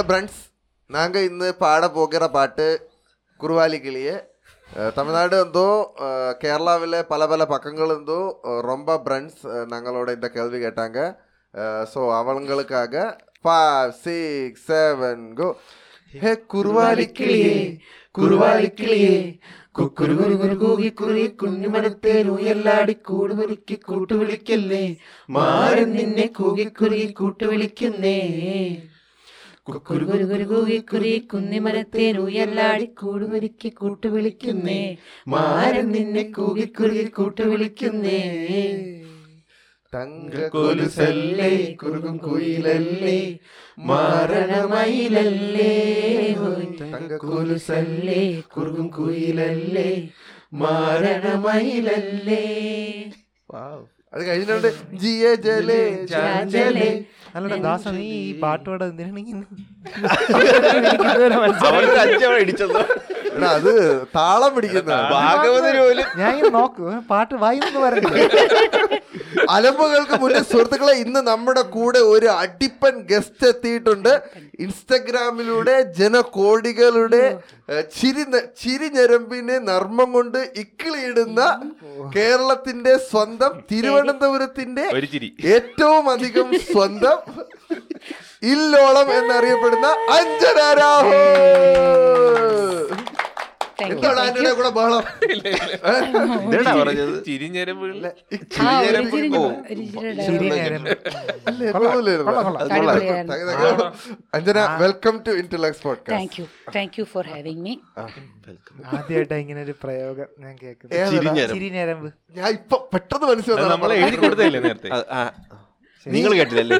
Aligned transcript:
Hello 0.00 0.08
ബ്രണ്ട്സ് 0.10 0.42
നാങ്ക 0.90 1.20
ഇന്ന് 1.28 1.48
പാട 1.62 1.80
പോകുന്ന 1.94 2.26
പാട്ട് 2.34 2.66
കുറുവാലി 3.40 3.78
കിളിയെ 3.86 4.14
തമിഴ്നാട് 4.96 5.34
എന്തോ 5.40 5.64
കേരളാവിലെ 6.42 7.00
പല 7.10 7.26
പല 7.32 7.44
പക്കങ്ങൾ 7.50 7.88
എന്തോ 7.96 8.16
റൊമ്പ 8.68 8.94
ബ്രണ്ട്സ് 9.06 9.42
ഞങ്ങളോട് 9.72 10.10
എന്താ 10.14 10.28
കേൾവി 10.36 10.58
കേട്ടാങ്ക. 10.62 10.98
So 11.92 12.00
അവളുകൾക്കാക 12.18 13.02
five 13.46 13.92
six 14.04 14.64
seven 14.70 15.18
go 15.40 15.48
hey 16.22 16.32
കുറുവാലി 16.54 17.06
കിളിയെ 17.18 17.58
കുറുവാലി 18.18 18.70
കിളിയെ 18.80 19.18
കുക്കുരുകുരു 19.80 20.36
നിന്നെ 25.96 26.26
കൂകിക്കുറി 26.40 27.04
കൂട്ടുവിളിക്കുന്നേ. 27.20 28.18
കുക്കുരു 29.74 30.04
കുരു 30.10 30.24
കുരു 30.30 30.46
കൂകി 30.52 30.78
കുറി 30.90 31.12
കുന്നിമരത്തേൽ 31.32 32.16
ഉയർലാടി 32.26 32.86
കൂടുവിളിക്ക് 33.00 33.70
കൂട്ടുവിളിക്കുന്നേ. 33.80 34.82
മാരൻ 35.34 35.86
നിന്നെ 35.94 36.24
കുറുകി 36.36 36.66
കുയിലല്ലേ 42.26 43.20
കുറുകും 48.54 48.86
കുയിലല്ലേ 48.96 49.90
അത് 54.14 54.22
കഴിഞ്ഞിട്ടുണ്ട്. 54.28 54.68
ജിയെ 55.00 55.32
ജലേ 55.46 55.82
ചാഞ്ചലേ 56.12 56.88
അല്ലടാ 57.34 57.56
ദാസ 57.64 57.88
നീ 57.94 58.06
ഈ 58.20 58.30
പാട്ടോടെ 58.40 58.86
അത് 63.50 63.72
താളം 64.14 64.50
പിടിക്കുന്ന 64.54 64.94
ഭാഗവതര് 65.12 65.80
പോലും 65.80 66.06
ഞാൻ 66.18 66.30
ഇങ്ങനെ 66.32 66.52
നോക്കൂ 66.52 66.86
പാട്ട് 67.08 67.34
വായിന്ന് 67.36 67.80
പറഞ്ഞില്ല 67.86 68.99
അലമ്പുകൾക്ക് 69.50 70.16
മുന്നേ 70.20 70.40
സുഹൃത്തുക്കളെ 70.42 70.92
ഇന്ന് 70.98 71.20
നമ്മുടെ 71.26 71.62
കൂടെ 71.70 71.98
ഒരു 72.08 72.28
അടിപ്പൻ 72.36 72.94
ഗസ്റ്റ് 73.06 73.46
എത്തിയിട്ടുണ്ട്. 73.46 74.10
ഇൻസ്റ്റഗ്രാമിലൂടെ 74.60 75.74
ജനകോടികളുടെ 75.98 77.22
ചിരി 77.94 78.24
ന- 78.28 78.44
ചിരി 78.60 78.88
ഞരമ്പിനെ 78.90 79.56
നർമ്മം 79.66 80.12
കൊണ്ട് 80.12 80.38
ഇക്കിളിയിടുന്ന 80.56 81.40
കേരളത്തിന്റെ 82.16 82.94
സ്വന്തം 83.06 83.52
തിരുവനന്തപുരത്തിന്റെ 83.70 84.84
ഏറ്റവും 85.52 86.10
അധികം 86.10 86.48
സ്വന്തം 86.68 87.18
ഇല്ലോളം 88.44 89.08
എന്നറിയപ്പെടുന്ന 89.14 89.88
അഞ്ജന 90.12 90.58
രാഹുൽ. 90.80 91.16
എന്താണ് 93.88 94.20
ആന്റണിയുടെ 94.20 94.52
കൂടെ 94.52 94.68
ബഹളം? 94.68 95.02
പറഞ്ഞത്. 96.80 97.16
Anjana 104.34 104.58
welcome 104.82 105.22
to 105.26 105.30
Intellects 105.30 105.82
podcast 105.82 106.44
thank 106.76 106.96
you 107.00 107.04
for 107.04 107.26
having 107.26 107.62
me 107.62 107.74
ആദ്യമായിട്ടാ 108.92 109.36
ഇങ്ങനെ 109.36 109.62
ഒരു 109.62 109.74
പ്രയോഗം 109.82 110.26
ഞാൻ 110.38 110.56
കേൾക്കുന്നത്. 110.62 110.98
ഞാൻ 112.36 112.50
ഇപ്പൊ 112.52 112.88
പെട്ടെന്ന് 112.94 113.26
നമ്മളെ 113.70 113.94
എഴുതി 113.94 114.16
നേരത്തെ? 114.60 114.90
നിങ്ങൾ 116.06 116.32
കേട്ടില്ലല്ലേ? 116.34 116.76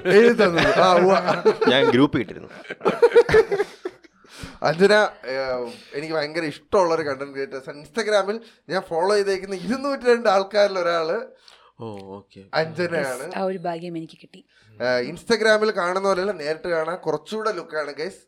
ഞാൻ 1.69 1.82
ഗ്രൂപ്പ് 1.91 2.19
കിട്ടിരുന്നു. 2.19 2.49
അഞ്ജന 4.62 4.94
എനിക്ക് 5.94 6.15
ഭയങ്കര 6.15 6.44
ഇഷ്ടമുള്ള 6.53 6.93
ഒരു 6.94 7.04
കണ്ടന്റ് 7.09 7.32
ക്രിയേറ്റേഴ്സ് 7.32 7.76
ഇൻസ്റ്റാഗ്രാമിൽ 7.76 8.37
ഞാൻ 8.69 8.82
ഫോളോ 8.91 9.12
ചെയ്തേക്കുന്ന 9.15 9.59
ഇരുന്നൂറ്റി 9.66 10.09
രണ്ട് 10.10 10.28
ആൾക്കാരിൽ 10.28 10.78
ഒരാൾ 10.78 11.10
ഓ 11.81 11.87
ഓക്കെ 12.16 12.41
അഞ്ജനയാണ് 12.53 13.26
ആ 13.37 13.43
ഒരു 13.43 13.60
ഭാഗ്യം 13.60 13.94
എനിക്ക് 13.97 14.19
കിട്ടി 14.20 14.41
ഇൻസ്റ്റാഗ്രാമിൽ 15.04 15.70
കാണുന്ന 15.78 16.06
പോലെയല്ല 16.09 16.34
നേരിട്ട് 16.41 16.69
കാണാൻ 16.69 16.99
കുറച്ചുകൂടെ 16.99 17.53
ലുക്കാണ് 17.53 17.93
ഗൈസ് 17.93 18.20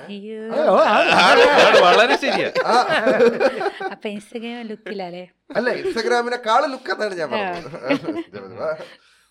അയ്യോ 0.00 0.40
വളരെ 1.86 2.16
ശരിയാ 2.16 2.48
അപ്പൊ 3.92 4.06
ഇൻസ്റ്റഗ്രാം 4.08 4.60
ലുക്കിലല്ലേ 4.68 5.24
അല്ല 5.56 5.70
ഇൻസ്റ്റാഗ്രാമിനെക്കാൾ 5.80 6.62
ലുക്ക് 6.70 6.92
എന്നാണ് 6.92 7.16
ഞാൻ 7.20 7.30
പറഞ്ഞത് 7.32 7.70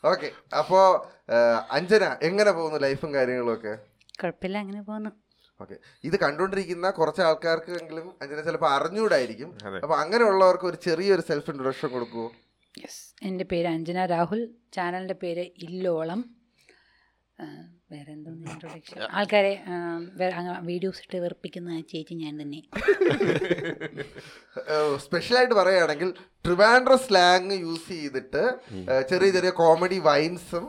ഓക്കെ 0.04 0.28
അപ്പോ 0.58 0.82
അഞ്ജന 1.72 2.04
എങ്ങനെ 2.22 2.52
പോകുന്നു 2.52 2.80
ലൈഫും 2.80 3.12
കാര്യങ്ങളും 3.14 3.54
ഒക്കെ 3.54 3.74
കുഴപ്പമില്ല 4.20 4.58
അങ്ങനെ 4.58 4.82
പോകുന്നു 4.82 5.12
ഓക്കെ. 5.60 5.76
ഇത് 6.08 6.16
കണ്ടുകൊണ്ടിരിക്കുന്ന 6.24 6.88
കുറച്ച് 7.00 7.22
ആൾക്കാർക്കെങ്കിലും 7.28 8.08
അഞ്ജന 8.22 8.40
ചിലപ്പോൾ 8.48 8.70
അറിഞ്ഞൂടായിരിക്കും. 8.78 9.50
അപ്പോൾ 9.66 9.80
അപ്പൊ 9.86 9.96
അങ്ങനെയുള്ളവർക്ക് 10.04 10.68
ഒരു 10.72 10.78
ചെറിയൊരു 10.88 11.24
സെൽഫ് 11.30 11.50
ഇൻട്രൊഡക്ഷൻ 11.54 11.90
കൊടുക്കുമോ 11.96 12.28
യെസ് 12.84 13.02
എന്റെ 13.30 13.46
പേര് 13.52 13.68
അഞ്ജന 13.76 14.00
രാഹുൽ. 14.16 14.42
ചാനലിന്റെ 14.76 15.18
പേര് 15.24 15.46
ഇല്ലോളം. 15.68 16.22
വേറെ 17.92 18.10
എന്തോന്ന് 18.16 18.46
ഇൻട്രൊഡക്ഷൻ 18.54 18.98
ആൾക്കാരെ 19.20 19.52
വീഡിയോസ് 20.70 21.02
ഇട്ട് 21.04 21.18
വെറുപ്പിക്കുന്ന 21.24 21.78
ചേച്ചി 21.92 22.16
ഞാൻ 22.24 22.34
തന്നെ. 22.42 22.60
സ്പെഷ്യലായിട്ട് 25.06 25.56
പറയുകയാണെങ്കിൽ 25.60 26.10
ട്രിവാൻഡ്ര 26.46 26.94
സ്ലാങ് 27.06 27.58
യൂസ് 27.66 27.88
ചെയ്തിട്ട് 27.94 28.44
ചെറിയ 29.12 29.30
ചെറിയ 29.38 29.52
കോമഡി 29.62 30.00
വൈൻസും 30.10 30.66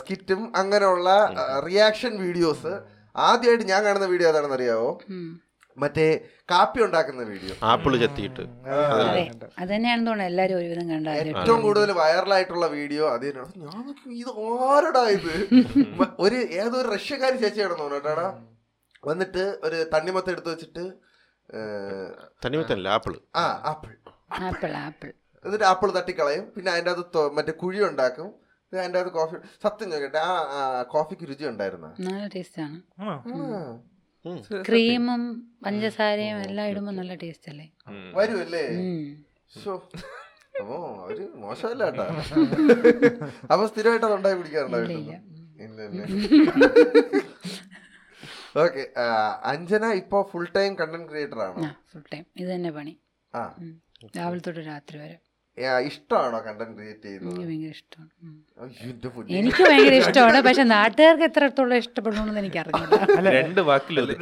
സ്കിറ്റും 0.00 0.42
അങ്ങനെയുള്ള 0.60 1.08
റിയാക്ഷൻ 1.68 2.12
വീഡിയോസ് 2.24 2.72
ആദ്യമായിട്ട് 3.26 3.66
ഞാൻ 3.72 3.80
കാണുന്ന 3.84 4.06
വീഡിയോ 4.06 4.28
ഏതാണെന്ന് 4.30 4.56
അറിയാവോ 4.58 4.90
മറ്റേ 5.78 6.06
കാപ്പി 6.50 6.80
ഉണ്ടാക്കുന്ന 6.84 7.22
വീഡിയോ 7.22 7.54
ആപ്പിൾ 7.70 7.92
ചെത്തിയിട്ട്. 8.02 8.44
അതെ 8.94 9.22
അത്. 9.32 9.68
തന്നെയാണെന്ന് 9.72 10.08
തോന്നുന്നു 10.10 10.30
എല്ലാവരും 10.30 10.56
ഒരുവിധം 10.60 10.86
കണ്ട 10.92 11.08
ഏറ്റവും 11.22 11.60
കൂടുതൽ 11.62 11.90
വൈറലായിട്ടുള്ള 12.00 12.66
വീഡിയോ 12.76 13.04
അത് 13.14 13.26
ഞാൻ 13.28 13.84
ഇത് 14.22 14.30
ആരടാ 14.68 15.04
ഇത്? 15.16 15.34
ഒരു 16.24 16.38
ഏതൊരു 16.62 16.88
റഷ്യക്കാരി 16.96 17.38
ചേച്ചിയാണെന്ന് 17.44 17.84
തോന്നുന്നു 17.84 18.28
വന്നിട്ട് 19.04 19.44
ഒരു 19.66 19.76
തണ്ണിമത്ത 19.94 20.28
എടുത്ത് 20.30 20.50
വെച്ചിട്ട് 20.54 20.84
തണ്ണിമത്തല്ല 22.44 22.88
ആപ്പിൾ 22.88 23.12
ആപ്പിൾ. 23.14 23.26
ആ 23.36 23.44
ആപ്പിൾ. 23.70 23.92
Apple 24.46 24.72
apple. 24.86 25.10
എന്നിട്ട് 25.44 25.64
ആപ്പിൾ 25.64 25.88
തട്ടിക്കളയും. 25.92 26.44
പിന്നെ 26.54 26.70
അതിന്റെ 26.72 26.90
അകത്ത് 26.90 27.20
മറ്റേ 27.36 27.52
കുഴി 27.62 27.80
ഉണ്ടാക്കും. 27.90 28.28
അതിന്റെ 28.72 28.98
അത് 29.02 29.10
കോഫി 29.12 29.36
സത്യം 29.64 29.88
ചോദിക്കട്ടെ 29.92 30.20
ആ 30.24 30.60
കോഫിക്ക് 30.94 31.24
രുചി 31.30 31.44
ഉണ്ടായിരുന്ന? 31.50 31.88
നല്ല 32.06 32.24
ടേസ്റ്റാണ് 32.34 32.78
ആണോ? 33.02 33.16
ക്രീമും 34.68 35.22
പഞ്ചസാരയും 35.64 36.38
എല്ലാം 36.46 36.66
ഇടുമ്പോൾ 36.70 36.94
നല്ല 36.98 37.12
ടേസ്റ്റ് 37.22 37.50
അല്ലേ? 37.52 37.66
വരുമല്ലേ 38.18 38.64
ഓ 40.60 40.76
അവർ 41.02 41.18
മോശമല്ല 41.42 41.84
കേട്ടാ. 41.88 42.06
അപ്പൊ 43.50 43.64
സ്ഥിരമായിട്ട് 43.72 44.06
അത് 44.08 44.14
ഉണ്ടായി 44.16 44.36
കുടിക്കാറുണ്ടോ 44.38 44.78
ഇല്ല, 44.78 44.94
വീട്ടിൽ? 44.94 45.04
ഇല്ല. 45.04 45.18
ഇല്ല 45.64 45.82
ഇല്ല. 45.88 46.02
ഓക്കെ 48.62 48.82
അഞ്ജന 49.52 49.84
ഇപ്പൊ 50.00 50.18
ഫുൾ 50.30 50.46
ടൈം 50.56 50.72
കണ്ടന്റ് 50.80 51.08
ക്രിയേറ്റർ 51.10 51.40
ആണ്? 51.46 51.68
ഫുൾ 51.90 52.04
ടൈം 52.12 52.24
ഇത് 52.36 52.48
തന്നെ 52.52 52.70
പണി. 52.78 52.94
ആ. 53.34 53.42
രാവിലെ 54.16 54.42
തൊട്ട് 54.46 54.62
രാത്രി 54.68 54.96
വരെ. 55.02 55.16
ഇഷ്ടമാണോ 55.86 56.38
കണ്ടന്റ് 56.38 56.76
ക്രിയേറ്റ് 56.76 57.02
ചെയ്യുന്നത്? 57.02 57.34
എനിക്ക് 57.34 57.46
ഭയങ്കര 57.46 57.70
ഇഷ്ടമാണ്. 57.70 58.10
എനിക്ക് 59.30 59.62
ഭയങ്കര 59.62 59.94
ഇഷ്ടമാണ്. 59.94 60.40
പക്ഷെ 60.40 60.62
നാട്ടുകാർക്ക് 60.62 61.24
എത്രത്തോളം 61.24 61.76
ഇഷ്ടപ്പെടണമെന്ന് 61.76 62.40
എനിക്ക് 62.40 62.56
അറിഞ്ഞില്ല 62.58 63.30
രണ്ട് 63.30 63.60
വാക്കിലത് 63.60 64.12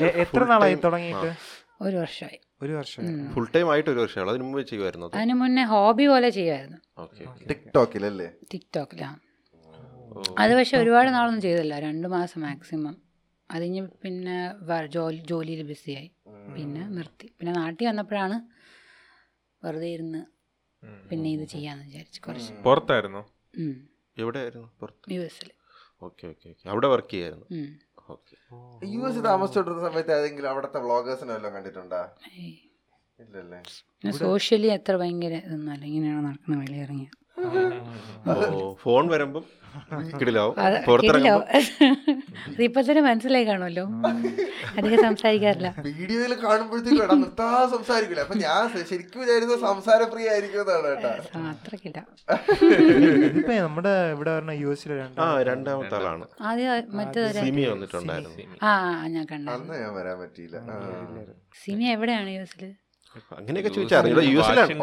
എ- 0.00 0.14
എത്ര 0.16 0.44
നാളായി 0.44 0.74
തുടങ്ങിയിട്ട്? 0.74 1.30
ഒരു 1.82 1.96
വർഷമായി 1.96 2.38
ഒരു 2.62 2.72
വർഷം 2.72 3.30
ഫുൾ 3.32 3.48
ടൈം 3.54 3.70
ആയിട്ട് 3.70 3.90
ഒരു 3.90 3.98
വർഷമാണ് 3.98 4.30
അതിനു 4.30 4.44
മുമ്പ് 4.44 4.62
ചെയ്യുമായിരുന്നു 4.62 5.10
അതിനു 5.14 5.34
മുന്നേ 5.34 5.64
ഹോബി 5.64 6.06
പോലെ 6.06 6.30
ചെയ്യുമായിരുന്നു. 6.30 6.78
ഓക്കെ 6.98 7.24
ടിക്ടോക്കിലല്ലേ? 7.48 8.30
ടിക്ടോക്കിലാണ് 8.52 9.18
അത് 10.38 10.54
പക്ഷെ 10.54 10.76
ഒരുപാട് 10.78 11.14
നാളൊന്നും 11.14 11.40
ചെയ്തില്ല. 11.40 11.78
രണ്ട് 11.78 12.08
മാസം 12.08 12.40
മാക്സിമം. 12.40 12.96
അതിഞ്ഞ് 13.50 13.88
പിന്നെ 14.02 14.36
ജോലി 14.86 15.16
ജോലിയിൽ 15.16 15.62
ബിസിയായി. 15.62 16.10
പിന്നെ 16.56 16.88
നിർത്തി. 16.88 17.26
പിന്നെ 17.38 17.52
നാട്ടിൽ 17.52 17.86
വന്നപ്പോഴാണ് 17.86 18.36
വെറുതെ 19.62 19.88
ഇരുന്ന് 19.88 20.22
പിന്നെ 21.10 21.28
ഇത് 21.30 21.44
ചെയ്യാന്ന് 21.48 21.84
വിചാരിച്ചു 21.84 22.20
കുറച്ച്. 22.26 22.52
പുറത്തായിരുന്നു? 22.62 23.22
എവിടെയായിരുന്നു? 24.16 24.68
പുറത്ത്? 24.80 25.06
യു 25.14 25.20
എസിൽ 25.20 25.48
ഓക്കെ 26.02 26.26
ഓക്കെ 26.26 26.48
ഓക്കെ. 26.48 26.64
അവിടെ 26.68 26.86
വർക്ക് 26.86 27.10
ചെയ്യായിരുന്നു? 27.10 27.46
ഓക്കെ. 28.10 28.34
യു 28.86 29.00
എസ് 29.00 29.24
താമസിച്ചോണ്ടിരുന്ന 29.24 29.82
സമയത്ത് 29.88 30.12
ഏതെങ്കിലും 30.12 30.50
അവിടുത്തെ 30.50 30.78
വ്ളോഗേഴ്സിനെ 30.78 31.32
വല്ലതും 31.34 31.54
കണ്ടിട്ടുണ്ടാ? 31.54 32.02
ഇല്ലല്ലേ. 33.18 33.60
സോഷ്യലി 34.18 34.68
അത്ര 34.68 34.96
ഭയങ്കര 34.96 35.34
ഇതൊന്നും 35.46 35.72
അല്ല. 35.72 35.84
ഇങ്ങനെയാണ് 35.84 36.22
നടക്കുന്ന 36.26 36.56
വെളിയിറങ്ങിയത് 36.58 37.16
ഫോൺ 38.82 39.04
വരുമ്പം 39.08 39.44
ഇപ്പൊ 42.64 42.80
തന്നെ 42.80 43.02
മനസ്സിലായി 43.02 43.44
കാണുമല്ലോ. 43.44 43.84
അധികം 44.78 44.98
സംസാരിക്കാറില്ല. 45.02 45.68
വീഡിയോയിൽ 45.88 46.32
കാണുമ്പോഴത്തേക്കും 46.42 47.20
നിർത്താ 47.22 47.48
സംസാരിക്കില്ല 47.74 48.22
അപ്പൊ 48.22 48.36
ഞാൻ 48.38 48.62
ശരിക്കും 48.90 49.20
വിചാരിച്ചത് 49.22 49.60
സംസാര 49.60 50.00
ഫ്രീ 50.12 50.24
ആയിരിക്കും 50.28 50.64
നമ്മുടെ 53.58 53.94
ഇവിടെ 54.14 54.30
പറഞ്ഞ 54.36 54.54
യു 54.62 54.70
എസിലെ 54.74 54.96
ആ 55.20 55.28
രണ്ടാമത്തെ 55.42 55.96
ആളാണ്. 55.96 56.26
ആദ്യം 56.42 56.90
മറ്റേ 56.98 57.24
സിമി 57.38 57.64
വന്നിട്ടുണ്ടായിരുന്നു. 57.66 58.46
ആ 58.62 58.72
ആ, 58.82 59.06
ഞാൻ 59.08 59.24
കണ്ടു 59.32 59.50
അന്ന് 59.50 59.74
ഞാൻ 59.82 59.92
വരാൻ 59.94 60.18
പറ്റിയില്ല. 60.22 60.56
സിമി 61.62 61.86
എവിടെയാണ് 61.94 62.30
യു 62.30 62.42
എസിൽ? 62.42 62.64
അങ്ങനെയൊക്കെ 63.38 63.70
ചോദിച്ചാൽ 63.70 63.98
അറിയില്ല 64.00 64.22
യു 64.28 64.40
എസിലാണ്. 64.42 64.74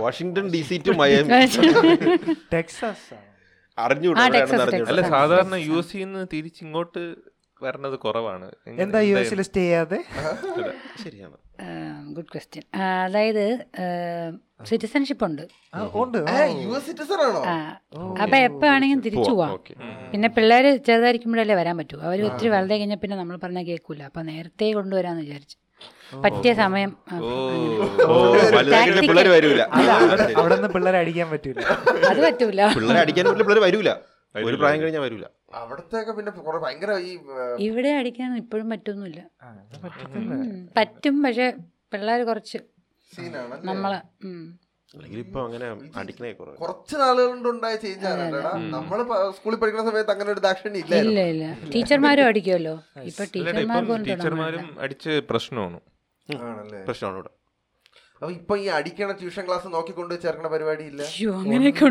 വാഷിംഗ്ടൺ 0.00 0.46
ഡി 0.54 0.62
സി 0.68 0.76
ടു 0.86 0.92
മയം 1.00 1.26
ടെക്സാസ് 2.54 3.16
അല്ല 4.88 5.00
സാധാരണ 5.12 5.54
യു 5.66 5.76
എസ് 5.80 5.98
നിന്ന് 6.02 6.22
തിരിച്ചിങ്ങോട്ട് 6.32 7.02
വരണത് 7.60 7.96
കുറവാണ്. 8.02 8.46
എന്താ 8.78 8.98
യു 9.02 9.14
എസിൽ 9.18 9.40
സ്റ്റേ 9.48 9.62
ചെയ്യാതെ? 9.62 9.98
ശരിയാണ്. 11.04 11.36
ഗുഡ് 12.16 12.30
ക്വസ്റ്റ്യൻ 12.32 12.62
അതായത് 12.82 13.44
സിറ്റിസൺഷിപ്പ് 14.68 15.24
ഉണ്ട്. 15.28 15.42
ഉണ്ട്. 15.94 16.18
ഏ, 16.32 16.38
സിറ്റിസൺ 16.86 17.20
ആണോ 17.26 17.40
ആ, 17.50 17.54
അപ്പൊ 18.22 18.36
എപ്പോ 18.46 18.66
ആണെങ്കിലും 18.66 19.02
തിരിച്ചു 19.06 19.30
പോവാം. 19.32 19.52
പിന്നെ 20.12 20.28
പിള്ളേര് 20.36 20.70
ചെറുതായിരിക്കുമ്പോഴല്ലേ 20.88 21.56
വരാൻ 21.60 21.76
പറ്റൂ. 21.80 21.98
അവർ 22.06 22.18
ഒത്തിരി 22.28 22.50
വലുതായി 22.54 22.80
കഴിഞ്ഞാൽ 22.80 23.00
പിന്നെ 23.04 23.16
നമ്മൾ 23.16 23.38
പറഞ്ഞാൽ 23.44 23.66
കേൾക്കൂല 23.70 24.02
അപ്പൊ 24.10 24.22
നേരത്തെ 24.30 24.68
കൊണ്ടുവരാന്ന് 24.78 25.24
വിചാരിച്ചു. 25.26 25.56
പറ്റിയ 26.24 26.52
സമയം. 26.60 26.90
വരൂല. 29.34 29.62
അവിടെ 30.40 30.54
നിന്ന് 30.56 30.70
പിള്ളേരെ 30.76 30.98
അടിക്കാൻ 31.02 31.28
പറ്റൂല. 31.32 31.58
അത് 32.10 32.20
പറ്റൂല. 32.26 32.60
പിള്ളേരെ 32.78 33.00
അടിക്കാൻ 33.04 33.24
പറ്റില്ല 33.26 33.46
പിള്ളേർ 33.48 33.62
വരൂല. 33.66 33.90
ഒരു 34.34 34.56
പ്രായം 34.60 34.80
കഴിഞ്ഞാൽ 34.82 35.02
വരൂല. 35.06 35.26
പിന്നെ 36.16 36.32
ഭയങ്കര 36.64 36.92
ഈ 37.10 37.12
ഇവിടെ 37.68 37.92
അടിക്കാൻ 38.00 38.36
ഇപ്പോഴും 38.42 38.68
പറ്റൊന്നുമില്ല. 38.74 39.20
പറ്റും 40.78 41.14
പക്ഷെ 41.26 41.48
പിള്ളേർ 41.92 42.20
കുറച്ച് 42.30 42.58
സീനാണ് 43.12 43.54
നമ്മളെ 43.70 44.00
അല്ലെങ്കിൽ 44.94 45.20
ഇപ്പൊ 45.24 45.40
അങ്ങനെ 45.46 45.66
അടിക്കണേ 46.00 46.30
കുറവ്. 46.38 46.56
കുറച്ച് 46.62 46.94
ചേഞ്ച് 47.82 48.06
ആണ്. 48.12 48.24
നമ്മൾ 48.76 48.98
സ്കൂളിൽ 49.36 49.58
പഠിക്കുന്ന 49.60 49.84
സമയത്ത് 49.90 50.12
അങ്ങനെ 50.14 50.30
ഒരു 50.34 50.42
ദാക്ഷിണ്യം 50.46 50.80
ഇല്ല 50.82 51.20
ഇല്ല. 51.32 51.44
ടീച്ചർമാരും 51.74 52.26
അടിക്കുമല്ലോ. 52.30 52.74
ഇപ്പൊ 53.10 53.24
ടീച്ചർമാരും 53.34 54.66
അടിച്ച് 54.84 55.12
പ്രശ്നമാണ്. 55.30 55.78
പ്രശ്നമാണ് 56.86 57.16
ഇവിടെ 57.16 57.30
അപ്പൊ 58.14 58.30
ഇപ്പൊ 58.32 58.54
ഈ 58.56 58.64
അടിക്കണ 58.68 59.10
ട്യൂഷൻ 59.12 59.44
ക്ലാസ് 59.46 59.68
നോക്കിക്കൊണ്ട് 59.74 60.14
ചേർക്കണ 60.24 60.48
പരിപാടി 60.48 60.84
ഇല്ല? 60.84 61.02
അങ്ങനെയൊക്കെ 61.36 61.84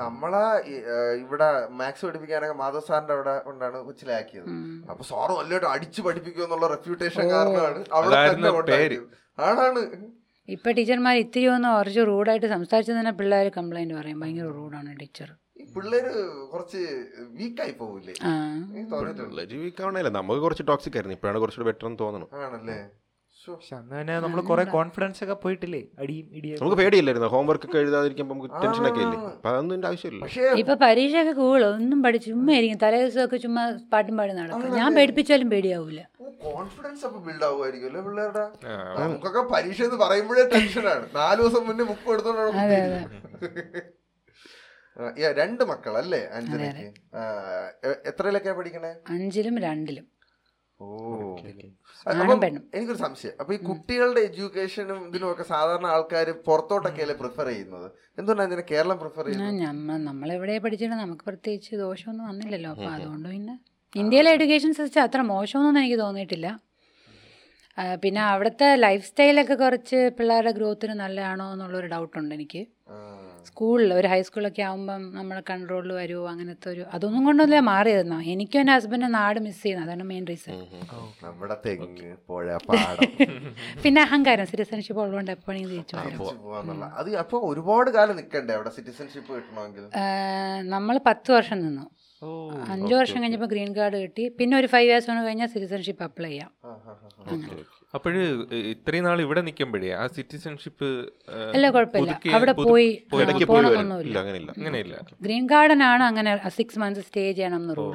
നമ്മളെ 0.00 0.44
ഇവിടെ 1.24 1.48
മാത്സ് 1.80 2.04
പഠിപ്പിക്കാനൊക്കെ 2.06 2.56
മാധവ് 2.62 2.86
സാറിന്റെ 2.88 3.14
അവിടെ 3.14 3.34
കൊണ്ടാണ് 3.38 3.78
കൊച്ചിലാക്കിയത്. 3.84 4.48
അപ്പൊ 4.90 5.02
സാറ് 5.12 5.32
നല്ലതായിട്ട് 5.40 5.68
അടിച്ചു 5.74 6.02
പഠിപ്പിക്കുക 6.02 6.44
എന്നുള്ള 6.44 6.68
റെപ്യൂട്ടേഷൻ 6.74 7.24
കാരണമാണ് 7.34 7.82
അവിടെ 7.92 8.16
തന്നെ. 8.28 9.00
ആണാണ്. 9.38 9.82
ഇപ്പൊ 10.48 10.70
ടീച്ചർമാർ 10.78 11.16
ഇത്തിരി 11.24 11.46
ഒന്ന് 11.54 11.70
കുറച്ച് 11.76 12.02
റൂഡായിട്ട് 12.10 12.48
സംസാരിച്ചു 12.56 12.92
തന്നെ 12.92 13.12
പിള്ളേർ 13.20 13.48
കംപ്ലൈന്റ് 13.58 13.94
പറയും. 14.00 14.20
ഭയങ്കര 14.24 14.48
റൂഡാണ് 14.60 14.90
ടീച്ചർ 15.02 15.30
പിള്ളേര് 15.74 16.12
കുറച്ച് 16.52 16.82
വീക്കായി 17.38 17.74
പോവില്ലേ 17.80 18.14
പിള്ളേര് 19.22 19.56
വീക്ക് 19.64 19.82
ആവണല്ലേ 19.86 20.12
നമുക്ക് 20.18 20.40
കുറച്ച് 20.44 20.64
ടോക്സിക് 20.70 20.96
ആയിരുന്നു. 20.98 21.16
ഇപ്പോഴാണ് 21.18 21.40
കുറച്ചുകൂടി 21.42 21.68
ബെറ്റർ 21.70 21.88
എന്ന് 21.90 22.00
തോന്നുന്നു 22.04 22.28
ആണല്ലേ. 22.46 22.78
പക്ഷെ 23.36 23.74
അന്ന് 23.76 23.94
തന്നെ 23.98 24.14
നമ്മൾ 24.22 24.38
കുറെ 24.48 24.62
കോൺഫിഡൻസ് 24.74 25.20
ഒക്കെ 25.24 25.34
പോയിട്ടില്ലേ? 25.42 25.80
അടിയും 26.02 26.26
ഇടിയും 26.38 26.56
നമുക്ക് 26.60 26.78
പേടിയില്ലായിരുന്നു. 26.80 27.28
ഹോംവർക്ക് 27.34 27.66
ഒക്കെ 27.68 27.78
എഴുതാതിരിക്കുമ്പോൾ 27.82 28.34
നമുക്ക് 28.34 28.50
ടെൻഷനൊക്കെ 28.62 29.00
ഇല്ലേ? 29.04 29.18
അപ്പൊ 29.34 29.48
അതൊന്നും 29.50 29.86
ആവശ്യമില്ല. 29.90 30.24
ഇപ്പൊ 30.62 30.74
പരീക്ഷ 30.74 30.84
പരീക്ഷയൊക്കെ 30.84 31.34
കൂൾ 31.40 31.60
ഒന്നും 31.68 31.98
പഠി 32.04 32.18
ചുമ്മാ 32.26 32.52
ഇരിക്കും. 32.58 32.78
തലേ 32.84 32.98
ദിവസമൊക്കെ 33.02 33.38
ചുമ്മാ 33.44 33.62
പാട്ടും 33.92 34.14
പാടി 34.20 34.32
നടക്കും. 34.38 34.74
ഞാൻ 34.80 34.88
പേടിപ്പിച്ചാലും 34.98 35.50
പേടിയാവൂല. 35.54 36.00
കോൺഫിഡൻസ് 36.46 37.04
അപ്പൊ 37.08 37.20
ബിൽഡ് 37.26 37.46
ആവുമായിരിക്കും 37.48 38.04
പിള്ളേരുടെ? 38.08 38.44
നമുക്കൊക്കെ 39.02 39.44
പരീക്ഷ 39.54 39.82
എന്ന് 39.88 39.98
പറയുമ്പോഴേ 40.04 40.46
ടെൻഷനാണ് 40.54 41.06
നാല് 41.18 41.38
ദിവസം 41.42 41.64
മുന്നേ 41.68 41.86
ബുക്ക് 41.92 42.10
എടുത്തോണ്ടാണ് 42.16 42.52
രണ്ട് 45.40 45.62
മക്കൾ 45.70 45.94
അല്ലേ 46.02 46.20
അഞ്ജലിക്ക് 46.36 46.86
എത്രയിലൊക്കെ 48.10 48.10
എത്രയിലൊക്കെയാ 48.10 48.54
പഠിക്കണേ? 48.58 48.92
അഞ്ചിലും 49.14 49.56
രണ്ടിലും. 49.66 50.06
ഓ 50.80 50.86
എനിക്കൊരു 52.76 53.00
സംശയം. 53.04 53.34
അപ്പൊ 53.40 53.52
ഈ 53.56 53.58
കുട്ടികളുടെ 53.68 54.20
എഡ്യൂക്കേഷനും 54.28 54.98
ഇതിനും 55.08 55.28
ഒക്കെ 55.32 55.44
സാധാരണ 55.52 55.86
ആൾക്കാർ 55.94 56.28
പുറത്തോട്ടൊക്കെയല്ലേ 56.48 57.16
പ്രിഫർ 57.22 57.46
ചെയ്യുന്നത്? 57.52 57.86
എന്തുകൊണ്ടാണ് 58.18 58.50
ഇതിനെ 58.50 58.64
കേരളം 58.72 58.98
പ്രിഫർ 59.02 59.24
ചെയ്യുന്നത്? 59.26 59.56
ഞമ്മ 59.64 59.96
നമ്മളെവിടെ 60.08 60.58
പഠിച്ചിട്ട് 60.66 60.96
നമുക്ക് 61.04 61.24
പ്രത്യേകിച്ച് 61.30 61.72
ദോഷമൊന്നും 61.84 62.26
വന്നില്ലല്ലോ. 62.30 62.70
അപ്പൊ 62.74 62.88
അതുകൊണ്ട് 62.96 63.28
പിന്നെ 63.34 63.56
ഇന്ത്യയിലെ 64.02 64.30
എഡ്യൂക്കേഷൻ 64.36 64.72
സിസ്റ്റം 64.78 65.02
അത്ര 65.06 65.20
മോശമൊന്നും 65.32 65.80
എനിക്ക് 65.82 65.98
തോന്നിയിട്ടില്ല. 66.04 66.48
പിന്നെ 68.02 68.20
അവിടുത്തെ 68.32 68.68
ലൈഫ് 68.84 69.04
സ്റ്റൈലൊക്കെ 69.08 69.56
കുറച്ച് 69.62 69.98
പിള്ളേരുടെ 70.18 70.52
ഗ്രോത്തിന് 70.58 70.94
നല്ലതാണോ 71.00 71.46
എന്നുള്ളൊരു 71.54 71.88
ഡൗട്ടുണ്ട് 71.94 72.34
എനിക്ക്. 72.36 72.62
സ്കൂളിൽ 73.48 73.90
ഒരു 73.94 74.08
ഹൈസ്കൂളൊക്കെ 74.12 74.62
ആകുമ്പം 74.68 75.02
നമ്മൾ 75.16 75.36
കൺട്രോളിൽ 75.50 75.92
വരുമോ 75.92 76.24
അങ്ങനത്തെ 76.32 76.68
ഒരു 76.74 76.82
അതൊന്നും 76.94 77.22
കൊണ്ടൊന്നുമില്ല 77.28 77.60
മാറിയതെന്നോ. 77.70 78.18
എനിക്കും 78.32 78.60
എന്റെ 78.60 78.74
ഹസ്ബൻഡ് 78.76 79.08
നാട് 79.14 79.38
മിസ് 79.46 79.60
ചെയ്യുന്നത് 79.62 79.88
അതാണ് 79.88 80.04
മെയിൻ 80.10 80.24
റീസൺ 80.30 80.54
നമ്മുടെ 81.24 81.56
തെങ്ങ് 81.66 82.10
പുഴ 82.28 82.46
പാടം. 82.68 83.02
പിന്നെ 83.84 84.00
അഹങ്കാരം 84.06 84.46
സിറ്റിസൺഷിപ്പ് 84.52 85.00
ഉള്ളതുകൊണ്ട് 85.02 85.32
എപ്പോഴെങ്കിലും 85.36 85.74
തിരിച്ചു 85.74 87.36
ഒരുപാട് 87.50 87.90
കാലം 87.96 88.16
അവിടെ 88.56 88.72
സിറ്റിസൺഷിപ്പ് 88.78 89.30
കിട്ടണമെങ്കിൽ? 89.36 89.84
നമ്മൾ 90.74 90.96
പത്ത് 91.10 91.30
വർഷം 91.36 91.60
നിന്നു. 91.66 91.86
അഞ്ചു 92.74 92.94
വർഷം 92.98 93.18
കഴിഞ്ഞപ്പോൾ 93.22 93.50
ഗ്രീൻ 93.52 93.70
കാർഡ് 93.78 93.98
കിട്ടി. 94.04 94.24
പിന്നെ 94.38 94.54
ഒരു 94.60 94.68
ഫൈവ് 94.74 94.88
ഇയേഴ്സ് 94.90 95.16
കഴിഞ്ഞാൽ 95.26 95.48
സിറ്റിസൺഷിപ്പ് 95.54 96.04
അപ്ലൈ 96.08 96.30
ചെയ്യാം. 96.30 96.50
അപ്പോഴ് 97.96 98.22
ഇത്രയും 98.72 99.04
നാൾ 99.06 99.18
ഇവിടെ 99.24 99.40
നിൽക്കുമ്പോഴേ 99.46 99.90
ആ 99.98 100.04
സിറ്റിസൺഷിപ്പ് 100.16 100.88
അല്ല 101.54 101.66
കുഴപ്പമില്ല. 101.76 102.14
അവിടെ 102.36 102.54
പോയി 102.60 102.88
അങ്ങനെയില്ല. 104.56 104.96
ഗ്രീൻ 105.22 105.44
ഗാർഡൻ 105.52 105.82
ആണ് 105.90 106.04
അങ്ങനെ 106.10 106.32
സിക്സ് 106.58 106.80
മന്ത്സ് 106.82 107.04
സ്റ്റേ 107.08 107.24
ചെയ്യണം 107.30 107.60
എന്ന് 107.62 107.76
റൂൾ 107.80 107.94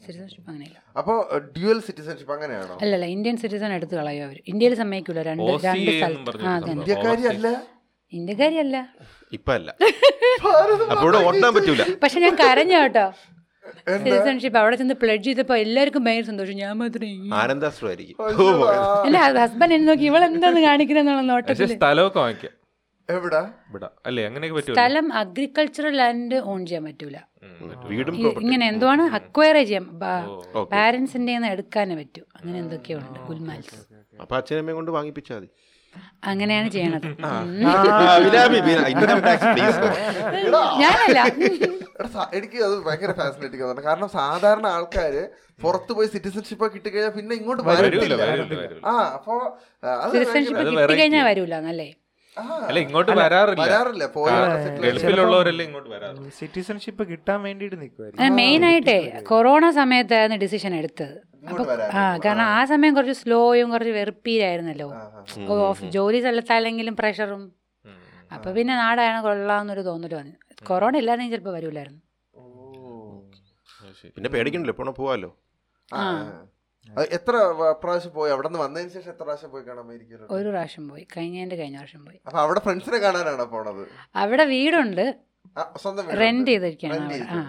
സിറ്റിസൺഷിപ്പ് 0.00 0.48
അങ്ങനെയില്ല. 0.50 0.78
അപ്പൊ 1.00 1.12
ഡ്യുവൽ 1.54 1.78
സിറ്റിസൺഷിപ്പ് 1.86 2.32
അങ്ങനെയാണോ? 2.36 2.74
അല്ലല്ല 2.82 3.06
ഇന്ത്യൻ 3.14 3.36
സിറ്റിസൺ 3.42 3.70
എടുത്തു 3.78 3.94
കളയും 4.00 4.24
അവർ 4.26 4.38
ഇന്ത്യയിൽ 4.52 4.74
സമ്മതിക്കില്ല 4.80 5.22
രണ്ട് 5.30 5.44
രണ്ട് 5.66 5.90
സ്ഥലത്ത്. 5.92 6.34
ആ. 6.42 6.56
അതന്നെ. 6.56 6.74
ഇന്ത്യക്കാരി 6.76 7.24
അല്ല? 7.32 7.48
ഇന്ത്യക്കാരിയല്ല 8.12 8.76
ഇപ്പൊ 9.32 9.52
അല്ല. 9.56 9.70
ഓട്ടാൻ 11.28 11.50
പറ്റൂല. 11.56 11.82
പക്ഷെ 12.02 12.18
ഞാൻ 12.24 12.34
കരഞ്ഞു 12.40 12.76
കേട്ടോ. 12.80 13.06
സിറ്റിസൺഷിപ്പ് 13.92 14.58
അവിടെ 14.62 14.76
ചെന്ന് 14.80 14.96
പ്ലഡ് 15.02 15.24
ചെയ്തപ്പോ 15.28 15.54
എല്ലാവർക്കും 15.64 16.04
ഭയങ്കര 16.06 16.26
സന്തോഷം. 16.32 16.56
ഞാൻ 16.62 16.74
മാത്രമേ 16.82 17.12
ആനന്ദാശ്രമായിരിക്കും 17.42 18.16
അല്ല 19.06 19.18
ഹസ്ബൻഡ് 19.44 19.74
എന്നെ 19.78 19.88
നോക്കി 19.92 20.06
ഇവളെന്താന്ന് 20.10 20.62
കാണിക്കുന്ന 20.68 21.02
പക്ഷെ 21.14 21.26
നോട്ടത്തിൽ. 21.32 21.74
സ്ഥലമൊക്കെ 21.78 22.20
വാങ്ങിക്കാം. 22.24 22.54
എവിടെ? 23.08 23.40
അല്ലേ 24.08 24.22
അങ്ങനെയൊക്കെ 24.28 24.56
പറ്റുമോ 24.58 24.74
സ്ഥലം 24.76 25.06
അഗ്രികൾച്ചറൽ 25.20 25.94
ലാൻഡ് 26.00 26.36
ഓൺ 26.52 26.60
ചെയ്യാൻ 26.68 26.84
പറ്റൂല. 26.88 27.18
വീടും 27.90 28.14
ഇങ്ങനെ 28.44 28.64
എന്തുവാണ്? 28.72 29.04
അക്വയർ 29.18 29.56
ചെയ്യാൻ 29.70 29.86
പാരന്റ്സിന്റെ 30.74 31.32
എടുക്കാനേ 31.54 31.96
പറ്റൂ. 32.00 32.22
അങ്ങനെ 32.38 32.58
എന്തൊക്കെയോ 32.64 32.98
ഉണ്ട് 32.98 33.18
ഗുൽമാൽസ്. 33.30 33.76
അപ്പൊ 34.22 34.34
അച്ഛനമ്മയും 34.40 34.76
കൊണ്ട് 34.78 34.90
വാങ്ങിപ്പിച്ചാൽ 34.96 35.36
മതി. 35.36 35.48
അങ്ങനെയാണ് 36.30 36.68
ചെയ്യണത്. 36.74 37.08
ഞാനല്ല. 40.82 41.18
എനിക്ക് 42.38 42.58
അത് 42.66 42.74
ഭയങ്കര 42.86 43.12
ഫാസിനേറ്റിംഗ് 43.20 43.64
ആണ്. 43.70 43.82
കാരണം 43.88 44.08
സാധാരണ 44.18 44.66
ആൾക്കാര് 44.76 45.22
പുറത്ത് 45.64 45.92
പോയി 45.96 46.08
സിറ്റിസൺഷിപ്പ് 46.14 46.66
കിട്ടിക്കഴിഞ്ഞാൽ 46.74 47.12
പിന്നെ 47.18 47.34
ഇങ്ങോട്ട് 47.40 47.62
വരത്തില്ല. 47.68 48.22
ആ 48.90 48.94
അപ്പൊ 49.16 49.34
അത് 50.02 50.10
സിറ്റിസൺഷിപ്പ് 50.16 50.64
കിട്ടിക്കഴിഞ്ഞാൽ 50.80 51.24
വരൂല 51.30 51.54
എന്നല്ലേ 51.62 51.88
അല്ല 52.68 52.78
ഇങ്ങോട്ട് 52.84 53.12
വരാറില്ല. 53.20 53.64
വരാറില്ല. 53.64 54.04
ഗൾഫിലുള്ളവരല്ലേ 54.84 55.64
ഇങ്ങോട്ട് 55.68 55.90
വരാറില്ല. 55.94 56.30
സിറ്റിസൺഷിപ്പ് 56.38 57.02
കിട്ടാൻ 57.10 57.38
വേണ്ടിയിട്ട് 57.46 57.76
നിൽക്കുമായിരിക്കും 57.82 58.36
മെയിൻ 58.40 58.62
ആയിട്ടേ 58.68 58.98
കൊറോണ 59.30 59.64
സമയത്തായിരുന്നു 59.80 60.38
ഡിസിഷൻ 60.44 60.74
എടുത്തത്. 60.80 61.16
അപ്പൊ 61.50 61.62
ആ 62.00 62.02
കാരണം 62.24 62.46
ആ 62.56 62.60
സമയം 62.72 62.92
കുറച്ച് 62.96 63.16
സ്ലോയും 63.22 63.68
കുറച്ച് 63.74 63.92
വെറുപ്പീരായിരുന്നല്ലോ 63.98 64.88
ഓഫ് 65.70 65.90
ജോലി 65.96 66.20
സ്ഥലത്താണെങ്കിലും 66.24 66.96
പ്രഷറും. 67.02 67.44
അപ്പൊ 68.36 68.48
പിന്നെ 68.56 68.74
നാടാണ് 68.82 69.20
കൊള്ളാമെന്നൊരു 69.26 69.82
തോന്നൽ 69.90 70.14
വന്നു. 70.20 70.34
കൊറോണ 70.70 70.94
ഇല്ലാതെങ്കിൽ 71.02 71.34
ചിലപ്പോൾ 71.36 71.54
വരൂലായിരുന്നു. 71.58 72.00
പിന്നെ 74.16 74.28
പേടിക്കണ്ടല്ലോ 74.34 74.74
എപ്പോഴും 74.74 74.94
പോവാലോ 75.00 75.30
എത്ര 77.16 77.34
പ്രാവശ്യം 77.82 78.12
പോയി? 78.16 78.30
അവിടെ 78.34 78.48
നിന്ന് 78.48 78.60
വന്നതിന് 78.64 78.90
ശേഷം 78.96 79.10
എത്ര 79.12 79.22
പ്രാവശ്യം 79.28 79.50
പോയി 79.52 79.64
കാണാൻ 79.68 79.84
അമേരിക്കയിൽ 79.84 80.22
ഒരു 80.38 80.48
പ്രാവശ്യം 80.48 80.84
പോയി. 80.88 81.04
കഴിഞ്ഞതിന്റെ 81.16 81.56
കഴിഞ്ഞ 81.60 81.78
വർഷം 81.84 82.00
പോയി. 82.06 82.18
അപ്പൊ 82.26 82.38
അവിടെ 82.44 82.60
ഫ്രണ്ട്സിനെ 82.66 82.98
കാണാനാണോ 83.04 83.46
പോണത്? 83.54 83.84
അവിടെ 84.22 84.44
വീടുണ്ട്. 84.54 85.06
റെന്റ് 86.22 86.50
ചെയ്തിരിക്കുകയാണ്. 86.50 87.40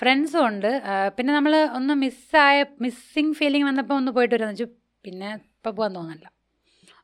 ഫ്രണ്ട്സും 0.00 0.40
ഉണ്ട്. 0.46 0.70
പിന്നെ 1.16 1.30
നമ്മൾ 1.34 1.54
ഒന്ന് 1.78 1.94
മിസ്സായ 2.04 2.64
മിസ്സിങ് 2.84 3.34
ഫീലിംഗ് 3.40 3.66
വന്നപ്പോൾ 3.68 3.96
ഒന്ന് 4.00 4.12
പോയിട്ട് 4.16 4.34
വരാന്ന് 4.34 4.54
വെച്ചു. 4.54 4.68
പിന്നെ 5.06 5.30
ഇപ്പം 5.34 5.74
പോകാൻ 5.76 5.92
തോന്നല്ല 5.98 6.26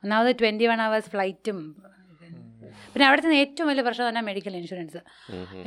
ഒന്നാമത് 0.03 0.31
ട്വന്റി 0.41 0.65
വൺ 0.71 0.81
അവേഴ്സ് 0.87 1.11
ഫ്ലൈറ്റും 1.15 1.59
പിന്നെ 2.93 3.05
അവിടുത്തെ 3.07 3.37
ഏറ്റവും 3.43 3.67
വലിയ 3.69 3.83
പ്രശ്നം 3.85 4.07
തന്നെ 4.09 4.21
മെഡിക്കൽ 4.29 4.53
ഇൻഷുറൻസ് 4.59 4.99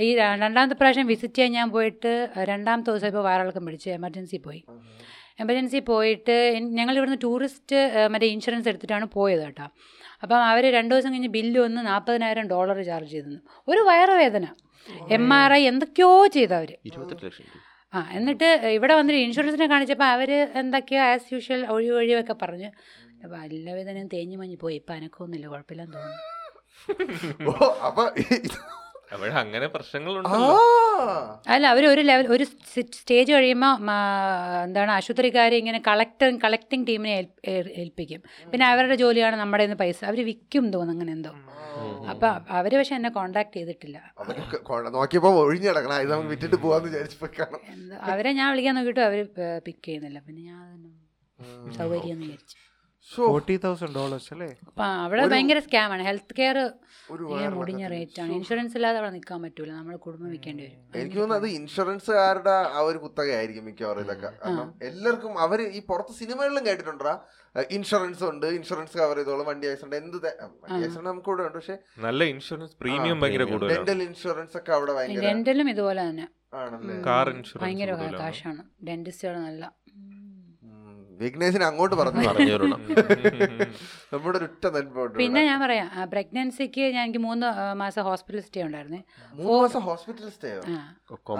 ഈ 0.06 0.08
രണ്ടാമത്തെ 0.42 0.76
പ്രാവശ്യം 0.80 1.06
വിസിറ്റ് 1.12 1.36
ചെയ്യാൻ 1.38 1.52
ഞാൻ 1.58 1.68
പോയിട്ട് 1.76 2.12
രണ്ടാമത്തെ 2.50 2.90
ദിവസം 2.90 3.08
ഇപ്പോൾ 3.12 3.24
വയറിളക്കം 3.28 3.64
പിടിച്ച്. 3.66 3.88
എമർജൻസി 3.98 4.38
പോയി. 4.46 4.60
എമർജൻസി 5.42 5.78
പോയിട്ട് 5.90 6.36
ഞങ്ങൾ 6.78 6.94
ഇവിടുന്ന് 6.98 7.20
ടൂറിസ്റ്റ് 7.24 7.78
മറ്റേ 8.12 8.28
ഇൻഷുറൻസ് 8.34 8.68
എടുത്തിട്ടാണ് 8.68 9.06
പോയത് 9.16 9.42
കേട്ടോ 9.44 9.66
അപ്പം 10.22 10.38
അവർ 10.50 10.64
രണ്ട് 10.76 10.92
ദിവസം 10.94 11.10
കഴിഞ്ഞ് 11.12 11.30
ബില്ല് 11.36 11.58
വന്ന് 11.60 11.80
നാൽപ്പതിനായിരം 11.86 12.46
ഡോളർ 12.52 12.78
ചാർജ് 12.90 13.12
ചെയ്തിരുന്നു. 13.12 13.40
ഒരു 13.68 13.80
വയറുവേദന. 13.88 14.46
എം 15.16 15.26
ആർ 15.34 15.52
ഐ 15.52 15.62
എന്തൊക്കെയോ 15.70 16.10
ചെയ്തവർ 16.36 16.70
ലക്ഷം 17.24 17.44
ആ 17.92 18.00
എന്നിട്ട് 18.12 18.48
ഇവിടെ 18.76 18.94
വന്നിട്ട് 18.94 19.20
ഇൻഷുറൻസിനെ 19.26 19.66
കാണിച്ചപ്പോൾ 19.66 20.08
അവർ 20.14 20.30
എന്തൊക്കെയോ 20.62 21.02
ആസ് 21.02 21.28
യൂഷ്വൽ 21.34 21.60
ഒഴി 21.74 21.88
ഒഴിവൊക്കെ 21.98 22.34
പറഞ്ഞ്. 22.42 22.70
അപ്പോൾ 23.24 23.36
എല്ലാവിധനും 23.36 23.76
വേദനയും 23.78 24.08
തേഞ്ഞു 24.14 24.36
മഞ്ഞ് 24.40 24.56
പോയി. 24.62 24.76
ഇപ്പം 24.80 24.94
അനക്കൊന്നുമില്ല 24.94 25.46
കുഴപ്പമില്ലെന്ന് 25.52 25.94
തോന്നുന്നു. 25.96 27.52
അപ്പൊ 27.88 28.02
അങ്ങനെ 29.12 29.66
പ്രശ്നങ്ങളുണ്ടല്ലോ 29.66 30.58
അല്ല 31.48 31.66
അവർ 31.66 31.86
ഒരു 31.86 32.00
ലെവൽ 32.00 32.26
ഒരു 32.28 32.44
സ്റ്റേജ് 32.44 33.32
കഴിയുമ്പോൾ 33.32 33.78
എന്താണ് 34.64 34.90
ആശുപത്രിക്കാർ 34.90 35.54
ഇങ്ങനെ 35.54 35.82
കളക്ടർ 35.88 36.38
കളക്ടിങ് 36.38 36.86
ടീമിനെ 36.86 37.10
ഏൽ- 37.10 37.50
ഏൽ- 37.50 37.72
ഏൽപ്പിക്കും. 37.72 38.22
പിന്നെ 38.50 38.66
അവരുടെ 38.66 38.94
ജോലിയാണ് 38.94 39.36
നമ്മുടെ 39.36 39.64
നിന്ന് 39.64 39.76
പൈസ. 39.76 40.04
അവർ 40.04 40.24
വിൽക്കും 40.24 40.70
തോന്നുന്നു 40.70 40.92
അങ്ങനെ 40.92 41.12
എന്തോ. 41.12 41.30
അപ്പൊ 42.10 42.26
അവർ 42.48 42.78
പക്ഷെ 42.78 42.94
എന്നെ 42.94 43.08
കോണ്ടാക്ട് 43.10 43.56
ചെയ്തിട്ടില്ല. 43.56 44.12
നോക്കിയപ്പോ 44.90 45.30
ഒഴിഞ്ഞു 45.30 45.68
കിടക്കണം. 45.68 46.00
ഇത് 46.00 46.10
നമുക്ക് 46.10 46.28
വിറ്റിട്ട് 46.28 46.56
പോവാന്ന് 46.56 46.88
വിചാരിച്ചപ്പോ 46.88 47.58
അവരെ 48.02 48.32
ഞാൻ 48.32 48.50
വിളിക്കാൻ 48.50 48.74
നോക്കിയിട്ട് 48.74 49.00
അവർ 49.00 49.26
പിക്ക് 49.66 49.84
ചെയ്യുന്നില്ല. 49.84 50.18
പിന്നെ 50.18 50.42
ഞാൻ 50.42 50.92
സൗകര്യം 51.72 52.12
എന്ന് 52.12 52.26
വിചാരിച്ചു. 52.26 52.56
ശോ, 53.10 53.26
ഫോർട്ടി 53.26 53.56
തൗസൻഡ് 53.56 53.94
ഡോളേഴ്സ് 53.94 54.32
അല്ലേ? 54.34 54.46
അപ്പം 54.66 54.84
അവിടെ 54.84 55.26
ഭയങ്കര 55.26 55.58
സ്കാമാണ്. 55.58 56.02
ഹെൽത്ത് 56.02 56.34
കെയർ 56.38 56.58
ഒരു 57.10 57.22
ഇങ്ങനെ 57.22 57.48
മുടിഞ്ഞ 57.48 57.86
റേറ്റാണ് 57.86 58.32
ഇൻഷുറൻസ് 58.32 58.74
ഇല്ലാതെ 58.74 58.98
അവിടെ 58.98 59.10
നിൽക്കാൻ 59.10 59.42
പറ്റൂല. 59.42 59.70
നമ്മുടെ 59.72 59.96
കുടുംബം 59.96 60.30
വിൽക്കേണ്ടി 60.30 60.64
വരും. 60.64 61.00
എനിക്ക് 61.00 61.16
തോന്നുന്നു 61.16 61.46
അത് 61.46 61.54
ഇൻഷുറൻസുകാരുടെ 61.54 62.50
ആ 62.50 62.78
ഒരു 62.78 62.98
കുത്തകയായിരിക്കും 62.98 63.64
മിക്കവാറും 63.64 64.00
ഇതൊക്കെ. 64.00 64.30
കാരണം 64.44 64.74
എല്ലാവർക്കും 64.82 65.38
അവർ 65.38 65.62
ഈ 65.62 65.82
പുറത്ത് 65.90 66.14
സിനിമകളിലും 66.20 66.66
കേട്ടിട്ടുണ്ടാ? 66.66 67.14
ഇൻഷുറൻസ് 67.70 68.24
ഉണ്ട്. 68.24 68.46
ഇൻഷുറൻസ് 68.46 68.98
കവർ 68.98 69.16
ചെയ്തോളും. 69.16 69.46
വണ്ടി 69.46 69.66
ആക്സിഡന്റ് 69.66 69.96
എന്ത് 69.96 70.16
വണ്ടി 70.16 70.86
ആക്സിഡന്റ് 70.86 71.08
നമുക്ക് 71.08 71.28
ഇവിടെ 71.28 71.42
ഉണ്ട്. 71.42 71.58
പക്ഷേ 71.58 71.78
നല്ല 71.98 72.24
ഇൻഷുറൻസ് 72.24 72.76
പ്രീമിയം 72.76 73.20
ഭയങ്കര 73.20 73.44
ഡെന്റൽ 73.74 74.02
ഇൻഷുറൻസ് 74.02 74.56
ഒക്കെ 74.56 74.72
അവിടെ 74.72 74.92
ഭയങ്കര 74.92 75.24
ഡെന്റലും 75.26 75.70
ഇതുപോലെ 75.70 76.08
തന്നെ. 76.08 76.28
ആണല്ലേ? 76.54 77.02
കാർ 77.06 77.28
ഇൻഷുറൻസ് 77.30 77.64
ഭയങ്കര. 77.64 77.92
കാശാണ്. 78.20 78.62
ഡെന്റിസ്റ്റുകൾ 78.86 79.36
നല്ല. 79.38 79.72
വിഘ്നേശിനെ 81.16 81.64
അങ്ങോട്ട് 81.68 81.96
പറഞ്ഞു 81.96 82.22
പറഞ്ഞു 82.30 82.54
നമ്മുടെ 84.12 84.36
ഒരു 84.38 84.46
ഉറ്റ 84.48 84.64
പിന്നെ 85.18 85.42
ഞാൻ 85.48 85.58
പറയാം 85.64 85.88
പ്രഗ്നൻസിക്ക് 86.12 86.84
ഞാൻ 86.94 87.02
എനിക്ക് 87.04 87.22
മൂന്ന് 87.26 87.48
മാസം 87.80 88.02
ഹോസ്പിറ്റൽ 88.08 88.42
സ്റ്റേ 88.46 88.62
ഉണ്ടായിരുന്നേ. 88.66 89.00
മൂന്ന് 89.34 89.58
മാസം 89.62 89.82
ഹോസ്പിറ്റൽ 89.88 90.28
സ്റ്റേ 90.30 90.50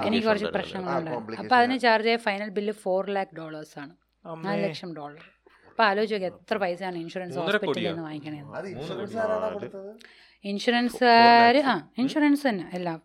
എനിക്ക് 0.08 0.26
കുറച്ച്. 0.28 0.48
പ്രശ്നങ്ങളുണ്ടായിരുന്നു 0.56 1.16
complication 1.16 1.56
അതിന് 1.58 1.78
ചാർജ് 1.84 2.10
ആയ 2.12 2.18
final 2.26 2.50
bill 2.58 2.74
four 2.84 3.10
lakh 3.16 3.34
dollars 3.38 3.76
ആണ്. 3.82 3.92
നാല് 4.42 4.62
ലക്ഷം 4.66 4.90
ഡോളർ 4.96 5.22
അപ്പൊ 5.70 5.84
ആലോചിച്ച് 5.84 6.26
എത്ര 6.30 6.56
പൈസ 6.62 6.80
ആണ് 6.88 6.98
ഇൻഷുറൻസ് 6.98 7.38
ഹോസ്പിറ്റലിൽ? 7.40 7.86
നിന്ന് 7.88 8.02
വാങ്ങിക്കണേന്ന്. 8.02 8.52
ഇൻഷുറൻസ് 8.72 9.16
ഇൻഷുറൻസുകാർ 10.44 11.56
ആ 11.66 11.74
ഇൻഷുറൻസ് 11.98 12.44
തന്നെ 12.48 12.64
എല്ലാം. 12.74 12.98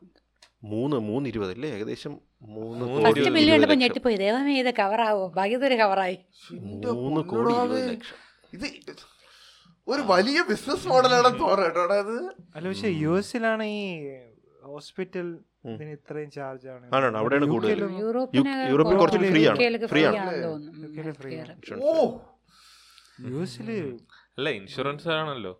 മൂന്ന് 0.71 0.97
മൂന്ന് 1.07 1.27
ഇരുപതല്ലേ 1.29 1.69
ഏകദേശം 1.75 2.13
ഫസ്റ്റ് 2.41 3.19
ഇരുപത് 3.19 3.33
ബില്ല് 3.35 3.51
കണ്ടപ്പോൾ 3.53 3.73
ലക്ഷം. 3.73 3.83
ഞെട്ടിപ്പോയി. 3.83 4.15
ദൈവമേ 4.15 4.53
ഇത് 4.59 4.71
കവറാവോ 4.79 5.27
ഭാഗ്യത്തൊരു 5.37 5.75
കവറായി 5.75 6.17
എന്റെ 6.51 6.87
മൂന്ന് 6.87 7.21
കോടി 7.21 7.53
ലക്ഷം. 7.91 8.17
ഇത് 8.53 8.67
ഒരു 9.87 10.01
വലിയ 10.11 10.39
ബിസിനസ് 10.49 10.87
മോഡലാണ് 10.87 11.29
കേട്ടോ. 11.29 11.45
അത് 12.01 12.15
അല്ല 12.55 12.67
പക്ഷെ 12.67 12.89
യു 13.03 13.11
എസിലാണ് 13.17 13.63
ഈ 13.63 13.81
ഹോസ്പിറ്റൽ 14.63 15.27
ഇത്രയും 15.93 16.31
ചാർജ് 16.31 16.67
ആണ്. 16.67 17.17
അവിടെയാണ് 17.17 17.45
കൂടുതൽ. 17.45 17.79
യൂറോപ്പിൽ 17.99 18.97
കുറച്ച് 18.97 19.19
ഫ്രീ 19.31 19.43
ആണ്. 19.47 19.87
ഫ്രീ 19.93 20.03
ആണ്. 20.05 20.33
യു 23.31 23.37
എസിൽ 23.47 23.69
അല്ല 24.37 24.49
ഇൻഷുറൻസ് 24.49 25.07
ആണല്ലോ. 25.07 25.53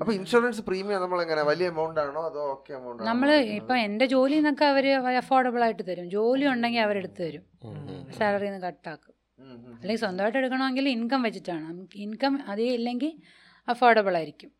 അപ്പൊ 0.00 0.12
ഇൻഷുറൻസ് 0.18 0.62
പ്രീമിയം 0.68 1.00
നമ്മൾ 1.04 1.18
എങ്ങനെ 1.24 1.42
വലിയ 1.50 1.66
എമൗണ്ട് 1.72 2.00
ആണോ 2.04 2.22
അതോ 2.30 2.42
ഓക്കെ 2.54 2.72
എമൗണ്ട് 2.78 3.02
നമ്മൾ 3.08 3.28
ഇപ്പൊ 3.58 3.74
എന്റെ 3.86 4.06
ജോലി 4.14 4.36
എന്നൊക്കെ 4.40 4.66
അവർ 4.72 4.86
അഫോർഡബിൾ 5.22 5.62
ആയിട്ട് 5.66 5.84
തരും. 5.90 6.08
ജോലി 6.16 6.46
ഉണ്ടെങ്കിൽ 6.52 6.82
അവരെടുത്ത് 6.86 7.20
തരും. 7.26 7.44
സാലറിന്ന് 8.18 8.60
കട്ടാക്കും 8.66 9.14
അല്ലെങ്കിൽ 9.80 10.00
സ്വന്തമായിട്ട് 10.04 10.38
എടുക്കണമെങ്കിൽ 10.42 10.88
ഇൻകം 10.96 11.20
വെച്ചിട്ടാണ്. 11.26 11.68
ഇൻകം 12.06 12.34
അതേ 12.52 12.68
ഇല്ലെങ്കിൽ 12.78 13.12
അഫോർഡബിൾ 13.68 14.14
ആയിരിക്കും. 14.20 14.50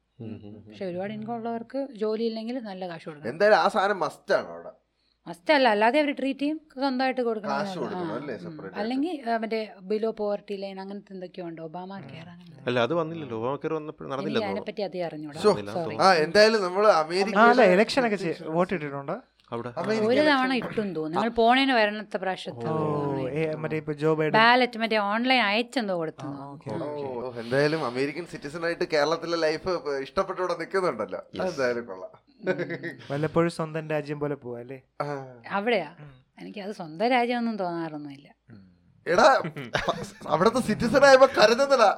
പക്ഷെ 0.66 0.84
ഒരുപാട് 0.90 1.12
ഇൻകം 1.16 1.34
ഉള്ളവർക്ക് 1.38 1.80
ജോലി 2.02 2.24
ഇല്ലെങ്കിൽ 2.30 2.56
നല്ല 2.70 2.82
കാശ് 2.90 3.06
കൊടുക്കും 3.08 3.30
എന്തായാലും 3.32 3.58
ആ 3.64 3.66
സാധനം 3.74 3.98
മസ്റ്റ് 4.04 4.32
ആണ് 4.38 4.48
അവിടെ? 4.54 4.72
മസ്റ്റ് 5.28 5.52
അല്ല 5.56 5.68
അല്ലാതെ 5.74 5.98
അവർ 6.02 6.10
ട്രീറ്റ് 6.18 6.42
ചെയ്യും 6.42 6.58
സ്വന്തമായിട്ട് 6.80 7.22
കൊടുക്കണം 7.28 8.74
അല്ലെങ്കിൽ 8.82 9.14
മറ്റേ 9.44 9.60
ബിലോ 9.90 10.10
പോവർട്ടി 10.20 10.56
ലൈൻ 10.64 10.76
അങ്ങനത്തെ 10.84 11.12
എന്തൊക്കെയോ 11.16 11.46
ഉണ്ട്? 11.50 11.60
ഒബാമ 11.68 11.90
കെയർ 12.10 12.28
അല്ല 12.68 12.78
അത് 12.86 12.94
വന്നില്ലല്ലോ. 13.00 13.38
വന്നപ്പോൾ 13.78 14.04
എനിക്ക് 14.04 14.12
നടന്നില്ലെന്നോ 14.12 14.50
അതിനെപ്പറ്റി 14.50 14.82
അതേ 14.88 15.00
അറിഞ്ഞൂടാ. 15.08 15.38
ആ 16.04 16.08
എന്തായാലും 16.26 16.62
നമ്മൾ 16.66 16.84
അമേരിക്ക 17.02 17.38
അല്ല 17.52 17.64
ഇലക്ഷൻ 17.74 18.04
ഒക്കെ 18.08 18.18
വോട്ട് 18.56 18.72
ഇട്ടിട്ടുണ്ടോ? 18.76 19.16
അവിടെ. 19.52 19.70
ഒരു 20.08 20.22
തവണ 20.28 20.52
ഇട്ടും 20.60 20.88
തോന്നുന്നു. 20.96 21.14
നിങ്ങൾ 21.14 21.30
പോണേന് 21.40 21.74
വരണത്തെ 21.78 22.18
പ്രാവശ്യത്തെ 22.24 22.66
ബാലറ്റ് 24.38 24.78
മറ്റേ 24.82 24.98
ഓൺലൈൻ 25.12 25.40
അയച്ചെന്തോ 25.50 25.94
കൊടുത്തു 26.00 26.26
എന്തായാലും 27.42 27.80
അമേരിക്കൻ 27.90 28.24
സിറ്റിസൺ 28.32 28.64
ആയിട്ട് 28.68 28.86
കേരളത്തിലെ 28.94 29.38
ലൈഫ് 29.46 29.72
ഇഷ്ടപ്പെട്ടോടെ 30.06 30.56
നിൽക്കുന്നുണ്ടല്ലോ 30.62 31.20
എന്തായാലും 31.48 31.86
കൊള്ളാം. 31.90 32.12
വല്ലപ്പോഴും 33.10 33.50
സ്വന്തം 33.50 33.88
രാജ്യം 33.88 34.18
പോലെ 34.20 34.34
പോവാ 34.34 34.58
അല്ലേ? 34.60 34.78
ആ. 35.02 35.06
അവിടെയാ? 35.50 35.88
എനിക്ക് 36.38 36.60
അത് 36.60 36.72
സ്വന്തം 36.72 37.08
രാജ്യമൊന്നും 37.08 37.56
തോന്നാറൊന്നുമില്ല. 37.58 38.28
എടാ 39.06 39.26
അവിടത്തെ 40.28 40.60
സിറ്റിസൺ 40.60 41.04
ആയപ്പോ 41.06 41.28
കരുതുന്നതാ. 41.36 41.90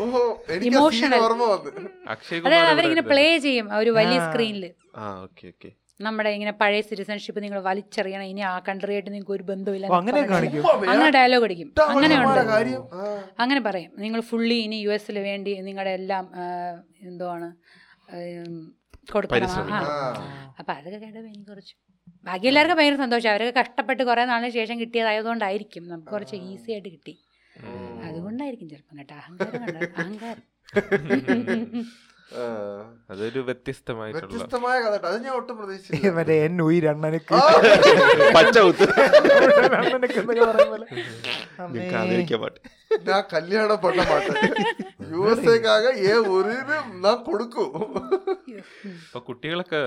ഓഹോ 0.00 0.22
എനിക്ക്. 0.48 0.78
ഓർമ്മ 1.20 1.44
വന്ന്. 1.52 1.70
അവരിങ്ങനെ 2.70 3.04
പ്ലേ 3.12 3.26
ചെയ്യും 3.38 3.68
ആ 3.72 3.78
ഒരു 3.78 3.90
വലിയ 3.90 4.18
സ്ക്രീനിൽ 4.20 4.64
സ്ക്രീനിൽ 4.64 4.64
ആ 4.96 5.06
ഓക്കെ 5.22 5.46
ഓക്കെ. 5.48 5.70
നമ്മുടെ 6.00 6.30
ഇങ്ങനെ 6.30 6.52
പഴയ 6.52 6.80
സിറ്റിസൺഷിപ്പ് 6.80 7.40
നിങ്ങൾ 7.42 7.60
വലിച്ചെറിയണം 7.60 8.26
ഇനി 8.32 8.42
ആ 8.48 8.52
കൺട്രി 8.68 8.92
ആയിട്ട് 8.92 9.10
നിങ്ങൾക്ക് 9.10 9.32
ഒരു 9.32 9.42
ബന്ധമില്ല 9.42 9.86
അങ്ങനെ 9.86 10.20
ഡയലോഗ് 11.16 11.44
അടിക്കും. 11.46 11.70
അങ്ങനെ 11.86 12.14
ഉണ്ട്. 12.18 12.40
അങ്ങനെ 13.38 13.60
പറയും. 13.60 13.90
നിങ്ങൾ 14.04 14.20
ഫുള്ളി 14.30 14.58
ഇനി 14.66 14.76
യു 14.76 14.90
എസിൽ 14.90 15.18
വേണ്ടി 15.20 15.54
നിങ്ങളുടെ 15.60 15.90
എല്ലാം 15.90 16.24
എന്തോ 17.02 17.26
എന്തുവാണ് 17.28 17.48
കൊടുക്കണം. 19.12 19.48
ആ. 19.48 20.54
അപ്പം 20.58 20.74
അതൊക്കെ 20.74 20.98
കേട്ടപ്പോൾ 20.98 21.28
എനിക്ക് 21.28 21.48
കുറച്ച് 21.48 21.74
ബാക്കി 22.24 22.46
എല്ലാവർക്കും 22.46 22.78
ഭയങ്കര 22.78 22.98
സന്തോഷം. 22.98 23.30
അവരൊക്കെ 23.30 23.60
കഷ്ടപ്പെട്ട് 23.60 24.02
കുറേ 24.02 24.24
നാളിന് 24.24 24.50
ശേഷം 24.50 24.80
കിട്ടിയതായതുകൊണ്ടായിരിക്കും. 24.80 25.88
നമുക്ക് 25.88 26.08
കുറച്ച് 26.08 26.36
ഈസി 26.36 26.72
ആയിട്ട് 26.72 26.88
കിട്ടി. 26.88 27.18
അതുകൊണ്ടായിരിക്കും 28.04 28.68
ചിലപ്പം 28.68 28.98
കേട്ടോ 28.98 29.14
അഹങ്കാരം 29.14 29.60
കണ്ടോ? 29.60 30.02
അഹങ്കാരം. 30.02 30.57
അതൊരു 33.10 33.40
വ്യത്യസ്തമായിട്ടുള്ള 33.48 34.26
വ്യത്യസ്തമായ 34.32 34.78
കഥ 34.84 34.94
അത് 35.10 35.14
ഞാൻ 35.26 35.34
ഒട്ടും 35.36 35.54
പ്രതീക്ഷിച്ചില്ല. 35.58 36.10
മറ്റേ 36.16 36.34
എൻ 36.46 36.56
ഉയിർ 36.64 36.84
അണ്ണനക്ക് 36.90 37.34
ഞാൻ 43.08 43.22
കല്യാണ 43.32 43.70
പണ്ട 43.84 44.00
പാട്ട്. 44.10 44.34
യു 45.12 45.22
എസ് 45.32 45.48
എക്കാകെ 45.54 45.92
ഏ 46.08 46.12
ഉരിന് 46.34 46.76
ഞാൻ 47.04 47.16
കൊടുക്കും. 47.28 47.70
ഇപ്പൊ 49.00 49.20
കുട്ടികളൊക്കെ 49.28 49.82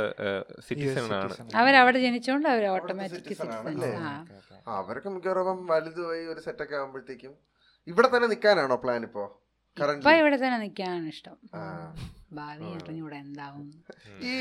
സിറ്റിസൺ 0.68 1.14
ആണ് 1.20 1.36
അവരവിടെ 1.62 2.02
ജനിച്ചോണ്ട് 2.08 2.50
അവർ 2.54 2.66
ഓട്ടോമാറ്റിക് 2.74 3.32
അവരൊക്കെ 4.78 5.10
മിക്കവാറും 5.16 5.62
വലുതുമായി 5.72 6.26
ഒരു 6.34 6.42
സെറ്റൊക്കെ 6.48 6.76
ആകുമ്പോഴത്തേക്കും 6.82 7.34
ഇവിടെ 7.88 8.10
തന്നെ 8.16 8.28
നിൽക്കാനാണോ 8.34 8.76
പ്ലാൻ 8.84 9.04
ഇപ്പോ? 9.10 9.24
ഇപ്പൊ 9.72 9.82
കറന്റ് 9.82 10.14
ഇവിടെ 10.20 10.38
തന്നെ 10.38 10.58
നിൽക്കാനാണ് 10.58 11.08
ഇഷ്ടം. 11.08 11.36
ആ. 11.54 11.62
ഭാവി 12.32 12.68
അറിഞ്ഞൂടെ 12.76 13.18
എന്താവും. 13.18 13.66
ഈ 14.24 14.34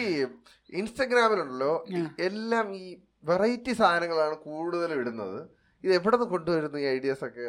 ഇൻസ്റ്റഗ്രാമിലുണ്ടല്ലോ 0.73 1.73
എല്ലാം 2.21 2.67
ഈ 2.77 2.85
വെറൈറ്റി 3.25 3.73
സാധനങ്ങളാണ് 3.81 4.37
കൂടുതൽ 4.47 4.93
ഇടുന്നത്. 4.95 5.41
ഇത് 5.85 5.93
എവിടെ 5.95 6.17
നിന്ന് 6.17 6.29
കൊണ്ടുവരുന്നു 6.31 6.79
ഈ 6.79 6.87
ഐഡിയാസ് 6.89 7.25
ഒക്കെ? 7.25 7.49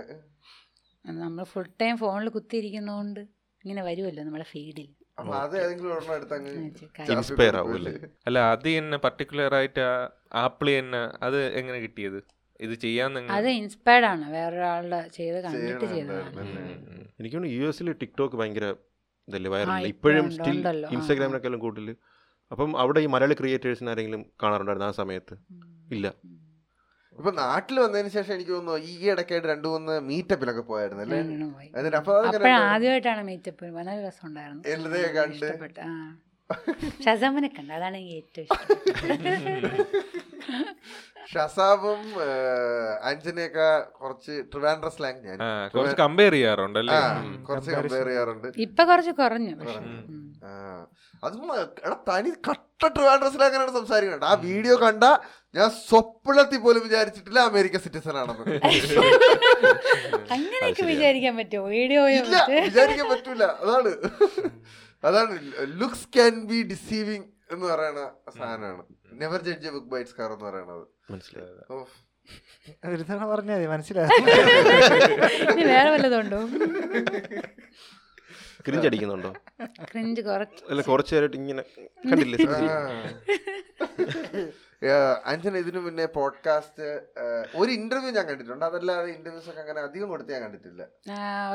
നമ്മൾ 1.05 1.43
ഫുൾ 1.51 1.67
ടൈം 1.81 1.95
ഫോണിൽ 1.97 2.29
കുത്തിയിരിക്കുന്നതുകൊണ്ട് 2.29 3.21
ഇങ്ങനെ 3.61 3.81
വരുമല്ലോ 3.81 4.21
നമ്മുടെ 4.23 4.47
ഫീഡിൽ 4.51 4.89
ഇൻസ്പയർ 7.11 7.55
ആവും 7.57 7.87
അല്ല 8.27 8.39
അത് 8.53 8.67
തന്നെ 8.69 8.97
പർട്ടിക്കുലർ 9.05 9.53
ആയിട്ട് 9.55 9.83
ആപ്പിൾ 10.35 10.67
തന്നെ 10.71 11.01
അത് 11.23 11.37
എങ്ങനെ 11.59 11.79
കിട്ടിയത്? 11.79 12.19
ഇത് 12.61 12.75
ചെയ്യാൻ 12.75 13.31
അത് 13.31 13.51
ഇൻസ്പയർഡ് 13.51 14.05
ആണ്. 14.05 14.31
വേറൊരാളുടെ 14.31 15.07
ചെയ്ത് 15.07 15.43
കണ്ടിട്ട് 15.43 15.85
ചെയ്തതാണ്. 15.85 16.49
എനിക്ക് 17.19 17.35
തോന്നുന്നു 17.35 17.57
യു 17.57 17.67
എസിൽ 17.67 17.95
ടിക്ടോക്ക് 18.01 18.35
ഭയങ്കര 18.35 18.75
ഇതല്ലേ 19.27 19.51
വൈറൽ 19.51 19.87
ഇപ്പോഴും 19.87 20.31
സ്റ്റിൽ 20.31 20.67
ഇൻസ്റ്റാഗ്രാമിനൊക്കെല്ലാം 20.91 21.59
കൂടുതൽ. 21.59 21.95
അപ്പം 22.51 22.79
അവിടെ 22.79 22.99
ഈ 22.99 23.05
മലയാളി 23.05 23.33
ക്രിയേറ്റേഴ്സിന് 23.33 23.89
ആരെങ്കിലും 23.89 24.31
കാണാറുണ്ടായിരുന്നു 24.43 24.87
ആ 24.87 24.91
സമയത്ത്? 24.91 25.33
ഇല്ല. 25.91 26.13
ഇപ്പൊ 27.17 27.31
നാട്ടിൽ 27.31 27.79
വന്നതിന് 27.79 28.07
ശേഷം 28.07 28.33
എനിക്ക് 28.33 28.51
തോന്നുന്നു 28.51 28.87
ഈ 28.87 29.09
ഇടയ്ക്കായിട്ട് 29.09 29.47
രണ്ടു 29.47 29.67
മൂന്ന് 29.67 30.01
മീറ്റപ്പിലൊക്കെ 30.01 30.61
പോയായിരുന്നു 30.61 31.03
അല്ലേ? 31.03 31.17
എന്നിട്ട് 31.77 31.97
അപ്പൊ? 31.97 32.23
ആദ്യമായിട്ടാണ് 32.65 33.23
മീറ്റപ്പ് 33.23 33.71
വളരെ 33.71 34.07
രസമുണ്ടായിരുന്നു. 34.07 34.63
കണ്ട്. 35.17 35.45
അതാണ് 37.73 37.97
എനിക്ക് 37.97 38.15
ഏറ്റവും 38.15 38.43
ഇഷ്ടം. 38.43 38.93
ഷസാബും 41.29 42.01
ആഞ്ചനെയൊക്കെ 43.09 43.67
കുറച്ച് 43.99 44.33
ട്രിവാൻഡ്ര 44.51 44.89
സ്ലാങ് 44.95 45.21
ഞാൻ. 45.27 45.37
കുറച്ച് 45.75 45.97
കമ്പയർ 46.01 46.33
ചെയ്യാറുണ്ട് 46.37 46.79
അല്ലേ? 46.79 46.97
കുറച്ച് 47.49 47.71
കമ്പയർ 47.71 48.07
ചെയ്യാറുണ്ട്. 48.09 48.47
ഇപ്പൊ 48.65 48.83
കുറച്ച് 48.83 49.13
കുറഞ്ഞു 49.21 49.53
അതും 51.23 51.49
എടാ 51.85 51.95
തനി 52.09 52.29
കട്ട 52.47 52.83
ട്രിവാൻഡ്ര 52.95 53.27
സ്ലാങ്ങാണ് 53.33 53.73
സംസാരിക്കുന്നത് 53.77 54.27
ആ 54.29 54.33
വീഡിയോ 54.45 54.75
കണ്ട 54.85 55.03
ഞാൻ 55.55 55.69
സ്വപ്നത്തിൽ 55.87 56.59
പോലും 56.59 56.81
വിചാരിച്ചിട്ടില്ല 56.87 57.39
അമേരിക്ക 57.49 57.77
സിറ്റിസൺ 57.85 58.17
ആണെന്ന്. 58.17 58.55
അങ്ങനെയൊക്കെ 60.35 60.85
വിചാരിക്കാൻ 60.93 61.35
പറ്റുമോ? 61.37 61.65
വീഡിയോ 61.77 62.03
ഇല്ല 62.19 62.35
വിചാരിക്കാൻ 62.67 63.07
പറ്റൂല. 63.13 63.43
അതാണ്. 63.63 63.91
അതാണ്. 65.03 65.35
ലുക്സ് 65.81 66.07
ക്യാൻ 66.15 66.33
ബി 66.51 66.61
ഡിസീവിങ് 66.73 67.27
എന്ന് 67.51 67.65
പറയുന്ന 67.71 68.01
സാധനമാണ്. 68.37 68.83
Never 69.21 69.41
judge 69.47 69.71
book 69.75 69.89
by its 69.93 70.15
car 70.19 70.31
എന്ന് 70.35 70.45
പറയണത്. 70.47 70.85
ഒരു 72.91 73.03
തവണ 73.09 73.23
പറഞ്ഞാൽ 73.31 73.57
മതി 73.59 73.67
മനസ്സിലായി? 73.73 74.09
വേറെ 75.71 75.89
വല്ലതുണ്ടോ? 75.93 76.39
ക്രിഞ്ച് 78.65 78.87
അടിക്കുന്നുണ്ടോ? 78.89 79.29
ക്രിഞ്ച് 79.91 80.21
കുറച്ച് 80.27 80.63
അല്ല 80.71 80.81
കുറച്ച് 80.89 81.13
നേരമായിട്ട് 81.15 81.37
ഇങ്ങനെ 81.41 81.63
കണ്ടില്ലേ 82.09 82.37
അഞ്ജന 85.31 85.55
ഇതിനു 85.63 85.79
മുന്നേ 85.85 86.05
പോഡ്കാസ്റ്റ് 86.15 86.85
ഒരു 87.59 87.71
ഇന്റർവ്യൂ 87.77 88.11
ഞാൻ 88.17 88.25
കണ്ടിട്ടുണ്ട്. 88.29 88.63
അതല്ലാതെ 88.69 89.09
ഇന്റർവ്യൂസ് 89.15 89.49
ഒക്കെ 89.51 89.61
അങ്ങനെ 89.63 89.81
അധികം 89.87 90.07
കൊടുത്ത് 90.13 90.31
ഞാൻ 90.35 90.41
കണ്ടിട്ടില്ല. 90.45 90.81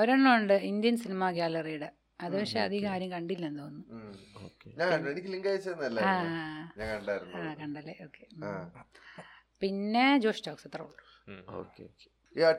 ഒരെണ്ണം 0.00 0.32
ഉണ്ട് 0.38 0.54
ഇന്ത്യൻ 0.70 0.96
സിനിമ 1.04 1.30
ഗാലറിയുടെ. 1.38 1.88
അത് 2.24 2.34
പക്ഷെ 2.38 2.58
അധികം 2.66 2.88
ആരും 2.92 3.08
കണ്ടില്ലെന്ന് 3.14 3.60
തോന്നുന്നു. 3.62 5.08
എനിക്ക് 5.12 5.30
ലിങ്ക് 5.34 5.48
അയച്ചതന്നല്ല 5.50 5.98
ഞാൻ 6.78 6.86
കണ്ടായിരുന്നു. 6.94 7.34
ആ 7.40 7.54
കണ്ടല്ലേ? 7.62 7.94
ഓക്കെ 8.06 8.24
പിന്നെ 9.62 10.06
ജോഷ് 10.24 10.44
ടോക്സ് 10.46 10.66
അത്ര 10.68 10.80
ഉള്ളൂ. 10.86 11.04
ഓക്കെ 11.60 11.84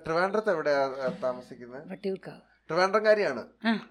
ട്രിവാൻഡ്രത്ത് 0.06 0.52
എവിടെയാ 0.56 0.84
താമസിക്കുന്നത്? 1.26 1.84
വട്ടിയൂർക്കാവ് 1.94 2.42
ട്രിവാൻഡ്രംകാരിയാണ്. 2.70 3.44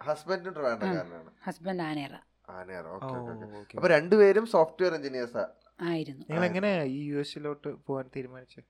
ഹസ്ബൻഡും 0.08 0.54
ട്രിവാൻഡ്രംകാരനാണ്. 0.56 1.30
Husband 1.46 1.84
ആനേറ 1.90 2.14
ആനേറ 2.56 2.86
okay. 2.96 3.76
അപ്പൊ 3.78 3.88
രണ്ടുപേരും 3.96 4.44
സോഫ്റ്റ്വെയർ 4.54 4.92
എഞ്ചിനീയേഴ്സാ 4.98 5.44
ആയിരുന്നു. 5.90 6.24
നിങ്ങൾ 6.28 6.44
എങ്ങനെ 6.50 6.70
ഈ 6.96 6.98
യു 7.10 7.16
എസിലോട്ട് 7.22 7.70
പോകാൻ 7.86 8.06
തീരുമാനിച്ചത് 8.16 8.68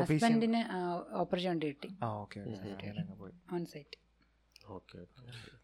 ഹസ്ബൻഡിന് 0.00 0.60
ഓപ്പർച്യൂണിറ്റി 1.22 1.68
കിട്ടി. 1.72 1.90
ഓൺ 3.56 3.64
സൈറ്റ് 3.72 3.98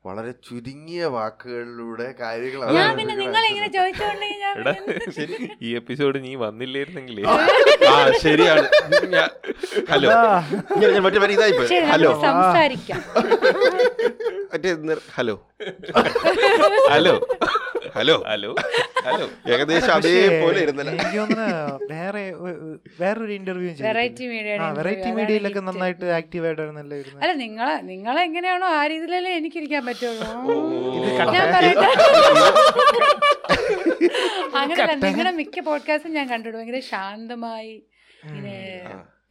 വളരെ 0.04 0.32
ചുരുങ്ങിയ 0.46 1.04
വാക്കുകളിലൂടെ 1.06 2.14
കാര്യങ്ങൾ 2.20 2.60
ഞാൻ 2.72 2.90
പിന്നെ 2.96 3.14
നിങ്ങൾ 3.14 3.42
ഇങ്ങനെ 3.46 3.68
ചോദിച്ചോണ്ടെങ്കിൽ 3.68 4.40
ഞാൻ 4.40 5.12
ശരി 5.12 5.36
ഈ 5.62 5.70
എപ്പിസോഡ് 5.76 6.24
നീ 6.24 6.32
വന്നില്ലായിരുന്നെങ്കിൽ 6.34 7.18
ആ 7.88 7.94
ശരിയാണ്. 8.18 8.66
ഹലോ. 9.90 10.10
മറ്റേ 11.00 11.18
ഇതായി 11.32 11.54
ഹലോ. 11.84 12.10
മറ്റേ 14.52 14.72
hello. 15.14 15.36
Hello. 16.90 17.14
Hello. 17.94 18.14
Hello. 18.28 18.48
Hello. 19.06 19.26
ഏകദേശം 19.48 19.92
അതേപോലെ 19.92 20.60
വേറെ 21.92 22.22
വേറൊരു 23.00 23.32
ഇന്റർവ്യൂ 23.32 23.70
വെറൈറ്റി 23.80 24.24
മീഡിയ 24.26 24.54
ആ 24.58 24.68
വെറൈറ്റി 24.70 25.10
മീഡിയയിലൊക്കെ 25.10 25.60
നന്നായിട്ട് 25.60 26.06
ആക്റ്റീവ് 26.10 26.46
ആയിട്ടായിരുന്നല്ലോ 26.46 26.96
അല്ല 27.22 27.32
നിങ്ങളെ 27.42 27.74
നിങ്ങളെ 27.82 28.22
എങ്ങനെയാണോ 28.22 28.68
ആ 28.74 28.82
രീതിയിലല്ലേ 28.86 29.32
എനിക്കിരിക്കാൻ 29.36 29.82
പറ്റുള്ളൂ. 29.86 30.26
ഞാൻ 31.34 31.46
പറയട്ടെ. 31.54 31.88
അങ്ങനെയല്ല 34.56 34.94
നിങ്ങളുടെ 35.04 35.32
മിക്ക 35.32 35.60
പോഡ്കാസ്റ്റും 35.60 36.14
ഞാൻ 36.14 36.28
കണ്ടിട്ടു 36.30 36.56
ഭയങ്കര 36.58 36.80
ശാന്തമായി 36.88 37.74
ഇങ്ങനെ 38.26 38.56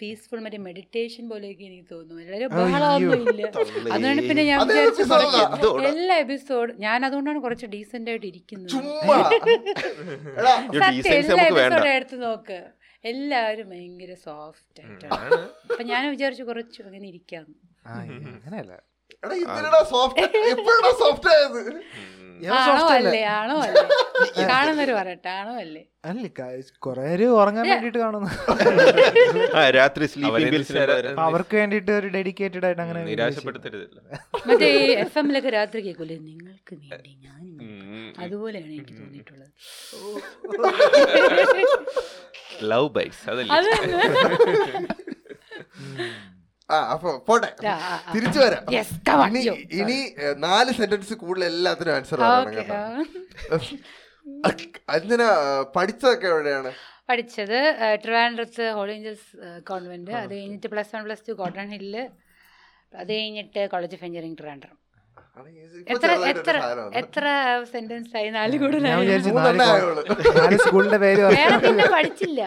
പീസ്ഫുൾ 0.03 0.41
മറ്റേ 0.45 0.59
മെഡിറ്റേഷൻ 0.67 1.23
പോലെയൊക്കെ 1.31 1.65
എനിക്ക് 1.69 1.87
തോന്നുന്നു. 1.93 2.21
വളരെ 2.29 2.47
ബഹളമൊന്നും 2.57 3.19
ഇല്ല 3.33 3.41
അതുകൊണ്ട് 3.95 4.21
പിന്നെ 4.29 4.43
ഞാൻ 4.51 4.59
വിചാരിച്ചു 4.69 5.03
എല്ലാ 5.91 6.15
എപ്പിസോഡ് 6.25 6.71
ഞാൻ 6.85 6.99
അതുകൊണ്ടാണ് 7.09 7.41
കുറച്ച് 7.47 7.67
ഡീസെന്റ് 7.73 8.11
ആയിട്ട് 8.13 8.27
ഇരിക്കുന്നത്. 8.31 8.77
സത്യം 10.83 11.19
എല്ലാ 11.25 11.45
എപ്പിസോഡും 11.49 11.91
എടുത്ത് 11.97 12.17
നോക്ക്. 12.27 12.59
എല്ലാവരും 13.11 13.67
ഭയങ്കര 13.71 14.13
സോഫ്റ്റ് 14.27 14.81
ആയിട്ടാണ്. 14.81 15.39
അപ്പൊ 15.71 15.83
ഞാൻ 15.91 16.03
വിചാരിച്ചു 16.13 16.43
കുറച്ച് 16.49 16.79
അങ്ങനെ 16.87 17.05
ഇരിക്കാന്ന് 17.11 17.57
അങ്ങനെയല്ല 17.93 18.73
എടാ 19.23 19.35
ഇതിനടാ 19.43 19.81
സോഫ്റ്റ് 19.93 20.25
എപ്പോഴാ 20.53 20.91
സോഫ്റ്റ് 21.03 21.29
ആയത്. 21.35 21.61
ഞാൻ 22.43 22.53
ആണോ 22.59 22.85
അല്ലേ? 22.93 23.19
ആണോ 23.39 23.55
അല്ലേ? 23.65 23.81
കാണുന്നവര് 24.51 24.93
പറയട്ടെ 24.99 25.29
ആണോ 25.39 25.53
അല്ലേ? 25.63 25.81
അല്ല 26.09 26.23
കൊറേ 26.85 27.03
പേര് 27.09 27.25
ഉറങ്ങാൻ 27.39 27.65
വേണ്ടിട്ട് 27.71 27.99
കാണുന്നു. 28.03 28.29
രാത്രി 29.77 30.05
അവർക്ക് 31.27 31.55
വേണ്ടിട്ട് 31.61 31.91
ഒരു 31.99 32.07
ഡെഡിക്കേറ്റഡ് 32.15 32.65
ആയിട്ട് 32.69 32.81
അങ്ങനെ 32.85 33.01
നിരാശപ്പെടുത്തരുതല്ല. 33.11 33.99
മറ്റേ 34.49 34.69
ഈ 34.79 34.83
എഫ് 35.05 35.17
എമ്മിലൊക്കെ 35.21 35.51
രാത്രി 35.57 35.81
കേൾക്കൂലേ? 35.87 36.17
നിങ്ങൾക്ക് 36.31 36.75
വേണ്ടി 36.81 37.13
ഞാൻ 37.27 37.41
അതുപോലെയാണ് 38.25 38.73
എനിക്ക് 38.77 38.95
തോന്നിയിട്ടുള്ളത്. 38.99 39.49
ലവ് 42.73 42.89
ബൈക്സ് 42.97 43.23
അതല്ലേ? 43.33 43.53
അത് 43.59 43.69
ആ 46.69 46.77
അപ്പൊ 46.93 47.09
പോട്ടെ. 47.27 47.49
തിരിച്ചു 48.13 48.39
വരാം. 48.39 48.61
Yes, 48.75 48.89
come 49.07 49.21
ഇനി 49.79 49.97
നാല് 50.45 50.71
സെന്റൻസ് 50.79 51.13
കൂടുതൽ 51.23 51.45
എല്ലാത്തിനും 51.51 51.93
ആൻസർ 51.95 52.19
അഞ്ജന 54.95 55.21
പഠിച്ചതൊക്കെ 55.75 56.27
എവിടെയാണ്? 56.33 56.71
പഠിച്ചത് 57.09 57.57
ട്രിവാൻഡ്രത്ത് 58.03 58.65
ഹോളി 58.77 58.91
ഏഞ്ചൽസ് 58.91 59.27
കോൺവെന്റ് 59.69 60.13
അത് 60.21 60.33
കഴിഞ്ഞിട്ട് 60.35 60.67
plus 60.73 60.93
one 60.95 61.03
plus 61.07 61.25
two 61.29 61.33
Cotton 61.41 61.67
Hill 61.75 62.03
അത് 62.93 63.11
കഴിഞ്ഞിട്ട് 63.13 63.61
കോളേജ് 63.73 63.95
ഓഫ് 63.97 64.05
എഞ്ചിനീയറിംഗ് 64.07 64.37
ട്രിവാൻഡ്രം. 64.41 64.75
അത് 65.39 65.47
എത്ര 65.93 66.09
എത്ര 66.31 66.55
എത്ര 67.01 67.25
സെന്റൻസ് 67.73 68.13
ആയി? 68.17 68.29
നാല് 68.37 68.57
കൂടുതലായി? 68.63 69.19
സ്കൂളിന്റെ 70.65 70.99
പേര് 71.05 71.21
പഠിച്ചില്ല. 71.95 72.41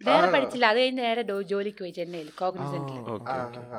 വേറെ 0.00 0.32
പഠിച്ചില്ല. 0.32 0.66
അത് 0.66 0.78
കഴിഞ്ഞ് 0.78 1.02
നേരെ 1.02 1.22
ജോലിക്ക് 1.52 1.78
പോയി 1.78 1.90
ചെന്നൈയിൽ 1.90 2.30
കോഗ്നിസെന്റിൽ. 2.38 2.98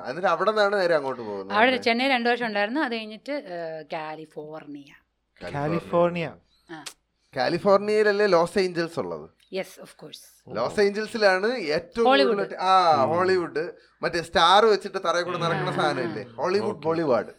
എന്നിട്ട് 0.09 0.27
അവിടെ 0.27 0.51
നിന്നാണ് 0.51 0.75
നേരെ 0.81 0.95
അങ്ങോട്ട് 0.95 1.21
പോകുന്നത്? 1.21 1.57
അവിടെ 1.57 1.77
ചെന്നൈ 1.77 2.07
രണ്ടു 2.07 2.29
വർഷം 2.29 2.45
ഉണ്ടായിരുന്നു. 2.45 2.81
അത് 2.81 2.95
കഴിഞ്ഞിട്ട് 2.95 3.35
കാലിഫോർണിയ. 3.93 4.91
കാലിഫോർണിയ. 5.41 6.27
കാലിഫോർണിയയിലല്ലേ 7.35 8.25
ലോസ് 8.25 8.59
ഏഞ്ചൽസ് 8.59 8.99
ഉള്ളത്? 8.99 9.25
യെസ് 9.53 9.81
ഓഫ് 9.81 9.95
കോഴ്സ് 9.95 10.23
ലോസ് 10.55 10.79
ഏഞ്ചൽസിലാണ് 10.79 11.49
ഏറ്റവും. 11.57 12.05
കൂടുതൽ 12.05 12.55
ആ 12.55 12.71
ഹോളിവുഡ്. 13.11 13.63
മറ്റേ 14.01 14.21
സ്റ്റാർ 14.21 14.65
വെച്ചിട്ട് 14.65 14.97
തറയിൽ 15.05 15.23
കൂടെ 15.23 15.37
നടക്കുന്ന 15.37 15.71
സാധനമില്ലേ? 15.71 16.23
Hollywood 16.39 16.81
Bollywood. 16.87 17.31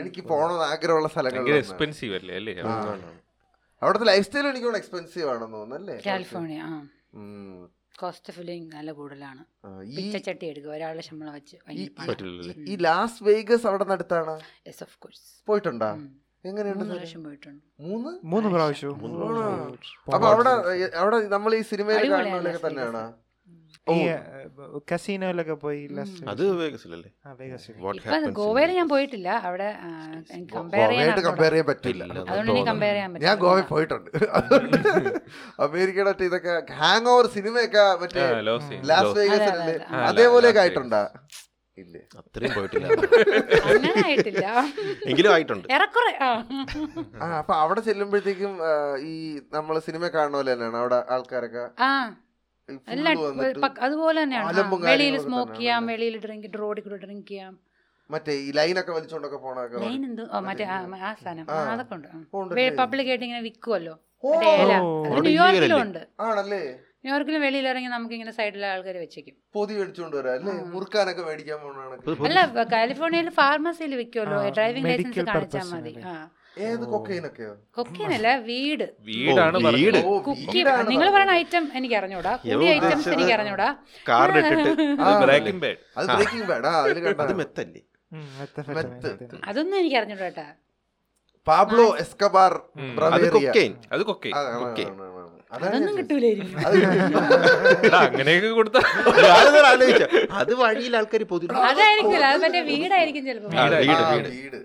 എനിക്ക് 0.00 0.24
പോകണമെന്ന് 0.24 0.64
ആഗ്രഹമുള്ള 0.64 1.08
സ്ഥലങ്ങൾ 1.08 1.48
എക്സ്പെൻസീവ് 1.56 2.14
അല്ലേ 2.14 2.34
അല്ലേ? 2.34 2.54
അവിടുത്തെ 3.82 4.06
ലൈഫ് 4.06 4.26
സ്റ്റൈൽ 4.26 4.46
എനിക്ക് 4.46 4.76
എക്സ്പെൻസീവ് 4.76 5.28
ആണെന്ന് 5.30 5.56
തോന്നുന്നല്ലേ 5.56 5.96
കാലിഫോർണിയ 6.06 6.60
ആ. 6.60 6.74
ഉം. 7.14 7.73
കോസ്റ്റ് 7.98 8.30
ഓഫ് 8.32 8.42
ലിവിങ് 8.48 8.70
നല്ല 8.76 8.90
കൂടുതലാണ്. 8.98 9.42
പിച്ചച്ചട്ടി 9.96 10.44
എടുക്കുക 10.46 10.72
ഒരാളുടെ 10.76 11.04
ശമ്പളം 11.08 11.34
വെച്ച് 11.34 11.56
ഈ 12.72 12.76
ലാസ് 12.86 13.18
വേഗസ് 13.28 13.66
അവിടെ 13.70 13.86
അടുത്താണ് 13.96 14.34
യെസ് 14.68 14.82
ഓഫ് 14.82 14.96
കോഴ്സ് 14.98 15.24
പോയിട്ടുണ്ടോ? 15.48 15.90
എങ്ങനെയുണ്ട്? 16.44 16.84
മൂന്ന്? 16.84 18.48
പ്രാവശ്യം 18.54 18.98
മൂന്ന്? 19.02 19.28
ആണോ? 19.28 19.44
അപ്പൊ 20.14 20.26
അവിടെ 20.32 20.52
അവിടെ 21.02 21.18
നമ്മൾ 21.36 21.54
ഈ 21.60 21.62
സിനിമയിൽ 21.72 22.10
കാണുന്നവരൊക്കെ 22.14 22.62
തന്നെയാണോ? 22.66 23.04
ഈ 23.86 23.96
കസീനോയിലൊക്കെ 24.90 25.54
പോയി 25.62 25.80
last- 25.96 26.20
അത് 26.32 26.42
വേഗസിലല്ലേ 26.60 27.10
ഗോവയിൽ 28.38 28.70
ഞാൻ 28.78 28.86
പോയിട്ടില്ല. 28.92 29.28
അവിടെ 29.48 29.66
കമ്പയർ 30.54 30.88
ചെയ്യാൻ 30.90 31.66
പറ്റില്ല. 31.66 32.02
അതുകൊണ്ട് 32.22 32.50
എനിക്ക് 32.52 32.68
കമ്പയർ 32.70 32.94
ചെയ്യാൻ 32.94 33.10
ഞാൻ 33.26 33.34
ഗോവ 33.36 33.50
ഗോവയിൽ 33.50 33.66
പോയിട്ടുണ്ട്. 33.72 34.08
അമേരിക്കയുടെ 35.66 36.10
മറ്റേ 36.10 36.26
ഇതൊക്കെ 36.30 36.54
ഹാങ് 36.80 37.10
ഓവർ 37.14 37.28
സിനിമയൊക്കെ 37.36 37.84
മറ്റേ 38.02 38.24
ലോസ് 38.48 38.72
ലാസ് 38.90 39.06
അതെ, 39.06 39.20
വേഗസ് 39.20 39.42
അതെ, 39.44 39.52
അല്ലേ 39.56 39.76
അതേപോലെയൊക്കെ 40.08 40.62
ആയിട്ടുണ്ടാ? 40.64 41.02
ഇല്ലേ. 41.78 42.00
അത്രയും 42.18 42.52
പോയിട്ടില്ല. 42.56 42.86
എങ്കിലും 45.06 45.30
ആയിട്ടുണ്ട്. 45.34 45.66
ആ. 47.20 47.26
അപ്പൊ 47.40 47.54
അവിടെ 47.62 47.80
ചെല്ലുമ്പോഴത്തേക്കും 47.88 48.52
ഈ 49.04 49.14
നമ്മൾ 49.52 49.74
സിനിമ 49.88 50.04
കാണുന്ന 50.16 50.36
പോലെ 50.38 50.52
തന്നെയാണ്? 50.52 50.78
അവിടെ 50.82 50.98
ആൾക്കാരൊക്കെ? 51.14 51.64
എല്ലാം 52.68 53.16
അതുപോലെ 53.86 54.18
തന്നെയാണ്. 54.22 54.62
വെളിയിൽ 54.88 55.16
സ്മോക്ക് 55.26 55.54
ചെയ്യാം 55.58 55.82
വെളിയിൽ 55.92 56.14
ഡ്രിങ്ക് 56.24 56.46
റോഡിൽ 56.62 56.84
കൂടെ 56.86 56.98
ഡ്രിങ്ക് 57.04 57.26
ചെയ്യാം. 57.30 57.52
മറ്റേ 58.10 58.32
ഈ 58.46 58.48
ലൈനൊക്കെ 58.58 58.92
വലിച്ചോണ്ടൊക്കെ 58.96 59.38
പോണൊക്കെ 59.44 59.76
ലൈൻ 59.84 60.02
എന്തോ? 60.08 60.24
മറ്റേ 60.48 60.64
ആ 60.70 60.78
സാധനം. 61.24 61.46
അതൊക്കെ 61.72 61.94
ഉണ്ട്? 61.96 62.08
പബ്ലിക് 62.82 63.10
ആയിട്ട് 63.12 63.26
ഇങ്ങനെ 63.28 63.42
വിൽക്കുമല്ലോ 63.48 63.94
ഓ, 64.24 64.30
മറ്റേ 64.32 64.50
ഇല. 64.64 64.72
ഓ, 64.82 64.90
അത് 65.04 65.12
അവിടെ 65.12 65.28
ന്യൂയോർക്കിലും 65.28 65.64
ഇല്ലല്ലേ? 65.64 65.80
ഉണ്ട്. 65.86 66.02
ആണല്ലേ? 66.26 66.60
ന്യൂയോർക്കിലും 67.04 67.40
വെളിയിലിറങ്ങി 67.46 67.90
നമുക്ക് 67.94 68.14
ഇങ്ങനെ 68.16 68.32
സൈഡിലെ 68.38 68.66
ആൾക്കാർ 68.72 68.96
വെച്ചേക്കും. 69.02 69.34
പൊതി 69.56 69.72
മേടിച്ചോണ്ട് 69.78 70.16
വരാം 70.18 70.34
അല്ലേ? 70.38 70.54
മുറുക്കാനൊക്കെ 70.74 71.22
മേടിക്കാൻ 71.28 71.58
പോകണ 71.64 72.24
അല്ല 72.28 72.38
കാലിഫോർണിയയിൽ 72.74 73.28
ഫാർമസിയിൽ 73.40 73.94
വിൽക്കുമല്ലോ 74.00 74.38
ഡ്രൈവിംഗ് 74.58 74.88
ലൈസൻസ് 74.90 75.26
കാണിച്ചാൽ 75.30 75.66
മതി. 75.74 75.92
ആ. 76.12 76.14
ഏത് 76.56 76.82
കൊക്കൈനൊക്കെയോ 76.84 77.52
കൊക്കീനല്ല 77.70 78.28
വീട്. 78.48 78.84
വീടാണ്. 79.06 79.58
വീട്. 79.76 79.98
ഓ, 80.00 80.12
കുക്കി 80.26 80.60
നിങ്ങൾ. 80.90 81.08
പറയുന്ന 81.10 81.32
ഐറ്റം 81.34 81.64
എനിക്ക് 81.74 81.96
അറിഞ്ഞൂടാ 82.00 82.32
യവ 82.46 82.60
ഐറ്റംസ് 82.74 83.08
എനിക്ക് 83.08 83.32
അറിഞ്ഞൂടാ 83.32 83.68
കാർഡ് 84.08 84.38
ഇട്ടിട്ട് 84.42 84.74
ബ്രേക്കിംഗ് 85.24 85.60
ബാഡ് 85.64 85.78
അത്. 85.96 86.06
ബ്രേക്കിംഗ് 86.12 86.46
ബാഡ് 86.46 86.66
ആ. 86.66 86.74
അതിൽ 86.82 87.08
അത് 87.24 87.34
മെത്തല്ലേ. 87.40 87.82
അതൊന്നും 89.44 89.76
എനിക്ക് 89.80 89.96
അറിഞ്ഞൂടാ 89.96 90.46
പാബ്ലോ 91.46 91.86
എസ്കബാർ. 92.02 92.52
അത് 93.12 93.24
കൊക്കൈൻ. 93.32 93.72
അതൊന്നും 95.52 95.94
കിട്ടൂലായിരിക്കും. 95.98 96.54
അങ്ങനെയൊക്കെ 97.98 98.48
കൊടുത്ത. 98.50 98.78
ആലോചിച്ച. 99.66 100.04
അത് 100.32 100.52
വഴിയിൽ 100.54 100.94
ആൾക്കാർ 100.96 101.22
പൊതു 101.24 101.46
അതായിരിക്കില്ല 101.68 102.24
അത് 102.30 102.40
മറ്റേ 102.44 102.62
വീടായിരിക്കും 102.70 103.24
ചിലപ്പോ. 103.26 103.50
ആ, 103.56 103.66
വീട്, 103.82 104.30
വീട്. 104.36 104.58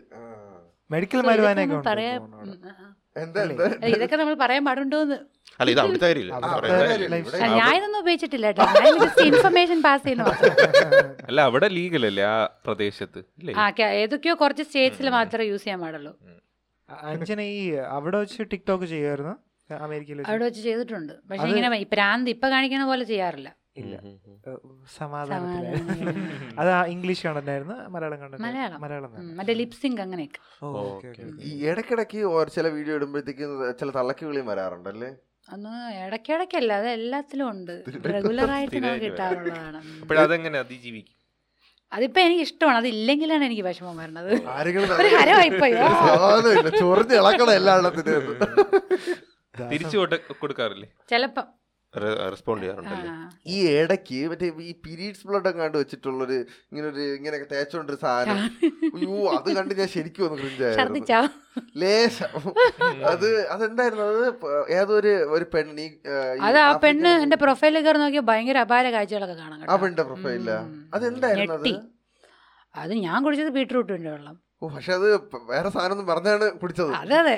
മെഡിക്കൽ 0.89 1.19
മരുവാനൊക്കെ 1.21 1.65
നമ്മൾ 1.65 1.79
ഉണ്ട് 1.79 1.89
പറയാ 1.89 2.13
തോന്നുന്നു 2.13 2.37
അവിടെ. 2.39 2.55
ഉം, 2.57 2.69
ആ, 2.69 2.85
ആ. 2.85 2.87
എന്താ 3.15 3.39
എന്താ? 3.45 3.65
അല്ല, 3.77 3.93
ഇതൊക്കെ 3.95 4.17
നമ്മൾ 4.17 4.35
പറയാൻ 4.41 4.63
പാടുണ്ടോന്ന്. 4.65 5.17
അല്ല 5.59 5.69
ഇത് 5.71 5.79
അവിടുത്തെ 5.81 6.07
കാര്യമില്ല. 6.07 6.33
പറയാൻ 6.47 7.75
ഇതൊന്നും 7.77 7.99
ഉപയോഗിച്ചിട്ടില്ല 7.99 8.47
ഇൻഫർമേഷൻ 9.27 9.79
പാസ് 9.81 10.03
ചെയ്യുന്നു 10.03 10.25
അല്ല 11.29 11.39
അവിടെ 11.49 11.67
ലീഗൽ 11.77 12.05
അല്ലേ 12.09 12.23
ആ 12.25 12.35
പ്രദേശത്ത്? 12.65 13.21
ഇല്ലേ? 13.41 13.53
ആ 13.55 13.67
ക- 13.71 13.91
ഏതൊക്കെയോ 14.01 14.35
കുറച്ച് 14.35 14.65
സ്റ്റേറ്റ്സിൽ 14.67 15.09
മാത്രമേ 15.17 15.47
യൂസ് 15.51 15.63
ചെയ്യാൻ 15.63 15.81
പാടുള്ളൂ. 15.81 16.13
അഞ്ജന 17.09 17.41
ഈ 17.53 17.59
അവിടെ 17.91 18.17
വെച്ച് 18.17 18.49
ടിക്ടോക്ക് 18.53 18.85
ചെയ്യുമായിരുന്നു 18.85 19.33
അമേരിക്കയിൽ 19.69 20.21
അവിടെ 20.29 20.43
വെച്ച് 20.45 20.61
ചെയ്തിട്ടുണ്ട്. 20.61 21.13
പക്ഷെ 21.29 21.47
ഇങ്ങനെ 21.51 21.67
പ്രാന്ത് 21.91 22.29
ഇപ്പൊ 22.29 22.47
കാണിക്കുന്ന 22.49 22.85
പോലെ 22.87 23.03
ചെയ്യാറില്ല. 23.05 23.49
ഇല്ല. 23.81 23.95
ഉം, 24.03 24.07
ഉം, 24.09 24.15
ഉം. 24.29 24.37
ഏഹ്, 24.49 24.59
സമാധാനത്തിലായിരുന്നു 24.97 25.95
സമാധാനം. 25.95 26.55
അത് 26.61 26.91
ഇംഗ്ലീഷ് 26.93 27.25
കണ്ടായിരുന്നു 27.27 27.75
മലയാളം 27.95 28.19
കണ്ടന്റ് 28.21 28.43
മലയാളം. 28.45 28.79
മറ്റേ 29.39 29.53
അങ്ങനെയൊക്കെ. 30.05 30.41
ഈ 31.49 31.51
ഇടയ്ക്കിടയ്ക്ക് 31.71 32.21
ഒരു 32.33 32.49
ചില 32.57 32.67
വീഡിയോ 32.77 32.95
ഇടുമ്പോഴത്തേക്കും 32.95 33.75
ചില 33.81 33.89
തള്ളക്ക് 33.99 34.25
വിളിയും 34.29 34.47
വരാറുണ്ടല്ലേ? 34.51 35.11
അന്ന് 35.47 35.75
ഇടയ്ക്കിടയ്ക്കല്ല 36.05 36.73
അത് 36.79 36.89
എല്ലാത്തിലും 36.89 37.49
ഉണ്ട്. 37.53 37.75
റെഗുലർ 38.15 38.51
ആയിട്ട് 38.57 38.77
നമുക്ക് 38.77 39.05
കിട്ടാറുള്ളതാണ്. 39.05 39.81
അതിജീവിക്കും. 40.63 41.15
അതിപ്പോ 41.91 42.21
എനിക്ക് 42.21 42.41
ഇഷ്ടമാണ്. 42.41 42.77
അത് 42.77 42.87
ഇല്ലെങ്കിലാണ് 42.87 43.45
എനിക്ക് 43.45 43.63
വിഷമം 43.67 43.97
വരണത്. 43.97 44.33
ആരെങ്കിലും 44.55 44.85
ഒരു 44.85 44.93
എല്ലായിടത്തിനും 47.59 48.35
തിരിച്ചു 49.55 49.97
കൊടുക്കാറില്ലേ? 50.41 50.87
ചെലപ്പം 51.09 51.58
റെസ്പോണ്ട് 51.93 52.63
ചെയ്യാറുണ്ടല്ലേ? 52.63 53.11
ഈ 53.47 53.55
ഇടയ്ക്ക് 53.75 54.17
മറ്റേ 54.31 54.47
ഈ 54.63 54.73
പീരീഡ്സ് 54.83 55.23
ബ്ലഡ് 55.27 55.51
കണ്ടു 55.55 55.77
വെച്ചിട്ടുള്ളൊരു 55.81 56.35
ഇങ്ങനൊരു 56.69 56.91
ഒരു 56.95 57.05
ഇങ്ങനെയൊക്കെ 57.15 57.47
തേച്ചോണ്ടൊരു 57.53 57.99
സാധനം. 58.03 58.41
അയ്യോ 58.89 59.15
അത് 59.37 59.47
കണ്ട് 59.57 59.71
ഞാൻ 59.79 59.89
ശരിക്കും 59.93 60.25
ഒന്ന് 60.27 60.37
ക്രിഞ്ചായിരുന്നു 60.41 61.21
ലേശം. 61.81 62.33
അത് 63.11 63.27
അതെന്തായിരുന്നു? 63.53 64.05
അത് 64.11 64.25
ഏതൊരു 64.73 65.13
ഒരു 65.35 65.45
പെണ്ണി 65.53 65.87
അത് 66.47 66.59
ആ 66.59 66.71
പെണ്ണ് 66.83 67.13
എന്റെ 67.23 67.39
പ്രൊഫൈലിൽ 67.43 67.81
കയറി 67.85 68.01
നോക്കിയാൽ 68.03 68.27
ഭയങ്കര 68.29 68.59
അപാര 68.65 68.85
കാഴ്ചകളൊക്കെ 68.95 69.37
കാണാം 69.39 69.63
ആ. 69.63 69.77
പെണ്ണിന്റെ 69.77 70.05
പ്രൊഫൈലില്ല 70.09 70.51
അതെന്തായിരുന്നു 70.93 71.55
അത്. 71.57 71.71
അത് 72.75 72.93
ഞാൻ 73.05 73.17
കുടിച്ചത് 73.25 73.51
ബീട്രൂട്ടിന്റെ 73.55 74.11
വെള്ളം. 74.15 74.35
ഓ 74.61 74.67
പക്ഷെ 74.69 74.93
അത് 74.97 75.07
വേറെ 75.49 75.69
സാധനം 75.73 75.93
ഒന്നും 75.93 76.07
പറഞ്ഞാണ് 76.09 76.45
കുടിച്ചത്. 76.61 76.91
അതെ 77.01 77.17
അതെ. 77.17 77.35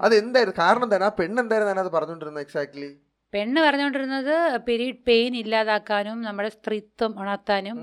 അത് 0.00 0.14
എന്തായിരുന്നു 0.20 0.56
കാരണം 0.62 0.88
തന്നെ 0.92 1.06
ആ 1.08 1.12
പെണ്ണ് 1.20 1.38
എന്തായിരുന്നു 1.44 1.82
അത് 1.84 1.92
പറഞ്ഞോണ്ടിരുന്നത് 1.96 2.44
എക്സാക്ട്ലി 2.46 2.90
പെണ്ണ് 3.32 3.60
പറഞ്ഞുകൊണ്ടിരുന്നത് 3.64 4.34
പീരീഡ് 4.66 5.02
പെയിൻ 5.08 5.32
ഇല്ലാതാക്കാനും 5.40 6.18
നമ്മുടെ 6.26 6.50
സ്ത്രീത്വം 6.54 7.12
ഉണർത്താനും 7.22 7.78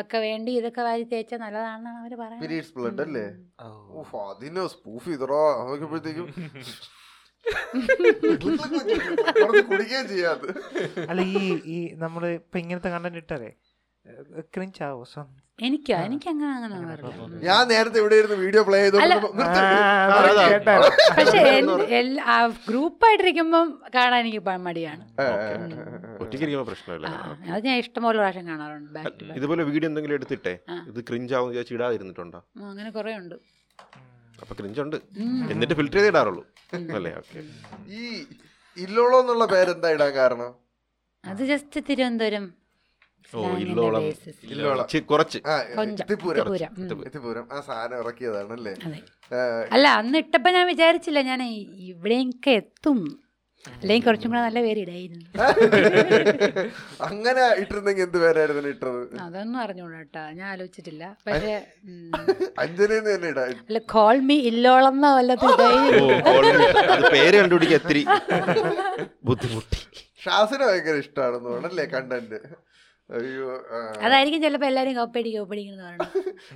ഒക്കെ 0.00 0.18
വേണ്ടി 0.24 0.50
ഇതൊക്കെ 0.58 0.82
വാരി 0.84 1.02
തേച്ചാൽ 1.10 1.38
നല്ലതാണെന്നാണ് 1.42 1.98
അവർ 2.02 2.12
പറയുന്നത് 2.20 2.44
പീരീഡ്സ് 2.44 2.72
ബ്ലഡ് 2.76 3.02
അല്ലേ? 3.04 3.24
ഓ. 3.60 3.66
ഉഫ്, 4.00 4.16
അതിന് 4.28 4.62
സ്പൂഫ് 4.74 5.08
ചെയ്തറോ 5.10 5.40
നോക്കിയപ്പോഴത്തേക്കും 5.62 6.28
കുടിക്കുകയും 9.68 10.06
ചെയ്യാതെ 10.08 10.48
അല്ല 11.04 11.20
ഈ 11.34 11.36
ഈ 11.68 11.76
നമ്മൾ 12.00 12.22
ഇപ്പൊ 12.32 12.56
ഇങ്ങനത്തെ 12.62 12.90
കണ്ടന്റ് 12.94 13.20
ഇട്ടതേ? 13.22 13.50
ക്രിഞ്ച് 14.54 14.80
ആവോ? 14.86 15.02
സ്വന്തം 15.12 15.44
എനിക്കോ 15.66 15.94
എനിക്ക് 16.06 16.28
അങ്ങനെ 16.32 16.50
അങ്ങനെ 16.56 16.74
ഞാൻ 17.46 17.62
നേരത്തെ 17.70 17.98
ഇവിടെ 18.02 18.16
ഇരുന്ന് 18.20 18.36
വീഡിയോ 18.42 18.62
പ്ലേ 18.66 18.78
ചെയ്തു 18.82 18.98
പക്ഷെ 21.18 21.40
ഗ്രൂപ്പായിട്ടിരിക്കുമ്പം 22.68 23.66
കാണാൻ 23.96 24.18
എനിക്ക് 24.22 24.40
മടിയാണ്. 24.66 25.02
അത് 27.54 27.64
ഞാൻ 27.68 27.76
ഇഷ്ടംപോലെ 27.84 28.16
പ്രാവശ്യം 28.20 28.46
കാണാറുണ്ട് 28.50 29.00
ഇതുപോലെ 29.38 29.62
വീഡിയോ 29.70 29.88
എന്തെങ്കിലും 29.90 30.16
എടുത്തിട്ടെ. 30.18 30.54
ഇത് 30.90 31.00
ക്രിഞ്ചാവും 31.10 31.48
വിചാരിച്ച് 31.52 31.74
ഇടാതിരുന്നിട്ടുണ്ടോ 31.78 32.40
അങ്ങനെ 32.70 32.90
കുറെ 32.98 33.14
ഉണ്ട്. 33.22 33.36
അപ്പൊ 34.42 34.52
ക്രിഞ്ചുണ്ട് 34.60 34.96
എന്നിട്ട് 35.52 35.74
ഫിൽറ്റർ 35.80 35.98
ചെയ്ത് 35.98 36.10
ഇടാറുള്ളൂ. 36.12 36.44
അല്ലേ? 36.98 37.12
ഓക്കെ. 37.20 37.38
ഈ 37.98 38.02
ഇല്ലോളോ 38.76 39.16
എന്നുള്ള 39.24 39.44
പേരെന്താ 39.54 39.88
ഇടാൻ 39.96 40.10
കാരണം? 40.20 40.50
അത് 41.24 41.42
ജസ്റ്റ് 41.52 41.78
തിരുവനന്തപുരം 41.88 42.44
ഓ, 43.32 43.40
ഇല്ലോളം. 43.58 44.02
കുറച്ച്. 45.06 45.38
ആ. 45.46 45.54
എത്തിപ്പൂരം. 45.88 47.46
സാധനം 47.66 47.98
ഇറക്കിയതാണ് 47.98 48.52
അല്ലേ 48.52 48.74
അല്ല 49.72 49.88
അന്ന് 49.88 50.18
ഇട്ടപ്പോ 50.18 50.50
ഞാൻ 50.50 50.66
വിചാരിച്ചില്ല 50.66 51.22
ഞാൻ 51.22 51.42
ഇവിടെയൊക്കെ 51.88 52.50
എത്തും. 52.50 53.00
അല്ലെങ്കിൽ 53.64 54.04
കുറച്ചും 54.06 54.30
കൂടെ 54.30 54.40
നല്ല 54.40 54.60
പേര് 54.60 54.80
ഇടായിരുന്നു. 54.80 55.24
അങ്ങനെ 57.00 57.42
ഇട്ടിരുന്നെങ്കിൽ 57.54 58.02
എന്ത് 58.02 58.18
പേരായിരുന്നു 58.18 58.68
ഇട്ടത്? 58.68 59.00
അതൊന്നും 59.20 59.60
അറിഞ്ഞൂടാ 59.60 60.22
ഞാൻ 60.32 60.48
ആലോചിച്ചിട്ടില്ല. 60.48 61.16
പക്ഷേ 61.26 61.54
തന്നെ 63.08 63.28
ഇടാ. 63.28 63.44
അല്ല 63.68 63.78
കോൾ 63.78 64.18
മീ 64.20 64.36
ഇല്ലോളം 64.50 64.96
പേര് 67.12 67.36
കണ്ടുപിടിക്കാൻ 67.36 67.80
ബുദ്ധിമുട്ടി. 69.24 69.78
ഷാസിനെ 70.24 70.66
ഭയങ്കര 70.66 70.94
ഇഷ്ടമാണെന്ന് 70.94 71.48
തോന്നണല്ലേ 71.48 71.84
കണ്ടന്റ്. 71.84 72.40
അതായിരിക്കും 74.04 74.40
ചിലപ്പോ 74.44 74.66
എല്ലാരും 74.70 74.94
കപ്പടി 75.00 75.30
കപ്പടി 75.36 75.62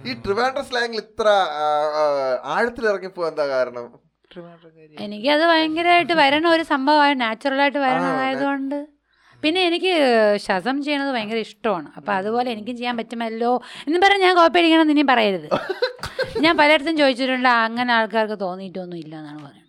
ഈ 0.09 0.15
ട്രിവാൻഡ്ര 0.25 0.63
സ്ലാങ്ങിൽ 0.69 1.01
ഇത്ര 1.05 1.29
ആഴത്തിൽ 2.55 2.85
ഇറങ്ങിപ്പോ 2.91 3.23
എന്താ 3.31 3.45
കാരണം? 3.55 3.87
അത് 5.35 5.45
ഭയങ്കരമായിട്ട് 5.53 6.15
വരണ 6.23 6.47
ഒരു 6.57 6.65
സംഭവമാണ് 6.73 7.17
നാച്ചുറലായിട്ട് 7.25 7.81
വരണതായതുകൊണ്ട് 7.87 8.79
പിന്നെ 9.43 9.61
എനിക്ക് 9.69 9.93
ശസം 10.47 10.77
ചെയ്യണത് 10.85 11.11
ഭയങ്കര 11.15 11.39
ഇഷ്ടമാണ്. 11.47 11.89
അപ്പം 11.99 12.13
അതുപോലെ 12.19 12.49
എനിക്കും 12.55 12.77
ചെയ്യാൻ 12.81 12.95
പറ്റുമല്ലോ 13.01 13.53
എന്ന് 13.87 13.99
പറഞ്ഞ് 14.05 14.25
ഞാൻ 14.27 14.35
കോപ്പി 14.41 14.59
അടിക്കണം 14.61 14.85
എന്ന് 14.85 14.95
ഇനിയും 14.97 15.09
പറയരുത്. 15.13 15.49
ഞാൻ 16.45 16.55
പലയിടത്തും 16.61 16.97
ചോദിച്ചിട്ടുണ്ട് 17.03 17.51
അങ്ങനെ 17.67 17.93
ആൾക്കാർക്ക് 17.99 18.37
തോന്നിയിട്ടൊന്നും 18.47 18.99
ഇല്ല 19.05 19.15
എന്നാണ് 19.21 19.41
പറയുന്നത് 19.47 19.61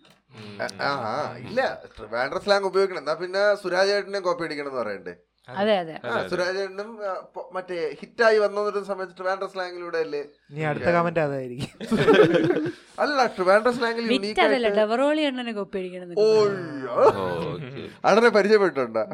ഇല്ല 1.48 1.60
ട്രിവാൻഡ്ര 1.96 2.38
സ്ലാങ് 2.44 2.66
ഉപയോഗിക്കണം. 2.70 3.02
എന്നാ 3.04 3.14
പിന്നെ 3.22 3.42
സുരാജ് 3.62 3.92
ചേട്ടനെ 3.94 4.20
കോപ്പി 4.26 4.44
അടിക്കണം 4.46 4.70
എന്ന് 4.70 4.80
പറയണ്ടേ? 4.82 5.14
അതെ 5.48 5.74
അതെ 5.78 5.94
ആ 6.06 6.14
സുരാജ് 6.28 6.56
ചേട്ടനും 6.58 6.90
ആ, 7.04 7.10
മറ്റേ 7.54 7.76
ഹിറ്റായി 7.98 8.38
വന്നൊരു 8.42 8.80
സമയത്ത് 8.88 9.14
ട്രിവാൻഡ്ര 9.18 9.46
സ്ലാങ്ങിലൂടെ 9.52 9.98
അല്ലേ? 10.04 10.22
നീ 10.52 10.60
അടുത്ത 10.70 10.88
കമന്റ് 10.96 11.20
അതായിരിക്കും. 11.24 11.70
അല്ല 13.02 13.20
ട്രിവാൻഡ്ര 13.36 13.70
സ്ലാങ്ങിൽ 13.76 14.04
യുണീക്ക് 14.08 14.42
അതല്ല 14.44 14.68
ഡെവറോളി 14.78 15.22
എണ്ണനെ 15.28 15.52
കോപ്പി 15.56 15.78
അടിക്കണം 15.80 16.20
ഓയ്യോ 16.24 16.96
അടനെ 18.04 18.30
പരിചയപ്പെട്ടുണ്ടോ 18.36 19.04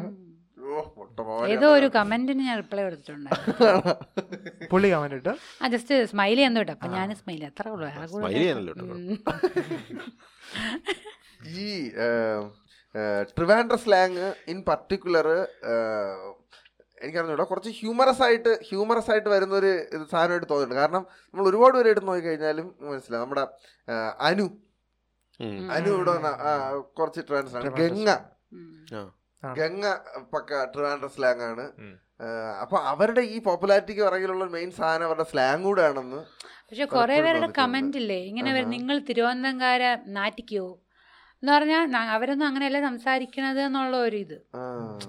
ഓ 0.57 0.81
പൊട്ട 0.95 1.15
മോനെ. 1.27 1.47
ഏതോ 1.53 1.67
ഒരു 1.77 1.87
കമന്റിന് 1.95 2.43
ഞാൻ 2.47 2.57
റിപ്ലൈ 2.61 2.83
കൊടുത്തിട്ടുണ്ട് 2.83 3.29
പുള്ളി 4.71 4.89
കമന്റ് 4.93 5.17
ഇട്ട്? 5.19 5.33
ആ 5.59 5.67
ജസ്റ്റ് 5.73 5.95
സ്മൈൽ 6.11 6.35
ചെയ്യാൻ 6.35 6.55
കേട്ടോ. 6.59 6.73
അപ്പൊ 6.75 6.89
ഞാൻ 6.95 7.09
സ്മൈൽ 7.19 7.41
അത്ര 7.49 7.65
ഉള്ളൂ. 7.69 7.89
ഈ 11.57 11.67
ട്രിവാൻഡ്ര 13.37 13.75
സ്ലാങ് 13.83 14.25
ഇൻ 14.51 14.57
പർട്ടിക്കുലർ 14.69 15.27
എനിക്കറിഞ്ഞൂടാ. 17.03 17.45
കുറച്ച് 17.51 17.71
ഹ്യൂമറസ് 17.77 18.21
ആയിട്ട് 18.25 18.51
ഹ്യൂമറസ് 18.69 19.09
ആയിട്ട് 19.11 19.29
വരുന്ന 19.29 19.53
ഒരു 19.61 19.71
ഇത് 19.95 20.03
സാധനമായിട്ട് 20.11 20.47
തോന്നിയിട്ടുണ്ട്. 20.49 20.81
കാരണം 20.81 21.03
നമ്മൾ 21.31 21.45
ഒരുപാട് 21.49 21.75
പേര് 21.77 21.89
എടുത്ത് 21.93 22.07
നോക്കിക്കഴിഞ്ഞാലും 22.07 22.67
മനസ്സിലാവും. 22.89 23.23
നമ്മുടെ 23.23 23.43
അനു. 24.29 24.45
അനു 25.75 25.89
ഇവിടെ 25.95 26.11
വന്ന 26.17 26.29
കുറച്ച് 26.97 27.21
ട്രിവാൻഡ്ര 27.27 27.49
സ്ലാങ് 27.51 27.73
ഗംഗ. 27.81 28.09
ഗംഗ 29.43 29.85
പക്ക 30.33 30.63
ട്രിവാൻഡ്ര 30.73 31.07
സ്ലാങ് 31.15 31.43
ആണ്. 31.49 31.65
അപ്പൊ 32.63 32.77
അവരുടെ 32.91 33.21
ഈ 33.35 33.37
പോപ്പുലാരിറ്റിക്ക് 33.47 34.03
പുറകിലുള്ള 34.07 34.45
മെയിൻ 34.57 34.69
സാധനം 34.79 35.05
അവരുടെ 35.09 35.27
സ്ലാങ് 35.31 35.63
കൂടെ 35.69 35.81
ആണെന്ന് 35.89 36.21
പക്ഷെ 36.69 36.85
കുറെ 36.95 37.15
പേരുടെ. 37.23 37.47
കമന്റ് 37.57 37.97
ഇല്ലേ? 38.01 38.17
ഇങ്ങനെ 38.27 38.49
വരും, 38.55 38.69
നിങ്ങൾ 38.75 38.97
തിരുവനന്തപുരം 39.07 40.03
നാറ്റിക്കോ? 40.17 40.65
എന്ന് 41.43 41.51
പറഞ്ഞാൽ 41.53 41.83
അവരൊന്നും 42.11 42.45
അങ്ങനെയല്ല 42.47 42.79
സംസാരിക്കണത് 42.83 43.59
എന്നുള്ള 43.61 43.95
ഒരു 43.99 44.17
ഇത് 44.17 44.35
ആ. 44.55 44.63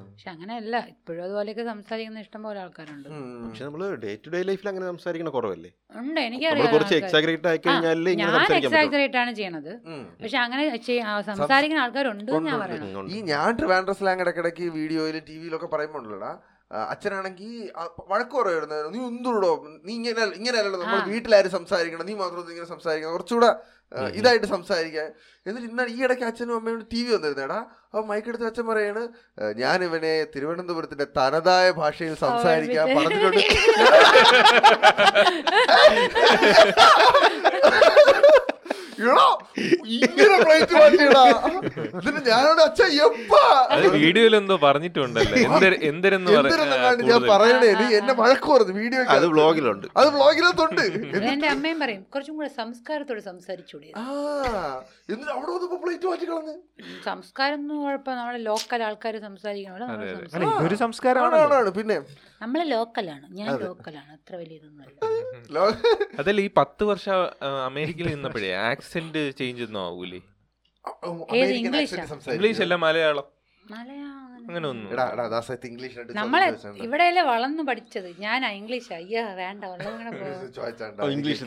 പക്ഷെ 0.06 0.28
അങ്ങനെയല്ല 0.30 0.76
ഇപ്പോഴും 0.92 1.20
അതുപോലെയൊക്കെ 1.24 1.64
സംസാരിക്കുന്ന 1.68 2.22
ഇഷ്ടം 2.24 2.42
പോലെ 2.42 2.58
ആൾക്കാരുണ്ട്. 2.62 3.08
പക്ഷെ 3.44 3.64
നമ്മൾ 3.66 3.82
ഡേ 4.02 4.12
ടു 4.16 4.30
ഡേ 4.34 4.40
ലൈഫിൽ 4.42 4.68
അങ്ങനെ 4.68 4.86
സംസാരിക്കണ 4.86 5.30
കുറവല്ലേ 5.30 5.70
ഉണ്ട് 6.00 6.20
എനിക്കറിയാം 6.20 6.70
കുറച്ച് 6.74 6.94
ആൾക്കാര്. 6.94 7.02
എക്സാഗ്രേറ്റ് 7.02 7.48
കഴിഞ്ഞാൽ 7.66 8.00
ഇങ്ങനെ 8.04 8.30
ഞാൻ 8.32 8.32
പറ്റും 8.94 9.20
ആണ് 9.22 9.34
ചെയ്യണത് 9.34 9.72
പക്ഷെ 10.22 10.38
അങ്ങനെ 10.38 10.64
സംസാരിക്കുന്ന 11.30 11.82
ആൾക്കാരുണ്ട് 11.82 12.30
എന്ന് 12.30 12.50
ഞാൻ 12.50 12.72
ഉണ്ട്. 12.94 13.12
ഈ 13.12 13.20
ഞാൻ 13.28 13.50
ട്രിവാൻഡ്രസ് 13.58 14.00
സ്ലാങ് 14.00 14.24
ഇടയ്ക്കിടയ്ക്ക് 14.26 14.66
വീഡിയോയിൽ 14.76 15.18
ടി 15.28 15.36
വിയിലൊക്കെ 15.38 15.70
പറയുമ്പോണ്ടല്ലോടാ 15.74 16.32
അച്ഛനാണെങ്കിൽ 16.86 17.50
വഴക്ക് 18.10 18.34
പറയുമായിരുന്നു 18.34 18.90
നീ 18.90 19.00
എന്തുടോ 19.08 19.50
നീ 19.84 19.92
ഇങ്ങനെ 19.98 20.24
ഇങ്ങനെയല്ലല്ലോ 20.38 20.80
നമ്മൾ. 20.82 21.00
വീട്ടിലാരും 21.10 21.52
സംസാരിക്കണം 21.56 22.06
നീ 22.06 22.16
മാത്രം 22.20 22.50
ഇങ്ങനെ 22.50 22.70
സംസാരിക്കണം 22.70 23.14
കുറച്ചുകൂടെ 23.14 23.50
ഇതായിട്ട് 24.16 24.48
സംസാരിക്കാൻ 24.48 25.08
എന്നിട്ട് 25.46 25.66
ഇന്ന 25.68 25.84
ഈ 25.90 25.98
ഇടയ്ക്ക് 26.04 26.24
അച്ഛനും 26.28 26.54
അമ്മയും 26.54 26.78
ടി 26.92 27.00
വി 27.02 27.10
വന്നിരുന്നേടാ 27.14 27.58
അപ്പൊ 27.86 28.02
മൈക്കെടുത്ത് 28.06 28.46
അച്ഛൻ 28.48 28.64
പറയാണ് 28.68 29.02
ഞാൻ 29.56 29.78
ഇവനെ 29.84 30.12
തിരുവനന്തപുരത്തിന്റെ 30.34 31.06
തനതായ 31.18 31.66
ഭാഷയിൽ 31.80 32.14
സംസാരിക്കാൻ 32.22 32.86
പറഞ്ഞിട്ടുണ്ട് 32.98 33.42
എടോ, 39.00 39.26
ഇങ്ങനെ 39.96 40.36
പ്ലേറ്റ് 40.44 40.74
മാറ്റിയടാ. 40.80 41.22
എന്നിട്ട് 41.98 42.22
ഞാനോട് 42.30 42.60
എപ്പാ? 43.06 43.42
അത് 43.74 43.86
വീഡിയോയിൽ 43.96 44.34
എന്തോ 44.40 44.56
പറഞ്ഞിട്ടുണ്ടല്ലോ. 44.64 45.36
ഞാൻ 47.10 47.22
പറയണേ 47.32 47.70
നീ 47.80 47.86
എന്നെ 47.98 48.14
വഴക്ക് 48.20 48.48
പറഞ്ഞു 48.52 48.74
വീഡിയോ 48.80 49.00
അത് 49.16 49.26
വ്ളോഗിലുണ്ട്. 49.34 49.86
അത് 50.00 50.08
ബ്ലോഗിനകത്തുണ്ട് 50.16 50.82
അത് 51.16 51.26
എന്റെ 51.32 51.48
അമ്മയും 51.54 51.78
പറയും 51.84 52.02
കുറച്ചും 52.14 52.36
കൂടെ 52.40 52.50
സംസ്കാരത്തോടെ 52.60 53.22
സംസാരിച്ചൂടെ. 53.30 53.88
ആ 54.00 54.04
എന്നിട്ട് 55.12 55.32
അവിടെ 55.36 55.50
വന്നപ്പോ 55.54 55.78
പ്ലേറ്റ് 55.84 56.06
മാറ്റി 56.10 56.26
കളഞ്ഞു. 56.30 56.56
സംസ്കാരം 57.08 57.58
ഒന്നും 57.60 57.78
കുഴപ്പം 57.86 58.14
നമ്മളെ 58.20 58.40
ലോക്കൽ 58.50 58.82
ആൾക്കാർ 58.88 59.14
സംസാരിക്കണമല്ലോ 59.28 59.86
നമ്മൾ 59.90 60.06
അല്ല 60.06 60.18
സംസാരിക്കും. 60.20 60.58
ഇതൊരു 60.60 60.78
സംസ്കാരമാണ്. 60.84 61.72
പിന്നെ. 61.80 61.98
നമ്മൾ 62.44 62.60
ലോക്കലാണ് 62.74 63.26
ഞാൻ 63.38 63.48
ലോക്കലാണ് 63.64 64.10
അത്ര 64.16 64.34
വലിയ 64.40 64.56
ഇതൊന്നും 64.60 64.86
അതല്ല 66.20 66.38
ഈ 66.46 66.50
പത്ത് 66.60 66.84
വർഷം 66.90 67.16
അമേരിക്കയിൽ 67.68 68.08
നിന്നപ്പോഴേ 68.14 68.50
ആക്സെന്റ് 68.82 69.20
ചേഞ്ച് 69.38 69.62
ഒന്നും 69.62 69.80
ആവൂലേ. 69.80 70.18
ഇംഗ്ലീഷ് 72.36 72.62
അല്ല 72.64 72.74
മലയാളം. 72.84 73.26
മലയാളം 73.64 74.21
അങ്ങനെ 74.48 74.66
ഒന്നും 74.72 74.88
എടാ 74.94 75.04
എടാ 75.14 75.26
നമ്മളെ. 76.20 76.46
ഇവിടെയല്ലേ 76.86 77.22
വളർന്നു 77.30 77.62
പഠിച്ചത്. 77.68 78.08
ഞാനാ 78.24 78.48
ഇംഗ്ലീഷ്. 78.60 78.90
അയ്യോ 78.98 79.22
വേണ്ട 79.40 79.62
ഇംഗ്ലീഷിൽ 81.14 81.46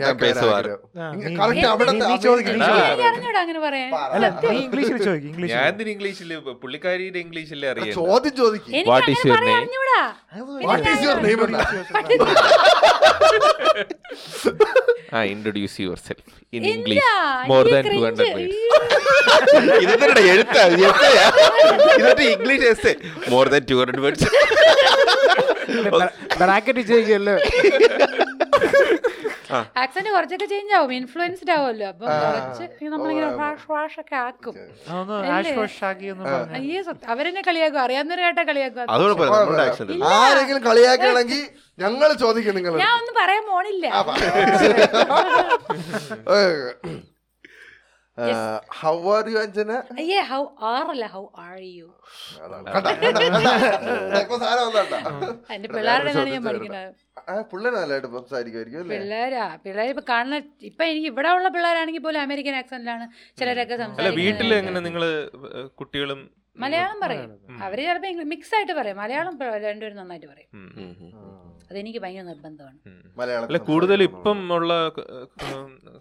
ഇംഗ്ലീഷിൽ 4.64 5.10
ഇംഗ്ലീഷ് 5.30 5.54
ഞാൻ 5.54 5.90
ഇംഗ്ലീഷിൽ 5.96 6.30
പുള്ളിക്കാരിയുടെ 6.64 7.20
ഇംഗ്ലീഷിലെ 7.26 7.68
അറിയാം 7.74 7.96
ചോദ്യം 8.00 8.36
ചോദിക്കും. 8.42 8.72
Introduce 15.34 15.78
yourself 16.08 16.32
in 16.56 16.62
English 16.72 17.06
more 17.52 17.64
than 17.74 17.84
two. 17.86 18.00
Hundred 18.06 18.34
ഇതെന്താ 19.84 20.22
എഴുത്താ 20.34 20.62
English 22.36 22.66
than 23.54 23.66
two 23.72 23.76
hundred 23.76 24.00
words 24.00 24.30
bracket 26.42 26.80
ചെയ്യുമല്ലോ 26.80 27.36
ആക്സന്റ് 29.78 30.10
കുറച്ചൊക്കെ 30.10 30.46
ചേഞ്ച് 30.46 30.74
ആവും. 30.76 30.94
ഇൻഫ്ലുവൻസ്ഡ് 30.94 31.52
ആവുമല്ലോ. 31.52 31.88
അപ്പൊ 31.88 32.06
കുറച്ച് 32.06 32.64
നമ്മളിങ്ങനെ 32.94 33.30
ഫ്ലാഷ് 33.36 33.62
ഫ്ലാഷ് 33.66 34.00
ഒക്കെ 34.00 34.16
ആക്കും. 34.16 34.56
വാഷ് 35.30 35.86
അയ്യേ 36.58 36.84
അവരെന്നെ 37.08 37.42
കളിയാക്കും. 37.48 37.82
അറിയാവുന്നവര് 37.82 38.22
കേട്ടാ 38.22 38.44
കളിയാക്കും. 38.44 38.92
ആരെങ്കിലും 40.14 40.64
കളിയാക്കുകയാണെങ്കിൽ 40.64 41.42
ഞങ്ങൾ 41.80 42.14
ചോദിക്കും 42.14 42.56
നിങ്ങൾ 42.56 42.74
ഞാൻ 42.84 42.94
ഒന്നും 43.00 43.16
പറയാൻ 43.22 43.44
പോണില്ല. 43.52 43.86
ഹൗ 48.78 48.94
ആർ 49.14 49.26
യു 49.30 49.38
അഞ്ജന 49.40 49.72
അയ്യേ 49.96 50.20
ഹൗ 50.30 50.42
ആർ 50.68 50.86
അല്ല 50.92 51.06
ഹൗ 51.14 51.24
ആർ 51.44 51.56
യു. 51.70 51.88
എന്റെ 55.50 55.68
പിള്ളേരുടെ 55.70 56.12
ഞാൻ 56.14 56.44
പഠിക്കുന്നത് 56.46 56.94
ആ, 57.24 57.36
പിള്ളേര് 57.52 57.76
നല്ലതായിട്ട് 57.76 58.10
സംസാരിക്കുമായിരിക്കും 58.14 58.80
അല്ലേ? 58.82 58.96
പിള്ളേരാ 58.96 59.46
പിള്ളേർ 59.64 59.88
ഇപ്പൊ 59.92 60.04
കാണുന്ന 60.10 60.38
ഇപ്പൊ 60.70 60.84
എനിക്ക് 60.86 61.08
ഇവിടെ 61.08 61.30
ഉള്ള 61.32 61.50
പിള്ളേരാണെങ്കിൽ 61.50 62.04
പോലും 62.04 62.22
അമേരിക്കൻ 62.22 62.56
ആക്സന്റിലാണ് 62.58 63.06
ചിലരൊക്കെ 63.38 63.76
സംസാരിക്കുന്നത്. 63.78 64.20
വീട്ടിൽ 64.22 64.50
എങ്ങനെ 64.60 64.80
നിങ്ങൾ 64.88 65.04
ഏഹ്, 65.52 65.68
കുട്ടികളും 65.80 66.20
മലയാളം 66.58 67.00
പറയും. 67.04 67.32
അവർ 67.64 67.80
അവർ 67.90 68.08
ചിലപ്പോ 68.08 68.30
മിക്സ് 68.30 68.56
ആയിട്ട് 68.56 68.74
പറയും. 68.74 68.98
മലയാളം 68.98 69.40
രണ്ടുപേരും 69.40 69.98
നന്നായിട്ട് 69.98 70.28
പറയും. 70.28 70.50
അതെനിക്ക് 71.72 72.00
ഭയങ്കര 72.00 72.22
നിർബന്ധമാണ്. 72.22 72.78
മലയാളം 73.18 73.46
അല്ല 73.46 73.58
കൂടുതൽ 73.58 74.04
ഇപ്പം 74.04 74.54
ഉള്ള 74.54 74.92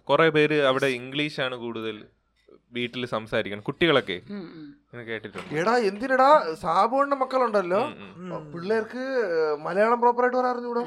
കുറെ 0.09 0.29
പേര് 0.29 0.57
അവിടെ 0.63 0.87
ഇംഗ്ലീഷാണ് 0.99 1.55
കൂടുതൽ 1.55 2.05
വീട്ടിൽ 2.71 3.05
സംസാരിക്കണം. 3.05 3.61
കുട്ടികളൊക്കെ. 3.61 4.17
എടാ 5.59 5.77
എന്തിനടാ? 5.89 6.29
സാബുവിന്റെ 6.61 7.15
മക്കളുണ്ടല്ലോ. 7.15 7.81
പിള്ളേർക്ക് 8.53 9.03
മലയാളം 9.59 10.01
പ്രോപ്പറായിട്ട് 10.01 10.37
പറയാൻ 10.37 10.55
അറിഞ്ഞൂടാ? 10.55 10.83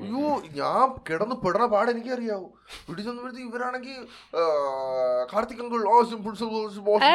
അയ്യോ 0.00 0.22
ഞാൻ 0.54 0.94
കിടന്ന് 1.10 1.34
പെടണ 1.34 1.66
പാട് 1.66 1.90
എനിക്കറിയാവൂ. 1.90 2.46
വീട്ടിൽ 2.88 3.04
ചെന്നപ്പോഴത്തേക്ക് 3.04 3.48
ഇവരാണെങ്കിൽ 3.48 3.98
കാർത്തിക് 5.32 5.60
അങ്കിൾ 5.60 5.88
ഓ 5.88 6.02
സിമ്പിൾ 6.02 6.32
ഏ, 7.04 7.12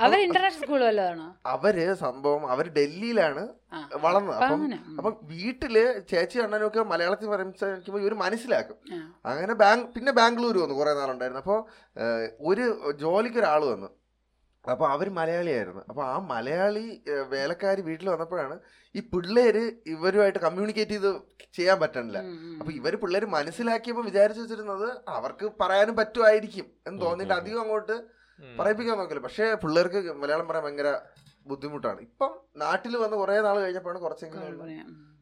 അവർ 0.00 0.18
ഇന്റർനാഷണൽ 0.18 0.64
സ്കൂൾ 0.64 0.82
വല്ലതാണോ 0.82 1.26
അവർ 1.46 1.94
സംഭവം 1.94 2.50
അവർ 2.50 2.68
ഡൽഹിയിലാണ്. 2.68 3.44
വളർന്നത്. 3.94 4.36
അപ്പൊ. 4.36 4.56
അപ്പം 4.98 5.16
വീട്ടിൽ 5.22 5.74
ചേച്ചി 6.08 6.38
അണ്ണനൊക്കെ 6.38 6.82
മലയാളത്തിൽ 6.82 7.26
സംസാരിക്കുമ്പോൾ 7.36 8.00
ഇവർ 8.00 8.14
മനസ്സിലാക്കും. 8.14 8.76
അങ്ങനെ 9.26 9.54
ബാങ്ക് 9.54 9.94
പിന്നെ 9.94 10.12
ബാംഗ്ലൂർ 10.12 10.58
വന്നു 10.58 10.74
കുറെ 10.74 10.94
നാളുണ്ടായിരുന്നു. 10.94 11.38
അപ്പോൾ 11.38 11.58
ഒരു 12.40 12.66
ജോലിക്ക് 12.96 13.38
ഒരാൾ 13.38 13.64
വന്നു. 13.64 13.88
അപ്പോൾ 14.72 14.86
അവർ 14.94 15.06
മലയാളിയായിരുന്നു. 15.18 15.82
അപ്പോൾ 15.90 16.04
ആ 16.12 16.16
മലയാളി 16.32 16.84
വേലക്കാർ 17.06 17.24
വേലക്കാരി 17.34 17.82
വീട്ടിൽ 17.88 18.08
വന്നപ്പോഴാണ് 18.12 18.56
ഈ 18.94 19.00
പിള്ളേര് 19.12 19.62
ഇവരുമായിട്ട് 19.94 20.40
കമ്മ്യൂണിക്കേറ്റ് 20.44 20.94
ചെയ്ത് 20.96 21.10
ചെയ്യാൻ 21.58 21.76
പറ്റണില്ല. 21.82 22.18
അപ്പോൾ 22.60 22.72
ഇവർ 22.80 22.94
പിള്ളേര് 23.02 23.26
മനസ്സിലാക്കിയപ്പോൾ 23.36 24.04
വിചാരിച്ചു 24.10 24.42
വെച്ചിരുന്നത് 24.42 24.88
അവർക്ക് 25.16 25.48
പറയാനും 25.62 25.96
പറ്റുമായിരിക്കും 26.00 26.66
എന്ന് 26.88 27.00
തോന്നിയിട്ട് 27.06 27.34
അധികം 27.40 27.60
അങ്ങോട്ട് 27.64 27.96
പറയിപ്പിക്കാൻ 28.60 28.96
നോക്കില്ല. 29.00 29.22
പക്ഷേ 29.28 29.46
പിള്ളേർക്ക് 29.64 30.00
മലയാളം 30.22 30.48
പറയാൻ 30.50 30.64
ഭയങ്കര 30.66 30.90
ബുദ്ധിമുട്ടാണ്. 31.50 32.00
ഇപ്പം 32.08 32.32
നാട്ടിൽ 32.64 32.94
വന്ന് 33.04 33.16
കുറെ 33.22 33.36
നാൾ 33.48 33.58
കഴിഞ്ഞപ്പോഴാണ് 33.64 34.02
കുറച്ചെങ്കിലും 34.06 34.44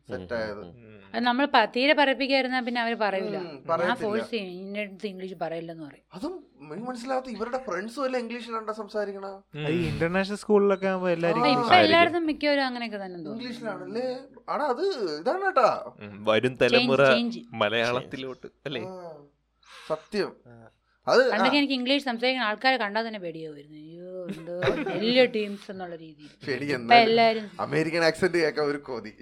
പറയാം. 0.09 0.21
ഉം. 0.21 0.27
സെറ്റ് 0.27 0.35
ആയത്. 0.35 0.63
ഉം. 0.63 0.93
അത് 1.15 1.23
നമ്മൾ 1.25 1.45
തീരെ 1.67 1.93
പറയിപ്പിക്കായിരുന്നാ 1.93 2.61
പിന്നെ 2.61 2.81
അവർ 2.81 2.95
പറയൂല. 2.95 3.37
ഉം, 3.37 3.53
ഞാൻ 3.83 3.95
ഫോഴ്സ് 3.97 4.31
ചെയ്യും 4.31 4.51
ഇന്ന 4.57 4.79
അടുത്ത് 4.79 5.07
ഇംഗ്ലീഷ് 5.07 5.35
പറയില്ലെന്ന് 5.35 5.85
പറയും. 5.87 6.05
അതും 6.13 6.35
എനിക്ക് 6.67 6.89
മനസ്സിലാവാത്ത 6.89 7.29
ഇവരുടെ 7.29 7.59
ഫ്രണ്ട്സും 7.59 8.05
എല്ലാം 8.07 8.21
ഇംഗ്ലീഷിലാണ്ടാ 8.23 8.73
സംസാരിക്കണ. 8.73 9.27
ഈ 9.71 9.79
ഇന്റർനാഷണൽ 9.89 10.37
സ്കൂളിലൊക്കെ 10.37 10.87
ആകുമ്പോ 10.87 11.09
എല്ലാരും 11.09 11.47
ഇപ്പൊ 11.55 11.75
എല്ലായിടത്തും 11.77 12.27
മിക്കവരും 12.27 12.65
അങ്ങനെയൊക്കെ 12.65 12.97
തന്നെ 12.97 13.19
ഇംഗ്ലീഷിലാണല്ലേ? 13.33 14.07
ആടാ 14.49 14.65
അത് 14.65 14.85
ഇതാണ് 15.21 15.43
കേട്ടാ 15.43 15.69
വരും 16.25 16.55
തലമുറ 16.57 17.03
മലയാളത്തിലോട്ട് 17.55 18.47
അല്ലേ? 18.67 18.83
സത്യം. 19.89 20.31
അത് 21.07 21.21
പണ്ടൊക്കെ 21.31 21.57
എനിക്ക് 21.57 21.75
ഇംഗ്ലീഷ് 21.75 22.05
സംസാരിക്കുന്ന 22.05 22.47
ആൾക്കാരെ 22.47 22.77
കണ്ടാൽ 22.77 23.09
തന്നെ 23.09 23.21
പേടിയാവുമായിരുന്നു. 23.21 23.79
അയ്യോ 23.79 24.13
എന്തോ 24.29 24.55
വലിയ 24.89 25.25
ടീംസ് 25.37 25.71
എന്നുള്ള 25.71 25.97
രീതിയിൽ. 25.97 26.31
അമേരിക്കൻ 27.61 28.05
ആക്സെന്റ് 28.05 28.39
കേൾക്കാൻ 28.39 28.65
ഒരു 28.67 28.79
കൊതി. 28.79 29.13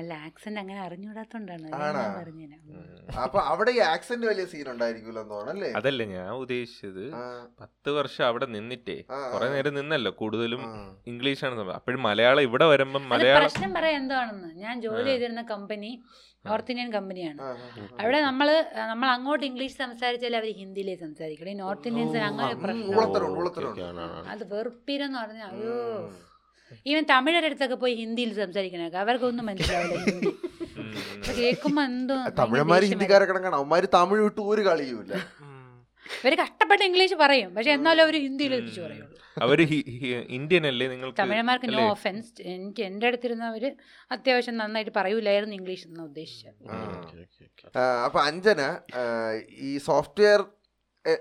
അല്ല 0.00 0.12
ആക്സന്റ് 0.26 0.60
അങ്ങനെ 0.62 0.80
അറിഞ്ഞുകൂടാത്തോണ്ടാണ്. 0.86 1.66
അപ്പൊ 3.24 3.38
അവിടെ 3.52 3.70
ഈ 3.78 3.80
ആക്സന്റ് 3.92 4.26
വലിയ 4.30 4.44
സീൻ 4.52 4.66
ഉണ്ടായിരിക്കുമല്ലോ 4.74 5.24
തോന്നല്ലേ 5.32 5.70
അതല്ല 5.80 6.04
ഞാൻ 6.14 6.30
ഉദ്ദേശിച്ചത്. 6.42 7.04
പത്ത് 7.60 7.90
വർഷം 7.98 8.24
അവിടെ 8.30 8.46
നിന്നിട്ടേ. 8.56 8.98
കുറെ 9.34 9.48
നേരം 9.54 9.76
നിന്നല്ലോ. 9.80 10.12
കൂടുതലും 10.22 10.62
ഇംഗ്ലീഷ് 11.12 11.44
ആണ് 11.48 11.66
അപ്പോഴും 11.78 12.02
മലയാളം 12.08 12.42
ഇവിടെ 12.48 12.68
വരുമ്പം 12.72 13.04
മലയാളം 13.14 13.46
പ്രശ്നം 13.46 13.74
പറയാൻ 13.78 14.00
എന്താണെന്ന്? 14.02 14.50
ഞാൻ 14.64 14.74
ജോലി 14.86 15.08
ചെയ്തിരുന്ന 15.12 15.44
കമ്പനി 15.54 15.92
നോർത്ത് 16.48 16.70
ഇന്ത്യൻ 16.72 16.90
കമ്പനിയാണ്. 16.96 17.40
അവിടെ 18.00 18.18
നമ്മൾ 18.28 18.48
നമ്മൾ 18.90 19.08
അങ്ങോട്ട് 19.14 19.44
ഇംഗ്ലീഷ് 19.48 19.76
സംസാരിച്ചാൽ 19.84 20.34
അവർ 20.40 20.50
ഹിന്ദിയിലേ 20.60 20.94
സംസാരിക്കണം 21.04 21.50
ഈ 21.54 21.56
നോർത്ത് 21.64 21.88
ഇന്ത്യൻസ് 21.90 22.18
അങ്ങനെ 22.28 22.54
പ്രശ്നം. 22.64 22.94
അത് 24.34 24.44
വെറുപ്പീരെന്ന് 24.54 25.18
പറഞ്ഞാൽ 25.22 25.50
അയ്യോ. 25.54 25.76
ഈവൻ 26.90 27.04
തമിഴരടുത്തൊക്കെ 27.10 27.46
അടുത്തൊക്കെ 27.48 27.76
പോയി 27.82 27.94
ഹിന്ദിയിൽ 28.02 28.30
സംസാരിക്കണൊക്കെ. 28.40 28.98
അവർക്കൊന്നും 29.04 29.44
മനസ്സിലാവില്ല 29.50 29.96
കേൾക്കുമ്പോ 31.38 31.82
എന്തോ 31.90 32.16
തമിഴന്മാര് 32.40 32.86
ഹിന്ദിക്കാരെ 32.92 33.24
കിടക്കണം 33.30 33.56
അവന്മാര് 33.60 33.86
തമിഴ് 33.94 34.22
വിട്ട് 34.26 34.40
ഒരു 34.52 34.62
കളിയുമില്ല. 34.68 35.14
ഇവർ 36.22 36.34
കഷ്ടപ്പെട്ട് 36.42 36.84
ഇംഗ്ലീഷ് 36.88 37.16
പറയും. 37.22 37.48
പക്ഷെ 37.54 37.72
എന്നാലും 37.78 38.02
അവർ 38.06 38.16
ഹിന്ദിയിൽ 38.26 38.52
പറയുള്ളൂ. 38.84 39.16
അവർ 39.46 39.58
ഇന്ത്യൻ 40.36 40.64
അല്ലേ 40.70 40.86
നിങ്ങൾ 40.92 41.08
തമിഴന്മാർക്ക് 41.18 41.68
നോ? 41.74 41.82
ഓഫൻസ് 41.94 42.30
എനിക്ക് 42.52 42.82
എന്റെ 42.88 43.06
അടുത്തിരുന്നവര് 43.08 43.70
അത്യാവശ്യം 44.14 44.56
നന്നായിട്ട് 44.62 44.92
പറയൂലായിരുന്നു 44.96 45.54
ഇംഗ്ലീഷ് 45.58 45.84
എന്ന് 45.88 46.02
ഉദ്ദേശിച്ചത്. 46.08 46.56
അപ്പൊ 48.06 48.20
അഞ്ജന 48.28 48.60
ഈ 49.68 49.70
സോഫ്റ്റ്വെയർ 49.88 50.40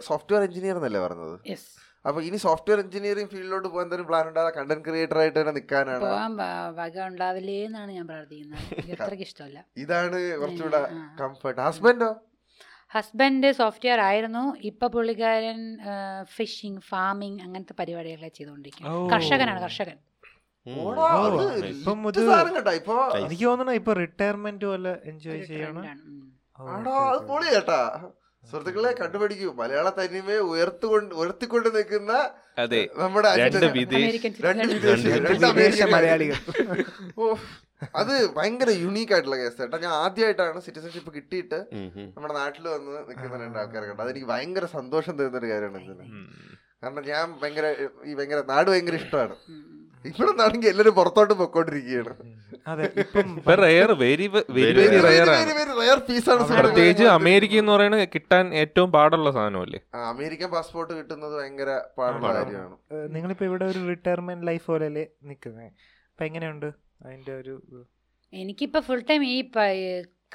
സോഫ്റ്റ്വെയർ 0.08 0.42
എഞ്ചിനീയർ 0.48 0.78
എന്നല്ലേ 0.80 1.02
പറഞ്ഞത്? 1.08 1.36
യെസ് 1.52 1.70
അപ്പൊ 2.08 2.20
ഇനി 2.22 2.38
സോഫ്റ്റ്വെയർ 2.44 2.80
എഞ്ചിനീയറിംഗ് 2.84 3.32
ഫീൽഡിലോട്ട് 3.32 3.68
പോകാൻ 3.68 3.84
എന്തെങ്കിലും 3.86 4.10
പ്ലാൻ 4.12 4.26
ഉണ്ടാകാം 4.30 4.54
കണ്ടന്റ് 4.58 4.86
ക്രിയേറ്റർ 4.86 5.18
ആയിട്ട് 5.22 5.38
തന്നെ 5.40 5.54
നിൽക്കാനാണ് 5.58 6.04
പോകാൻ 6.06 6.34
വക 6.78 6.96
ഉണ്ടാവില്ലേ 7.08 7.58
എന്നാണ് 7.68 7.92
ഞാൻ 7.92 8.06
പ്രാർത്ഥിക്കുന്നത്. 8.08 8.62
അത്രയ്ക്ക് 9.02 9.26
ഇഷ്ടമല്ല. 9.30 9.60
ഇതാണ് 9.84 10.20
കുറച്ചുകൂടെ 10.42 10.82
കംഫർട്ട് 11.22 11.62
ഹസ്ബൻഡോ 11.68 12.10
ഹസ്ബൻഡ് 12.92 13.50
സോഫ്റ്റ്വെയർ 13.54 14.00
ആയിരുന്നു. 14.10 14.44
ഇപ്പൊ 14.70 14.86
പുള്ളിക്കാരൻ 14.88 15.60
ഫിഷിംഗ് 16.36 16.84
ഫാമിംഗ് 16.92 17.42
അങ്ങനത്തെ 17.46 17.76
പരിപാടികളെ 17.80 18.30
ചെയ്തുകൊണ്ടിരിക്കും 18.38 19.10
കർഷകനാണ് 19.14 19.62
കർഷകൻ. 19.66 19.98
എനിക്ക് 23.18 23.44
തോന്നണ 23.44 23.72
ഇപ്പൊ 23.80 23.92
റിട്ടയർമെന്റ് 24.02 24.66
പോലെ 24.72 24.94
എൻജോയ് 25.12 25.44
ചെയ്യണം. 25.52 25.84
അത്. 26.68 26.90
പൊളി 27.30 27.48
കേട്ടാ 27.54 27.82
സുഹൃത്തുക്കളെ 28.50 28.92
കണ്ടുപിടിക്കൂ. 29.00 29.48
മലയാള 29.62 29.88
തനിമയെ 30.00 30.42
ഉയർത്തുകൊണ്ട് 30.52 31.14
ഉയർത്തിക്കൊണ്ട് 31.22 31.70
നിൽക്കുന്ന 31.78 32.12
അതെ. 32.64 32.82
നമ്മുടെ 33.02 33.30
രണ്ട് 33.38 33.58
വിദേശ 35.58 35.82
മലയാളികൾ. 35.96 36.38
ഓ 37.20 37.24
അത് 38.02 38.14
ഭയങ്കര 38.38 38.70
യുണീക്ക് 38.84 39.14
ആയിട്ടുള്ള 39.16 39.38
കേസ് 39.42 39.58
കേട്ടോ 39.62 39.78
ഞാൻ 39.86 39.94
ആദ്യമായിട്ടാണ് 40.04 40.60
സിറ്റിസൺഷിപ്പ് 40.68 41.12
കിട്ടിയിട്ട്. 41.18 41.60
നമ്മുടെ 42.16 42.34
നാട്ടിൽ 42.42 42.66
വന്ന് 42.76 42.94
നിൽക്കുന്ന 43.10 43.42
രണ്ട് 43.44 43.60
ആൾക്കാരെ 43.64 43.86
കണ്ടു 43.90 44.04
അതെനിക്ക് 44.06 44.30
ഭയങ്കര 44.34 44.66
സന്തോഷം 44.78 45.16
തരുന്ന 45.20 45.40
ഒരു 45.42 45.50
കാര്യമാണ് 45.54 46.08
കാരണം 46.84 47.04
ഞാൻ 47.12 47.28
ഭയങ്കര 47.42 47.68
ഈ 48.10 48.14
ഭയങ്കര 48.18 48.40
നാട് 48.54 48.70
ഭയങ്കര 48.74 48.96
ഇഷ്ടമാണ്. 49.04 49.36
ഇവിടെ 50.06 50.30
നിന്നാണെങ്കിൽ 50.30 50.70
എല്ലാരും 50.72 50.94
പുറത്തോട്ട് 50.98 51.34
പൊക്കോണ്ടിരിക്കുകയാണ്. 51.40 52.14
അതെ 52.72 52.86
ഇപ്പം 53.04 53.28
ഇപ്പൊ 53.40 53.54
റെയർ 53.64 53.90
വെരി 54.02 54.26
വെരി 54.58 54.74
Very, 54.80 54.98
ആണ്. 55.22 55.36
റയർ 55.80 56.00
പ്രത്യേകിച്ച് 56.62 57.06
അമേരിക്ക 57.18 57.54
എന്ന് 57.62 57.72
പറയുന്നത് 57.76 58.04
കിട്ടാൻ 58.16 58.46
ഏറ്റവും 58.62 58.90
പാടുള്ള 58.96 59.30
സാധനമല്ലേ? 59.38 59.80
അമേരിക്കൻ 60.12 60.50
പാസ്പോർട്ട് 60.56 60.92
കിട്ടുന്നത് 61.00 61.36
ഭയങ്കര 61.40 61.70
പാടുള്ള 62.00 62.32
കാര്യമാണ്. 62.38 62.76
നിങ്ങളിപ്പോ 63.16 63.46
ഇവിടെ 63.50 63.66
ഒരു 63.72 63.82
റിട്ടയർമെന്റ് 63.92 64.48
ലൈഫ് 64.50 64.68
പോലെയല്ലേ 64.72 65.06
നിക്കുന്നത് 65.32 65.70
അപ്പൊ 66.12 66.26
എങ്ങനെയുണ്ട് 66.30 66.70
അതിന്റെ 67.06 67.34
ഒരു 67.42 67.56
എനിക്കിപ്പോ 68.34 68.80
ഫുൾ 68.88 69.04
ടൈം 69.10 69.24
ഈ 69.34 69.38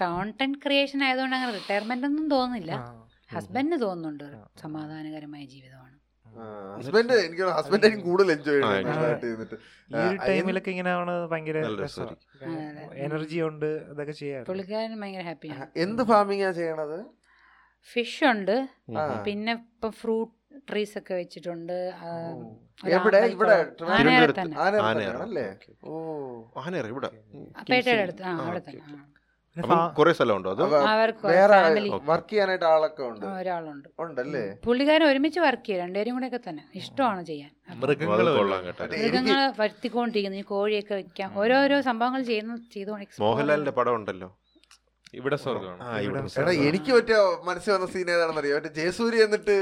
കോണ്ടന്റ് 0.02 0.58
ക്രിയേഷൻ 0.64 1.00
ആയതുകൊണ്ട് 1.06 1.36
അങ്ങനെ 1.38 1.52
റിട്ടയർമെന്റ് 1.60 2.06
ഒന്നും 2.10 2.26
തോന്നുന്നില്ല. 2.34 2.72
ഹസ്ബൻഡിന് 3.34 3.78
തോന്നുന്നുണ്ട് 3.86 4.24
സമാധാനകരമായ 4.62 5.42
ജീവിതമാണ്. 5.54 5.91
ഹസ്ബൻഡ് 6.76 7.14
എനിക്ക് 7.20 7.42
ഹസ്ബൻഡ് 7.48 7.86
എനിക്ക് 7.86 8.02
കൂടുതൽ 8.02 8.32
എൻജോയ്. 8.32 8.60
നാട്ടിൽ 8.62 9.28
ഈ 9.94 10.04
ഒരു 10.06 10.18
ടൈമിലൊക്കെ 10.28 10.70
ഇങ്ങനെ 10.70 10.92
ഭയങ്കര. 11.26 11.56
എനർജി 12.98 13.40
ഉണ്ട് 13.40 13.70
അതൊക്കെ 13.90 14.12
ചെയ്യാറ് 14.12 14.46
പുള്ളിക്കാരൻ 14.46 15.00
ഭയങ്കര 15.00 15.22
ഹാപ്പിയാണ് 15.22 15.66
എന്ത് 15.76 16.02
ഫാമിങ്ങാ 16.02 16.50
ചെയ്യണത്? 16.50 16.98
ഫിഷ് 17.88 18.24
ഉണ്ട്. 18.24 18.56
പിന്നെ 19.24 19.52
ഇപ്പൊ 19.52 19.90
ഫ്രൂട്ട് 19.90 20.34
ട്രീസ് 20.70 20.98
ഒക്കെ 20.98 21.14
വെച്ചിട്ടുണ്ട്. 21.14 21.76
എവിടെ? 22.90 23.20
ഇവിടെ 23.26 23.56
ആനയറ. 23.90 24.32
ആനല്ലേ 24.80 25.46
ഓ. 25.84 25.94
ആനയറ 26.58 26.86
ഇവിടെ. 26.86 27.10
ഉം. 27.34 27.46
ആ, 27.56 27.64
പേട്ടയുടെ 27.70 28.02
അടുത്ത്. 28.02 28.22
ആ, 28.22 28.32
അവിടെ 28.40 28.62
തന്നെ. 28.68 28.82
കുറെ 29.98 30.12
സ്ഥലമുണ്ടോ 30.12 30.50
അത്? 30.50 30.62
വേറെ 31.26 31.52
ഫാമിലി 31.52 31.92
വർക്ക് 32.02 32.32
ചെയ്യാനായിട്ട് 32.32 32.64
ആളൊക്കെ 32.64 33.02
ഉണ്ട്. 33.02 33.26
ഒരാളുണ്ട്. 33.26 33.88
ഉണ്ടല്ലേ? 33.98 34.56
പുള്ളിക്കാരൻ 34.64 35.04
ഒരുമിച്ച് 35.04 35.40
വർക്ക് 35.40 35.66
ചെയ്യും. 35.66 35.82
രണ്ടുപേരും 35.82 36.14
കൂടെ 36.14 36.26
ഒക്കെ 36.26 36.40
തന്നെ. 36.48 36.64
ഇഷ്ടമാണ് 36.74 37.24
ചെയ്യാൻ. 37.24 37.50
മൃഗങ്ങളെ 37.80 39.62
വരുത്തിക്കൊണ്ടിരിക്കുന്നു. 39.62 40.38
ഈ 40.38 40.42
കോഴിയൊക്കെ 40.42 40.94
വെക്കാം 40.94 41.38
ഓരോരോ 41.38 41.80
സംഭവങ്ങൾ 41.80 42.22
ചെയ്യുന്ന 42.22 42.56
ചെയ്തോണ്ട് 42.74 43.22
മോഹൻലാലിന്റെ 43.22 43.70
പടം 43.70 43.94
ഉണ്ടല്ലോ. 43.94 44.38
ഇവിടെ 45.14 45.36
സ്വർഗമാണ് 45.36 45.82
ആ 45.84 46.52
എനിക്ക് 46.68 46.90
പറ്റിയ 46.96 47.16
മനസ്സിൽ 47.48 47.70
വന്ന 47.72 47.86
സീൻ 47.86 48.10
ഏതാണെന്ന് 48.10 48.40
അറിയാം 48.40 48.56
മറ്റേ 48.58 48.70
ജയസൂരി 48.78 49.18
എന്നിട്ട്. 49.22 49.56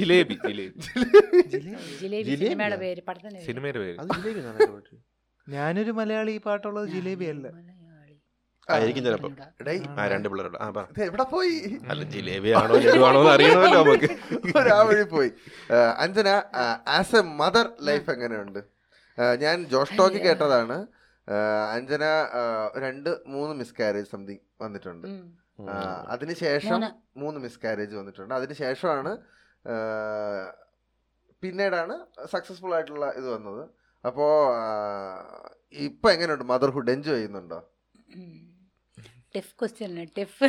ജിലേബി? 0.00 0.36
സിനിമയുടെ 2.42 2.76
പേര് 2.76 3.02
പടത്തിന്റെ 3.08 3.36
പേര്. 3.36 3.46
സിനിമയുടെ 3.46 3.78
പേര്. 3.78 3.96
അത് 4.00 4.08
ജിലേബി 4.16 4.38
എന്നാണ് 4.38 4.58
കേട്ടത്. 4.58 4.96
ഞാനൊരു 5.46 5.90
മലയാളി 5.90 6.30
ഈ 6.30 6.40
പാട്ടുള്ളത് 6.48 6.88
ജിലേബി 6.88 7.24
അല്ല. 7.34 7.46
മലയാളി. 7.48 8.14
ആയിരിക്കും 8.68 9.04
ചിലപ്പോ. 9.04 9.28
ആ 10.00 10.06
രണ്ട് 10.12 10.28
ആ 10.64 10.86
എവിടെ 11.08 11.26
പോയി? 11.34 11.56
അല്ല 11.90 12.02
ജിലേബി 12.14 12.48
ആണോ 12.62 12.74
ലഡുവാണോ 12.86 13.20
എന്ന് 13.20 13.32
അറിയണമല്ലോ 13.32 13.78
നമുക്ക്. 13.82 14.08
ഒരാ 14.58 14.78
വഴി 14.88 15.04
പോയി. 15.14 15.30
ആ, 15.72 15.76
Anjana 16.04 16.28
as 16.98 17.16
a 17.16 17.22
mother 17.42 17.68
life 17.82 18.10
എങ്ങനെയുണ്ട്? 18.10 18.58
ആ, 18.58 18.62
ഞാൻ 19.42 19.64
ജോഷ് 19.64 19.98
ടോക്ക് 19.98 20.16
കേട്ടതാണ്. 20.16 20.76
അഞ്ജന 21.72 22.04
രണ്ട് 22.84 23.10
മൂന്ന് 23.26 23.54
മിസ്കാരേജ് 23.54 24.08
സംതിങ് 24.10 24.44
വന്നിട്ടുണ്ട്. 24.60 25.08
അതിനുശേഷം 26.08 26.80
മൂന്ന്. 27.16 27.40
മിസ്കാരേജ് 27.40 27.94
വന്നിട്ടുണ്ട്. 27.96 28.34
അതിനുശേഷമാണ് 28.34 29.12
പിന്നീടാണ് 31.42 31.94
സക്സസ്ഫുൾ 32.26 32.74
ആയിട്ടുള്ള 32.74 33.06
ഇത് 33.10 33.28
വന്നത്. 33.34 33.62
അപ്പോ 34.06 34.26
ഇപ്പൊ 35.72 36.10
എങ്ങനെയുണ്ട്? 36.12 36.44
മദർഹുഡ് 36.44 36.90
എൻജോയ് 36.90 37.16
ചെയ്യുന്നുണ്ടോ? 37.16 37.58
Tough 39.34 39.54
question 39.60 40.06
tough 40.18 40.44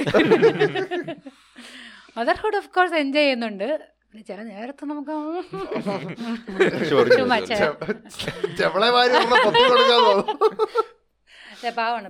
motherhood 2.18 2.58
of 2.58 2.70
course 2.70 2.94
enjoy 2.94 3.24
ചെയ്യുന്നുണ്ട്. 3.24 3.97
പിന്നെ 4.18 4.28
ചില 4.30 4.44
നേരത്തെ 4.50 4.84
നമുക്ക് 4.90 5.16
പാവാണ് 11.78 12.10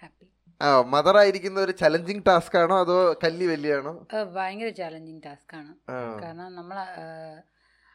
ഹാപ്പി. 0.00 0.26
ആ 0.60 0.70
മദർ 0.94 1.16
ആയിരിക്കുന്ന 1.20 1.58
ഒരു 1.66 1.74
ചലഞ്ചിങ് 1.82 2.24
ടാസ്ക് 2.28 2.56
ആണോ 2.62 2.76
അതോ 2.84 2.96
കല്ലി 3.24 3.46
വലിയാണോ 3.52 3.92
ഭയങ്കര 4.38 4.70
ചലഞ്ചിങ് 4.80 5.22
ടാസ്ക് 5.26 5.54
ആണ്. 5.60 5.72
കാരണം 6.22 6.50
നമ്മൾ 6.58 6.76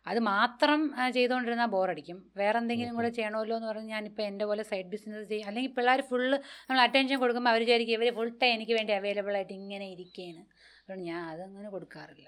അത് 0.06 0.20
മാത്രം 0.32 0.80
ചെയ്തുകൊണ്ടിരുന്നാൽ 1.16 1.70
ബോറടിക്കും. 1.76 2.18
വേറെ 2.42 2.58
എന്തെങ്കിലും 2.62 2.94
കൂടെ 2.98 3.10
ചെയ്യണമല്ലോ 3.18 3.56
എന്ന് 3.58 3.70
പറഞ്ഞ് 3.72 3.92
ഞാനിപ്പോൾ 3.96 4.26
എന്റെ 4.30 4.46
പോലെ 4.52 4.64
സൈഡ് 4.72 4.90
ബിസിനസ് 4.94 5.28
ചെയ്യും 5.32 5.48
അല്ലെങ്കിൽ 5.50 5.74
പിള്ളേർ 5.78 6.02
ഫുള്ള് 6.12 6.38
നമ്മൾ 6.68 6.82
അറ്റൻഷൻ 6.86 7.20
കൊടുക്കുമ്പോൾ 7.24 7.54
അവർ 7.54 7.64
വിചാരിക്കും 7.66 7.96
ഇവർ 8.00 8.10
ഫുൾ 8.20 8.32
ടൈം 8.44 8.54
എനിക്ക് 8.58 8.76
വേണ്ടി 8.80 8.94
അവൈലബിൾ 9.00 9.36
ആയിട്ട് 9.40 9.56
ഇങ്ങനെ 9.62 9.88
ഇരിക്കുകയാണ് 9.96 10.44
അതുകൊണ്ട് 10.86 11.06
ഞാൻ 11.08 11.22
അതങ്ങനെ 11.30 11.70
കൊടുക്കാറില്ല. 11.70 12.28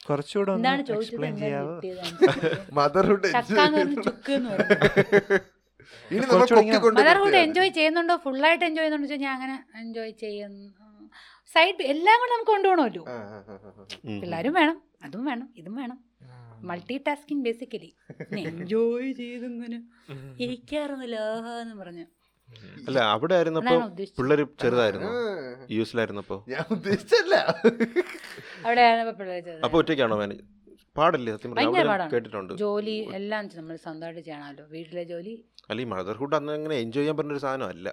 കുറച്ചുകൂടെ 0.00 0.52
എന്താണ് 0.54 0.82
ചോദിച്ചത് 0.82 1.20
കിട്ടിയത്? 1.20 2.00
മദർഹുഡ് 2.78 3.28
ചക്കാന്ന് 3.36 3.78
പറഞ്ഞ് 3.78 4.02
ചുക്ക് 4.06 4.32
എന്ന് 4.32 4.50
പറയും 4.50 4.70
ഇനി 6.10 6.18
നമ്മൾ 6.20 6.32
കുറച്ചുകൂടി 6.32 6.60
ഇങ്ങനെ- 6.60 6.74
പൊക്കിക്കൊണ്ട് 6.74 6.98
മദർഹുഡ് 7.00 7.26
നിർത്തിയാൽ 7.26 7.44
എൻജോയ് 7.46 7.70
ചെയ്യുന്നുണ്ടോ? 7.70 8.14
ഫുള്ളായിട്ട് 8.24 8.64
എൻജോയ് 8.64 8.82
ചെയ്യുന്നുണ്ടോ? 8.82 9.08
ചോദിച്ചാൽ 9.08 9.26
ഞാൻ 9.26 9.34
അങ്ങനെ 9.36 9.56
എൻജോയ് 9.80 10.12
ചെയ്യുന്നു. 10.22 10.64
സൈഡ് 11.50 11.82
എല്ലാം 11.92 12.16
കൂടെ 12.20 12.32
നമുക്ക് 12.32 12.52
കൊണ്ടുപോകണമല്ലോ 12.52 13.02
ആ, 13.04 13.16
ആ, 13.28 13.38
ആ, 13.46 13.56
ആ. 13.70 13.84
ഉം. 14.06 14.18
പിള്ളേരും 14.20 14.54
വേണം. 14.54 14.76
അതും 15.02 15.24
വേണം. 15.24 15.48
ഇതും 15.56 15.74
വേണം. 15.74 15.98
മൾട്ടി 16.62 16.96
ടാസ്കിങ് 17.06 17.44
ബേസിക്കലി 17.44 17.90
എൻജോയ് 18.42 19.12
ചെയ്തിങ്ങനെ 19.12 19.78
ഇരിക്കാറുന്നില്ല 20.40 21.16
എന്ന് 21.62 21.74
പറഞ്ഞു. 21.74 22.04
അല്ല 22.88 22.98
അവിടെ 23.14 23.34
ആയിരുന്നപ്പോ 23.34 23.76
പിള്ളേര് 24.18 24.44
ചെറുതായിരുന്നു? 24.62 25.10
യുഎസിലായിരുന്നപ്പോ 25.76 26.36
ഞാൻ 26.48 26.64
ഉദ്ദേശിച്ചല്ല. 26.70 27.34
ചെയ്തത്. 29.46 29.62
അപ്പൊ 29.64 29.78
ഒറ്റയ്ക്കാണോ 29.78 30.16
മാനേജ്? 30.22 30.44
പാടല്ലേ 30.98 31.32
സത്യം 31.36 31.52
അവിടെ. 31.58 32.06
കേട്ടിട്ടുണ്ട്. 32.14 32.52
ജോലി 32.64 32.96
എല്ലാം 33.20 33.50
നമ്മൾ 33.56 33.76
സ്വന്തമായിട്ട് 33.84 34.20
ചെയ്യണമല്ലോ. 34.20 34.64
വീട്ടിലെ 34.74 35.04
ജോലി. 35.12 35.34
അല്ല 35.70 35.80
ഈ 35.82 35.88
മദർഹുഡ് 35.94 36.36
അന്ന് 36.36 36.52
അങ്ങനെ 36.58 36.76
എൻജോയ് 36.84 37.02
ചെയ്യാൻ 37.02 37.16
പറ്റുന്ന 37.16 37.36
ഒരു 37.36 37.42
സാധനം 37.46 37.68
അല്ല 37.74 37.88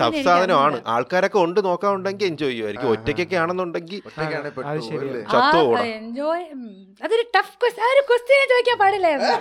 ടഫ് 0.00 0.20
സാധനമാണ്. 0.26 0.76
ആൾക്കാരൊക്കെ 0.94 1.38
ഉണ്ട് 1.46 1.58
നോക്കാനുണ്ടെങ്കിൽ 1.66 2.26
എൻജോയ് 2.30 2.52
ചെയ്യുമായിരിക്കും. 2.52 2.90
ഒറ്റയ്ക്കൊക്കെ 2.94 3.36
ആണെന്നുണ്ടെങ്കിൽ 3.42 3.98
എൻജോയ് 5.98 6.44
അതൊരു 7.06 7.24
ടഫ് 7.36 7.54
ക്വസ്റ്റ്യൻ 7.62 7.88
ഒരു 7.94 8.02
ക്വസ്റ്റ്യനെ 8.10 8.46
ചോദിക്കാൻ 8.52 8.78
പാടില്ലായിരുന്നു 8.82 9.34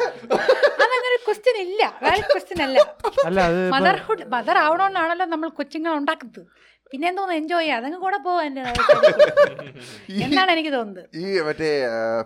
അതങ്ങനെ 0.86 1.18
ക്വസ്റ്റ്യൻ 1.28 1.58
ഇല്ല. 1.68 1.82
വാലിഡ് 2.04 2.30
ക്വസ്റ്റ്യൻ 2.34 2.62
അല്ല. 2.68 2.78
അല്ല 3.30 3.40
അത് 3.52 3.62
മദർഹുഡ് 3.76 4.28
മദർ 4.36 4.58
ആവണമെന്നാണല്ലോ 4.66 5.28
നമ്മൾ 5.36 5.50
കൊച്ചുങ്ങൾ 5.62 5.92
ഉണ്ടാക്കുന്നത്. 6.02 6.44
പിന്നെ 6.92 7.06
എന്തോന്ന് 7.12 7.36
എൻജോയ് 7.40 7.63
ചെയ്യാം? 7.63 7.80
അതങ്ങ് 7.82 8.00
കൂടെ 8.04 8.20
പോവാൻ 8.28 8.46
എന്നാണ് 10.20 10.52
എനിക്ക് 10.56 10.72
തോന്നുന്നത്. 10.76 11.04
ഈ 11.22 11.26
മറ്റേ 11.48 11.72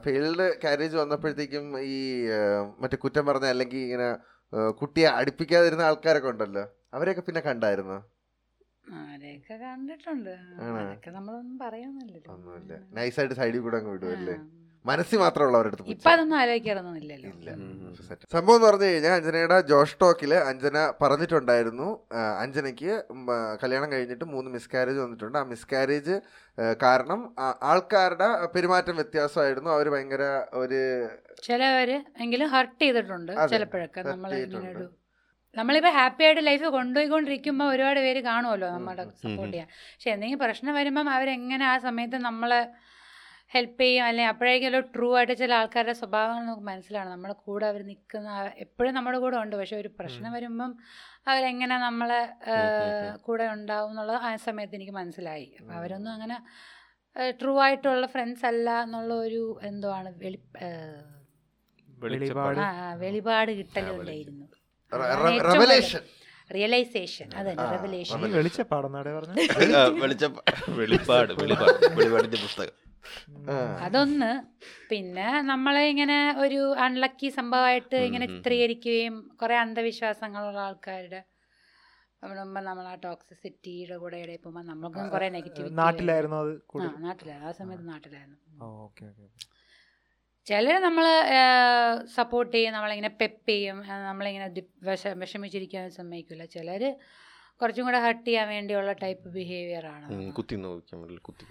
ഫീൽഡ് 0.03 0.47
കാരേജ് 0.63 0.95
വന്നപ്പോഴത്തേക്കും 1.03 1.65
ഈ 1.93 1.95
മറ്റേ 2.81 2.97
കുറ്റം 3.05 3.23
പറഞ്ഞ 3.31 3.47
അല്ലെങ്കിൽ 3.53 3.81
ഇങ്ങനെ 3.87 4.09
കുട്ടിയെ 4.79 5.07
അടുപ്പിക്കാതിരുന്ന 5.19 5.83
ആൾക്കാരൊക്കെ 5.89 6.29
ഉണ്ടല്ലോ. 6.29 6.63
അവരെയൊക്കെ 6.93 7.23
പിന്നെ 7.27 7.41
കണ്ടായിരുന്നു? 7.41 7.97
ആരെയൊക്കെ 8.99 9.55
കണ്ടിട്ടുണ്ട്? 9.65 10.33
അതൊക്കെ 10.55 11.11
നമ്മളൊന്നും 11.17 11.59
പറയാന്നില്ലല്ലോ 11.59 12.31
ഒന്നുമില്ല. 12.33 12.73
നൈസായിട്ട് 12.97 13.35
സൈഡിൽ 13.35 13.61
കൂടെ 13.65 13.77
അങ്ങ് 13.77 13.91
വിടുമല്ലേ. 13.91 14.35
മനസ്സിൽ 14.89 15.17
മാത്രമുള്ള 15.23 15.57
അവരുടെ 15.59 15.83
ഇപ്പൊ 15.93 16.09
അതൊന്നും 16.11 16.37
ഇല്ല. 17.01 17.13
സംഭവം 18.33 18.55
എന്ന് 18.57 18.67
പറഞ്ഞു 18.67 18.87
കഴിഞ്ഞാൽ 18.89 19.13
അഞ്ജനയുടെ 19.17 19.57
ജോഷ് 19.71 19.97
ടോക്കിൽ 20.01 20.31
അഞ്ജന 20.51 20.77
പറഞ്ഞിട്ടുണ്ടായിരുന്നു 21.01 21.87
അഞ്ജനയ്ക്ക് 22.43 22.93
കല്യാണം 23.63 23.89
കഴിഞ്ഞിട്ട് 23.93 24.25
മൂന്ന് 24.35 24.49
മിസ്കാരേജ് 24.55 24.99
വന്നിട്ടുണ്ട്. 25.03 25.37
ആ 25.41 25.43
മിസ്കാരേജ് 25.51 26.15
കാരണം 26.85 27.21
ആൾക്കാരുടെ 27.71 28.29
പെരുമാറ്റം 28.55 28.97
വ്യത്യാസമായിരുന്നു. 29.01 29.71
അവർ 29.77 29.87
ഭയങ്കര 29.95 30.23
ഒരു 30.61 30.81
ചിലവര് 31.47 31.97
എങ്കിലും 32.23 32.49
ഹർട്ട് 32.55 32.81
ചെയ്തിട്ടുണ്ട് 32.85 33.31
ചിലപ്പോഴൊക്കെ. 33.53 34.01
നമ്മൾ 34.13 34.33
ഇങ്ങനെ 34.45 34.73
നമ്മളിപ്പോൾ 35.55 35.93
ഹാപ്പി 35.99 36.23
ആയിട്ട് 36.25 36.43
ലൈഫ് 36.49 36.67
കൊണ്ടുപോയിക്കൊണ്ടിരിക്കുമ്പോൾ 36.75 37.69
ഒരുപാട് 37.73 37.99
പേര് 38.03 38.19
കാണുമല്ലോ 38.27 38.67
നമ്മുടെ 38.75 39.03
സപ്പോർട്ട് 39.23 39.53
ചെയ്യാൻ. 39.53 39.67
പക്ഷെ 39.93 40.09
എന്തെങ്കിലും 40.15 40.41
പ്രശ്നം 40.43 40.73
വരുമ്പം 40.79 41.07
അവരെങ്ങനെ 41.15 41.65
ആ 41.71 41.73
സമയത്ത് 41.87 42.19
നമ്മളെ 42.27 42.61
ഹെൽപ്പ് 43.51 43.81
ചെയ്യും. 43.81 44.03
അല്ലെങ്കിൽ 44.07 44.31
അപ്പോഴേക്കും 44.31 44.75
ട്രൂ 44.93 45.07
ആയിട്ട് 45.17 45.33
ചില 45.41 45.53
ആൾക്കാരുടെ 45.59 45.95
സ്വഭാവങ്ങൾ 46.01 46.43
നമുക്ക് 46.45 46.65
മനസ്സിലാണ് 46.69 47.09
നമ്മുടെ 47.13 47.35
കൂടെ 47.45 47.65
അവർ 47.71 47.81
നിൽക്കുന്ന 47.89 48.29
എപ്പോഴും 48.65 48.93
നമ്മുടെ 48.97 49.19
കൂടെ 49.23 49.37
ഉണ്ട്. 49.43 49.55
പക്ഷെ 49.61 49.77
ഒരു 49.81 49.89
പ്രശ്നം 49.99 50.31
വരുമ്പം 50.37 50.71
അവരെങ്ങനെ 51.27 51.75
നമ്മളെ 51.79 52.21
കൂടെ 53.25 53.47
ഉണ്ടാവും 53.55 53.91
എന്നുള്ളത് 53.93 54.19
ആ 54.27 54.31
സമയത്ത് 54.45 54.77
എനിക്ക് 54.79 54.95
മനസ്സിലായി. 54.99 55.47
അപ്പം 55.59 55.73
അവരൊന്നും 55.79 56.11
അങ്ങനെ 56.13 56.37
ട്രൂ 57.39 57.53
ആയിട്ടുള്ള 57.63 58.07
ഫ്രണ്ട്സ് 58.07 58.45
അല്ല 58.49 58.69
എന്നുള്ള 58.85 59.13
ഒരു 59.25 59.41
എന്തോ 59.69 59.89
ആണ് 59.97 60.09
വെളി 60.23 60.39
വെളിച്ചപ്പാട് 61.87 62.59
വെളിപാട് 63.01 63.51
കിട്ടലുണ്ടായിരുന്നു 63.57 64.45
റെവലേഷൻ 65.49 66.03
റിയലൈസേഷൻ 66.49 67.27
അതെ 67.39 67.51
ആ, 67.57 67.65
റെവലേഷൻ 67.73 68.23
ഈ 68.25 68.31
വെളിച്ചപ്പാടെന്നാടെ 68.37 69.11
പറഞ്ഞു? 69.17 69.35
വെളിച്ചം 70.03 70.31
വെളിപ്പാട് 70.79 71.31
വെളിപ്പാട് 71.41 71.77
വെളിപാടിന്റെ 71.97 72.39
പുസ്തകം. 72.45 72.73
അതൊന്ന്. 73.85 74.31
പിന്നെ 74.91 75.27
നമ്മളെ 75.51 75.83
ഇങ്ങനെ 75.93 76.17
ഒരു 76.43 76.61
അൺലക്കി 76.85 77.29
സംഭവമായിട്ട് 77.39 77.97
ഇങ്ങനെ. 78.09 78.25
ചിത്രീകരിക്കുകയും 78.33 79.15
കുറെ 79.41 79.57
അന്ധവിശ്വാസങ്ങളുള്ള 79.65 80.61
ആൾക്കാരുടെ 80.69 81.21
മുമ്പ് 82.39 82.59
നമ്മൾ 82.67 82.85
ആ 82.89 82.95
ടോക്സിസിറ്റിയുടെ 83.05 83.95
കൂടെ 84.01 84.17
ഇടയിൽ 84.23 84.41
പോകുമ്പോൾ 84.41 84.65
നമ്മൾക്കും 84.71 85.05
കുറെ 85.13 85.27
നെഗറ്റിവിറ്റി 85.37 85.77
നാട്ടിലായിരുന്നു 85.79 86.37
അത് 86.41 86.51
നാട്ടിലായിരുന്നു. 87.07 87.47
ആ 87.49 87.53
സമയത്ത് 87.59 87.87
നാട്ടിലായിരുന്നു. 87.93 88.37
ഓക്കെ 88.83 89.05
ഓക്കെ 89.11 89.27
ചിലർ 90.47 90.75
നമ്മൾ 90.85 91.05
സപ്പോർട്ട് 92.17 92.53
ചെയ്യും 92.53 92.75
നമ്മളിങ്ങനെ 92.75 93.11
പെപ്പ് 93.21 93.49
ചെയ്യും 93.49 93.77
നമ്മളിങ്ങനെ 94.09 94.47
വിഷമിച്ചിരിക്കാൻ 95.23 95.83
സമ്മതിക്കില്ല 95.97 96.45
ചിലർ 96.55 96.83
കുറച്ചും 97.61 97.85
കൂടെ 97.87 97.99
ഹർട്ട് 98.05 98.23
ചെയ്യാൻ 98.27 98.47
വേണ്ടിയുള്ള 98.53 98.91
ടൈപ്പ് 99.01 99.27
ബിഹേവിയർ 99.35 99.85
ആണ് 99.93 100.05
കുത്തി 100.37 100.55
കുത്തി. 101.27 101.45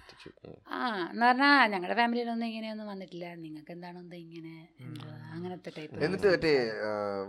ആ 0.77 0.79
എന്ന് 1.11 1.25
പറഞ്ഞാൽ 1.27 1.55
ഞങ്ങളുടെ 1.75 1.97
ഫാമിലിയിലൊന്നും 2.01 2.49
ഇങ്ങനെയൊന്നും 2.51 2.89
വന്നിട്ടില്ല. 2.93 3.27
നിങ്ങൾക്ക് 3.45 3.73
എന്താണെന്ന് 3.77 4.19
ഇങ്ങനെ 4.25 4.55
അങ്ങനത്തെ 5.35 5.71
ടൈപ്പ് 5.79 6.03
എന്നിട്ട് 6.07 6.29
മറ്റേ 6.35 6.55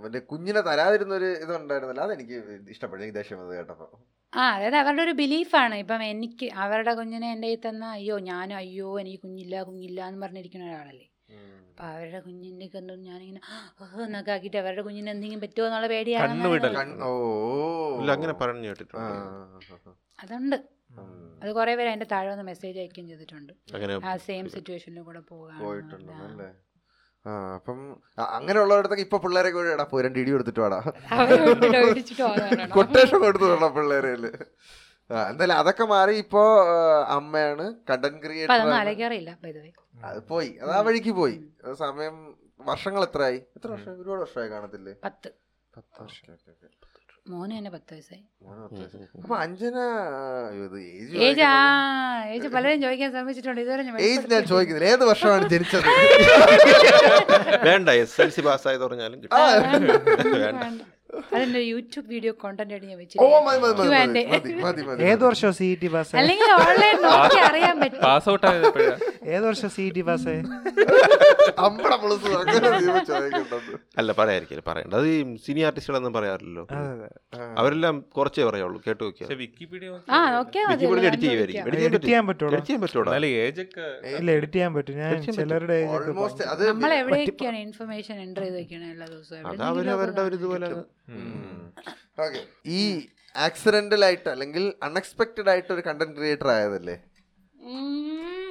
മറ്റേ 0.04 0.22
കുഞ്ഞിനെ 0.32 0.64
തരാതിരുന്ന 0.70 1.14
ഒരു 1.20 1.30
ഇതുണ്ടായിരുന്നല്ലോ? 1.44 2.06
അതെനിക്ക് 2.08 2.38
ഇഷ്ടപ്പെട്ടു. 2.76 3.02
എനിക്ക് 3.04 3.18
ദേഷ്യം 3.20 3.40
വന്നത് 3.42 3.58
കേട്ടപ്പോൾ 3.60 3.92
ആ 4.34 4.44
അതായത് 4.56 4.78
അവരുടെ 4.82 5.04
ഒരു 5.06 5.14
ബിലീഫാണ് 5.22 5.76
ഇപ്പം 5.84 6.04
എനിക്ക് 6.12 6.48
അവരുടെ 6.64 6.92
കുഞ്ഞിനെ 7.00 7.30
എന്റെ 7.36 7.48
കയ്യിൽ 7.48 7.64
തന്ന 7.66 7.86
അയ്യോ 7.98 8.18
ഞാനും 8.30 8.58
അയ്യോ 8.62 8.90
എനിക്ക് 9.02 9.20
കുഞ്ഞില്ല 9.26 9.64
കുഞ്ഞില്ല 9.70 10.00
എന്ന് 10.10 10.22
പറഞ്ഞിരിക്കുന്ന 10.26 10.68
ഒരാളല്ലേ? 10.70 11.08
അപ്പം 11.72 11.86
അവരുടെ 11.90 12.20
കുഞ്ഞിന്റെ 12.20 12.68
കണ്ടു 12.68 12.94
ഞാനിങ്ങനെ 13.06 13.42
"ഓഹ്" 13.82 14.02
എന്നൊക്കെ 14.04 14.32
ആക്കിയിട്ട് 14.32 14.58
അവരുടെ 14.58 14.82
കുഞ്ഞിന് 14.82 15.10
എന്തെങ്കിലും 15.10 15.42
പറ്റുമോ 15.42 15.66
എന്നുള്ള 15.68 15.88
പേടിയാണ് 15.88 16.34
ഓ. 17.04 17.12
ഇല്ല 18.02 18.12
അങ്ങനെ 18.12 18.34
പറഞ്ഞു 18.34 18.68
കേട്ടിട്ടുണ്ട്. 18.68 19.14
അതുണ്ട്. 20.20 20.58
അത് 21.42 21.52
കുറേ 21.54 21.74
പേര് 21.76 21.90
അതിന്റെ 21.90 22.08
താഴെ 22.12 22.30
വന്ന് 22.30 22.44
മെസ്സേജ് 22.44 22.78
അയക്കുകയും 22.80 23.08
ചെയ്തിട്ടുണ്ട്. 23.08 23.54
അങ്ങനെ 23.74 23.94
ആ 24.06 24.16
സെയിം 24.18 24.48
സിറ്റുവേഷനിൽ 24.50 25.02
കൂടെ 25.02 25.22
ആ. 27.26 27.32
അപ്പം 27.56 27.80
അങ്ങനെയുള്ളവരടുത്തൊക്കെ 28.36 29.04
ഇപ്പൊ 29.04 29.18
പിള്ളേരെ 29.18 29.50
കൂടെ 29.50 29.70
എടാ 29.70 29.84
പോയി 29.84 30.06
ഇടി 30.14 30.32
കൊടുത്തിട്ട് 30.32 30.62
വാടാ. 30.62 30.80
കൊട്ടേഷൻ 32.74 33.18
കൊടുത്തു 33.20 33.70
പിള്ളേരെ 33.76 34.12
എന്തായാലും 35.30 35.56
അതൊക്കെ 35.56 35.86
മാറി 35.86 36.14
ഇപ്പോ 36.16 36.42
അമ്മയാണ് 37.10 37.66
കണ്ടന്റ് 37.90 38.20
ക്രിയേറ്റർ 38.24 38.54
അറിയില്ല. 39.08 39.32
അത് 40.10 40.20
പോയി. 40.32 40.52
അത് 40.62 40.72
ആ 40.78 40.82
വഴിക്ക് 40.88 41.14
പോയി. 41.22 41.38
സമയം 41.84 42.16
വർഷങ്ങൾ 42.70 43.02
എത്രയായി? 43.04 43.39
എത്ര 43.58 43.70
വർഷം? 43.72 43.91
ഒരുപാട് 44.02 44.22
വർഷമായി 44.22 44.49
കാണത്തില്ലേ? 44.49 44.93
പത്ത്. 45.06 45.30
പത്ത് 45.78 45.97
വർഷം. 46.04 46.26
മോന് 47.32 47.54
തന്നെ 47.58 47.72
പത്ത് 47.72 47.91
വയസ്സായി. 47.93 48.24
അപ്പൊ 49.24 49.36
അഞ്ജന 49.36 49.78
ഏജ് 51.02 51.18
ഏജ് 51.28 51.43
ആ 51.49 51.58
ഏജ് 52.36 52.47
പലരും 52.56 52.80
ചോദിക്കാൻ 52.82 53.10
ശ്രമിച്ചിട്ടുണ്ട്. 53.12 53.62
ഇതുവരെ 53.62 53.84
ഞാൻ 53.88 53.99
ഏജ് 54.08 54.26
ഞാൻ 54.34 54.43
ചോദിക്കുന്നില്ല. 54.52 54.88
ഏത് 54.93 55.04
വർഷമാണ് 55.12 55.49
ജനിച്ചത്? 55.54 55.88
വേണ്ട 57.68 57.89
എസ് 58.04 58.18
എൽ 58.22 58.30
സി 58.38 58.41
പാസ്സായി 58.47 58.80
പറഞ്ഞാലും. 58.86 59.20
വേണ്ട. 60.43 60.82
അതിന്റെ 61.36 61.62
യൂട്യൂബ് 61.72 62.07
വീഡിയോ 62.14 62.34
കോണ്ടന്റ് 62.43 62.74
ആയിട്ട് 62.74 62.88
ഞാൻ 62.91 62.97
ഓ 63.24 63.28
മതി 63.47 63.59
മതി 63.64 63.74
വെച്ചിട്ടുണ്ട് 63.80 63.93
മതി 63.95 64.22
Q&A. 64.22 64.26
മതി 64.34 64.53
മതി 64.66 64.84
മതി 64.89 65.03
ഏത് 65.12 65.24
വർഷം 65.30 65.51
സി 65.59 65.68
ടി 65.82 65.89
പാസ് 65.95 66.14
അല്ലെങ്കിൽ 66.22 66.51
ഓൺലൈൻ 66.57 66.97
നോക്കി 67.07 67.39
അറിയാൻ 67.49 67.76
പറ്റും. 67.84 68.01
പാസ് 68.07 68.30
ഔട്ട് 68.34 68.45
ആയത് 68.51 68.66
എപ്പോഴാ 68.70 68.95
ഏത് 69.36 69.45
വർഷം 69.49 69.70
സി 69.76 69.86
ടി 69.97 70.03
പാസ് 70.09 70.34
അമ്പട 71.68 71.93
പുളുസ് 72.03 72.28
അങ്ങനെ 72.41 72.70
നീ 72.76 72.91
ചോദിക്കണ്ടത്. 73.09 73.72
അല്ല 74.01 74.09
പറയാതിരിക്കൽ 74.20 74.62
പറയണ്ട. 74.70 74.93
അത് 74.99 75.07
ഈ 75.14 75.18
സിനി 75.45 75.62
ആർട്ടിസ്റ്റുകളൊന്നും 75.68 76.14
പറയാറില്ലല്ലോ. 76.18 76.64
അവരെല്ലാം 77.62 77.95
കുറച്ചേ 78.18 78.43
പറയുള്ളൂ 78.49 78.80
കേട്ട് 78.88 79.01
നോക്കിയാൽ. 79.05 79.30
വിക്കിപീഡിയ 79.43 79.89
എഡിറ്റ് 81.09 81.26
ചെയ്യുമായിരിക്കും 81.26 81.68
എഡിറ്റ് 81.88 82.05
ചെയ്യാൻ 82.07 82.26
പറ്റുള്ളൂ 82.30 82.53
എഡിറ്റ് 82.55 82.70
ചെയ്യാൻ 82.72 82.82
ഇല്ല 84.20 84.30
എഡിറ്റ് 84.38 84.55
ചെയ്യാൻ 84.57 84.72
പറ്റും 84.78 84.95
ഞാൻ. 85.01 85.14
ചിലരുടെ 85.39 85.78
നമ്മൾ 86.72 86.91
എവിടെയൊക്കെയാണ് 87.01 87.59
ഇൻഫർമേഷൻ 87.68 88.16
എന്റർ 88.26 88.43
ചെയ്ത് 88.45 88.57
വെക്കണേ 88.62 88.88
എല്ലാ 88.93 89.07
ദിവസവും? 89.14 89.45
അത് 89.51 89.62
അവർ 89.70 89.86
അവരുടെ 89.95 90.22
ഒരു 90.30 90.36
ഇതുപോലെ 90.39 90.68
ഈ 92.66 93.08
ആക്സിഡന്റൽ 93.36 94.06
ആയിട്ട് 94.06 94.30
അല്ലെങ്കിൽ 94.30 94.74
അൺഎക്സ്പെക്ടഡ് 94.84 95.49
ആയിട്ട് 95.49 95.74
ഒരു 95.74 95.84
കണ്ടന്റ് 95.88 96.16
ക്രിയേറ്റർ 96.16 96.47
ആയതല്ലേ? 96.47 96.95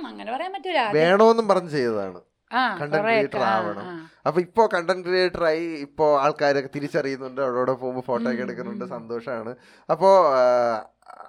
അങ്ങനെ 0.06 0.32
പറയാൻ 0.32 0.52
പറ്റൂല. 0.52 0.80
വേണോന്നും 0.92 1.48
പറഞ്ഞ് 1.48 1.70
ചെയ്തതാണ്. 1.70 2.20
കണ്ടന്റ് 2.80 3.36
ആവണം. 3.36 4.10
അപ്പൊ 4.26 4.40
ഇപ്പോ 4.40 4.68
കണ്ടന്റ് 4.74 5.04
ക്രിയേറ്റർ 5.08 5.44
ആയി 5.44 5.64
ഇപ്പോ 5.64 6.20
ആൾക്കാരൊക്കെ 6.20 6.70
തിരിച്ചറിയുന്നുണ്ട്. 6.74 7.40
അവിടെ 7.40 7.72
പോകുമ്പോൾ 7.72 8.02
ഫോട്ടോ 8.02 8.30
ഒക്കെ 8.30 8.42
എടുക്കുന്നുണ്ട്. 8.42 8.84
സന്തോഷമാണ് 8.84 9.56
അപ്പോ 9.90 10.34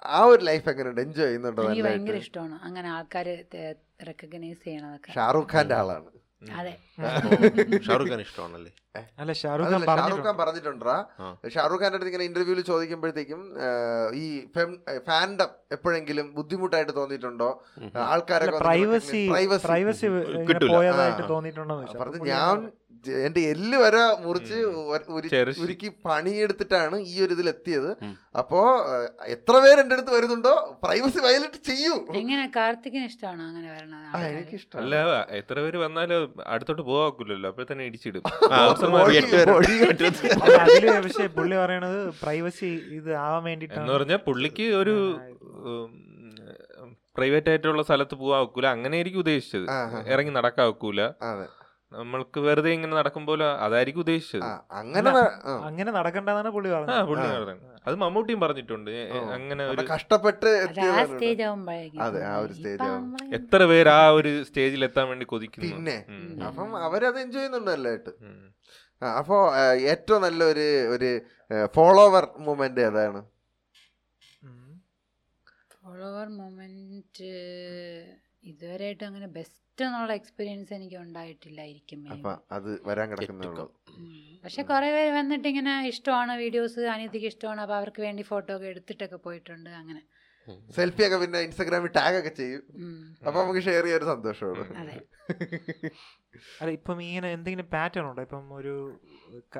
ആ, 0.06 0.24
ഒരു 0.24 0.42
ലൈഫ് 0.44 0.68
എങ്ങനെയുണ്ട്? 0.68 1.00
എൻജോയ് 1.00 1.26
ചെയ്യുന്നുണ്ടോ 1.26 1.62
ഭയങ്കര 1.66 2.14
ഇഷ്ടമാണ്. 2.14 2.58
അങ്ങനെ 2.62 2.88
ആൾക്കാർ 2.88 3.44
റെക്കഗ്നൈസ് 4.06 4.64
ചെയ്യണതൊക്കെ. 4.64 5.12
ഷാറൂഖ് 5.12 5.54
ഖാന്റെ 5.54 5.74
ആളാണ്. 5.74 6.21
അതെ. 6.60 6.72
ഷാറുഖ് 7.86 8.10
ഖാൻ 8.12 8.20
ഇഷ്ടമാണല്ലേ? 8.24 8.70
അല്ല 9.22 9.32
ഷാറുഖ് 9.40 9.68
ഖാൻ 9.72 9.74
അതല്ല, 9.74 10.24
ഖാൻ 10.26 10.36
പറഞ്ഞിട്ടുണ്ട്. 10.40 10.90
ഷാറൂഖ് 11.54 11.80
ഖാന്റെ 11.82 11.96
അടുത്ത് 11.98 12.10
ഇങ്ങനെ 12.10 12.26
ഇന്റർവ്യൂവിൽ 12.30 12.64
ചോദിക്കുമ്പോഴത്തേക്കും 12.70 13.40
ഈ 14.22 14.24
ഫാൻഡം 15.08 15.50
എപ്പോഴെങ്കിലും 15.76 16.26
ബുദ്ധിമുട്ടായിട്ട് 16.38 16.92
തോന്നിയിട്ടുണ്ടോ. 17.00 17.50
ആൾക്കാരൊക്കെ 18.12 18.60
പ്രൈവസി 18.68 19.22
പ്രൈവസി 19.70 20.08
പോയതായിട്ട് 20.74 21.24
തോന്നിയിട്ടുണ്ടോ 21.34 21.74
എന്ന് 21.76 21.88
ചോദിച്ചു. 21.88 21.98
അപ്പോൾ 22.04 22.28
ഞാൻ 22.32 22.56
എന്റെ 23.22 23.50
എല്ല് 23.50 23.76
വരെ 23.76 24.20
മുറിച്ച്. 24.20 24.54
ഉരുക്കി 25.62 25.92
പണിയെടുത്തിട്ടാണ് 26.04 27.02
ഈ 27.06 27.20
ഒരു 27.20 27.32
ഇതിൽ 27.32 27.48
എത്തിയത്. 27.48 27.96
അപ്പോ 28.38 28.86
എത്ര 29.26 29.64
പേര് 29.64 29.80
എന്റെ 29.80 29.96
അടുത്ത് 29.96 30.16
വരുന്നുണ്ടോ? 30.16 30.78
പ്രൈവസി 30.82 31.18
വയലറ്റ് 31.18 31.70
ചെയ്യൂ. 31.70 32.06
എങ്ങനെ 32.14 32.50
കാർത്തികിന് 32.56 33.04
ഇഷ്ടമാണോ 33.04 33.44
അങ്ങനെ 33.44 33.72
വരണത് 33.72 34.30
എനിക്ക് 34.30 34.76
അല്ല 34.76 34.96
എത്ര 35.40 35.60
പേര് 35.60 35.76
വന്നാലും 35.76 36.34
അടുത്തോട്ട് 36.46 36.82
പോവാക്കില്ലല്ലോ 36.82 37.52
അപ്പൊ 37.52 37.72
തന്നെ 37.72 37.84
ഇടിച്ചിടും. 37.84 38.22
പക്ഷേ 41.04 41.26
പുള്ളി 41.36 41.56
പറയണത് 41.56 42.12
പ്രൈവസി 42.22 42.82
ഇത് 42.98 43.18
ആവാൻ 43.18 43.34
എന്ന് 43.34 43.48
വേണ്ടിട്ടാണ് 43.48 43.92
പറഞ്ഞാൽ 43.92 44.18
പുള്ളിക്ക് 44.26 44.80
ഒരു 44.80 45.20
പ്രൈവറ്റ് 47.16 47.50
ആയിട്ടുള്ള 47.50 47.82
സ്ഥലത്ത് 47.82 48.14
പോവാ 48.14 48.40
ഒക്കൂല 48.40 48.66
അങ്ങനെ 48.66 48.96
ആയിരിക്കും 48.96 49.18
ഉദ്ദേശിച്ചത്. 49.18 49.66
ഇറങ്ങി 50.12 50.30
നടക്കാൻ 50.30 50.66
ഒക്കൂല 50.66 51.00
അതെ. 51.22 51.61
നമ്മൾക്ക് 51.92 52.40
വെറുതെ 52.40 52.70
ഇങ്ങനെ 52.70 52.94
നടക്കുമ്പോൾ 52.96 53.40
അതായിരിക്കും 53.64 54.00
ഉദ്ദേശിച്ചത്. 54.00 54.44
ആ, 54.44 54.50
അങ്ങനെ 54.72 55.10
അങ്ങനെ 55.60 55.90
നടക്കണ്ടെന്നാണ് 55.92 56.50
പുള്ളി 56.50 56.68
ആ 56.68 56.76
പറഞ്ഞത് 56.76 57.08
പുള്ളി. 57.08 57.26
പറഞ്ഞത്. 57.28 57.68
അത് 57.86 57.96
മമ്മൂട്ടിയും 57.96 58.40
പറഞ്ഞിട്ടുണ്ട്. 58.40 58.90
അങ്ങനെ 59.36 59.62
ഒരു 59.64 59.82
കഷ്ടപ്പെട്ട് 59.92 60.50
അത് 60.58 60.80
ആ 60.90 61.04
സ്റ്റേജ് 61.04 61.42
അതെ, 62.02 62.22
ആ 62.24 62.36
ഒരു 62.38 62.52
സ്റ്റേജ് 62.52 62.88
എത്ര 63.38 63.64
പേര് 63.64 63.90
ആ 63.90 64.02
ഒരു 64.18 64.32
സ്റ്റേജിൽ 64.44 64.84
എത്താൻ 64.84 65.08
വേണ്ടി 65.08 65.24
കൊതിക്കുന്നു. 65.24 65.70
പിന്നെ. 65.70 65.98
അപ്പം 66.48 66.70
അവരത് 66.84 67.20
എൻജോയ് 67.20 67.40
ചെയ്യുന്നുണ്ട് 67.40 67.70
നല്ലതായിട്ട്. 67.70 68.12
അപ്പോ 69.18 69.36
ഏറ്റവും 69.92 70.22
നല്ലൊരു 70.22 70.66
ഒരു 70.94 71.10
ഫോളോവർ 71.74 72.26
മൂമെന്റ് 72.38 72.80
ഏതാണ്? 72.80 73.20
ഫോളോവർ 75.76 76.28
മൊമെന്റ് 76.36 77.30
ഇതുവരെയായിട്ട് 78.42 79.04
അങ്ങനെ 79.04 79.26
ബെസ്റ്റ് 79.36 79.84
എന്നുള്ള 79.84 80.12
എക്സ്പീരിയൻസ് 80.12 80.74
എനിക്ക് 80.74 80.96
ഉണ്ടായിട്ടില്ലായിരിക്കും. 80.96 82.00
അത് 82.50 82.70
വരാൻ 82.88 83.06
കിടക്കുന്നേ 83.10 83.46
ഉള്ളൂ. 83.48 83.66
ഉം. 83.98 84.16
പക്ഷെ 84.44 84.62
കുറെ 84.62 84.88
പേര് 84.96 85.12
വന്നിട്ട് 85.18 85.48
ഇങ്ങനെ 85.48 85.74
ഇഷ്ടമാണ് 85.88 86.32
വീഡിയോസ് 86.36 86.80
അനിയത്തിക്ക് 86.94 87.26
ഇഷ്ടമാണ് 87.26 87.60
അപ്പൊ 87.60 87.74
അവർക്ക് 87.74 88.02
വേണ്ടി 88.02 88.22
ഫോട്ടോ 88.22 88.50
ഒക്കെ 88.56 88.66
എടുത്തിട്ടൊക്കെ 88.66 89.16
പോയിട്ടുണ്ട് 89.16 89.70
അങ്ങനെ. 89.82 90.02
സെൽഫി 90.76 91.02
ഒക്കെ 91.06 91.18
പിന്നെ 91.18 91.40
ഇൻസ്റ്റാഗ്രാമിൽ 91.40 91.90
ടാഗ് 91.96 92.16
ഒക്കെ 92.20 92.28
ചെയ്യും. 92.38 92.62
അപ്പൊ 93.26 93.36
നമുക്ക് 93.42 93.60
ഷെയർ 93.60 93.82
ചെയ്യാൻ 93.82 93.98
ഒരു 93.98 94.04
സന്തോഷമാണ് 94.04 94.64
അതെ. 94.80 94.96
അല്ല 96.60 96.70
ഇപ്പം 96.70 97.02
ഇങ്ങനെ 97.02 97.28
എന്തെങ്കിലും 97.32 97.66
പാറ്റേൺ 97.66 98.04
ഉണ്ടോ? 98.10 98.22
ഇപ്പം 98.22 98.54
ഒരു 98.54 98.72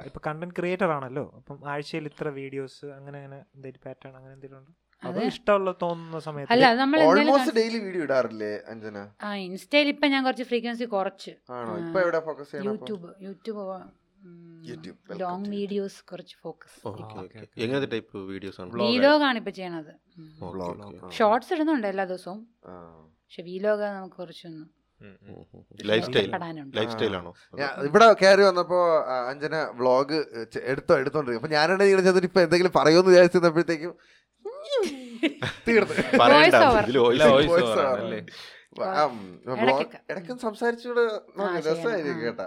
ഇപ്പൊ 0.08 0.20
കണ്ടന്റ് 0.28 0.56
ക്രിയേറ്റർ 0.58 0.90
ആണല്ലോ. 0.90 1.24
അപ്പം 1.38 1.68
ആഴ്ചയിൽ 1.68 2.06
ഇത്ര 2.06 2.28
വീഡിയോസ് 2.40 2.84
അങ്ങനെ 2.98 3.18
അങ്ങനെ 3.18 3.38
എന്തെങ്കിലും 3.54 3.84
പാറ്റേൺ 3.86 4.14
അങ്ങനെ 4.16 4.34
എന്തെങ്കിലും 4.34 4.60
ഉണ്ടോ. 4.62 4.72
ഇഷ്ടമുള്ള 5.26 5.70
തോന്നുന്ന 5.82 6.18
സമയത്ത്. 6.20 6.50
അല്ല 6.53 6.66
നമ്മൾ 6.74 6.98
ഓൾമോസ്റ്റ് 7.07 7.55
ഡെയിലി 7.57 7.78
വീഡിയോ 7.78 8.05
ഇടാറില്ലേ 8.05 8.53
അഞ്ജന? 8.68 8.98
ആ 9.22 9.30
ഇൻസ്റ്റയിൽ 9.46 9.88
ഇപ്പൊ 9.88 10.07
ഞാൻ 10.07 10.22
കുറച്ച് 10.24 10.46
ഫ്രീക്വൻസി 10.50 10.86
കുറച്ച്. 10.92 11.32
ആണോ? 11.53 11.72
ആ, 11.72 11.80
ഇപ്പൊ 11.82 12.00
എവിടെ 12.00 12.20
ഫോക്കസ് 12.20 12.50
ചെയ്യണം 12.50 12.68
യൂട്യൂബ് 12.70 13.11
യൂട്യൂബ് 13.26 13.64
ലോങ് 15.20 15.48
വീഡിയോസ് 15.55 15.98
കുറച്ച് 16.11 16.34
ഫോക്കസ് 16.42 16.76
ഓക്കെ 16.88 17.03
ഓക്കെ 17.22 17.40
എങ്ങനത്തെ 17.64 17.88
ടൈപ്പ് 17.94 18.18
വീഡിയോസ് 18.28 18.61
ആണ്? 18.62 18.70
വീലോഗാണ് 18.84 19.38
ഇപ്പൊ 19.38 19.55
ചെയ്യണത്. 19.59 19.92
ഷോർട്സ് 21.18 21.53
ഇടുന്നുണ്ട് 21.55 21.88
എല്ലാ 21.88 22.05
ദിവസവും. 22.05 22.38
പക്ഷെ 23.24 23.42
വീലോഗ് 23.42 23.84
നമുക്ക് 23.90 24.16
കുറച്ചൊന്ന് 24.16 24.64
ഉം, 25.00 25.14
ഉം. 25.28 25.62
ലൈഫ് 25.90 26.05
സ്റ്റൈൽ 26.07 26.26
ലൈഫ് 26.74 26.90
സ്റ്റൈൽ 26.92 27.14
ആണോ? 27.16 27.30
ഞാൻ 27.55 27.70
ഇവിടെ 27.86 28.07
കയറി 28.20 28.42
വന്നപ്പോ 28.42 28.78
അഞ്ജന 29.30 29.57
വ്ളോഗ് 29.72 30.18
എടുത്തോ 30.72 30.94
എടുത്തോണ്ടിരിക്കും 31.00 31.40
അപ്പൊ 31.42 31.53
ഞാനാണ് 31.55 31.82
ഇങ്ങനെ 31.82 32.03
ചെന്നിട്ട് 32.03 32.28
ഇപ്പൊ 32.30 32.40
എന്തെങ്കിലും 32.40 32.72
പറയുമെന്ന് 32.76 33.12
വിചാരിച്ചിരുന്നപ്പോഴത്തേക്കും 33.12 33.94
ഇടയ്ക്കും 40.06 40.36
സംസാരിച്ചുകൂടെ 40.42 41.02
രസമായിരിക്കും 41.62 42.20
കേട്ടാ. 42.22 42.46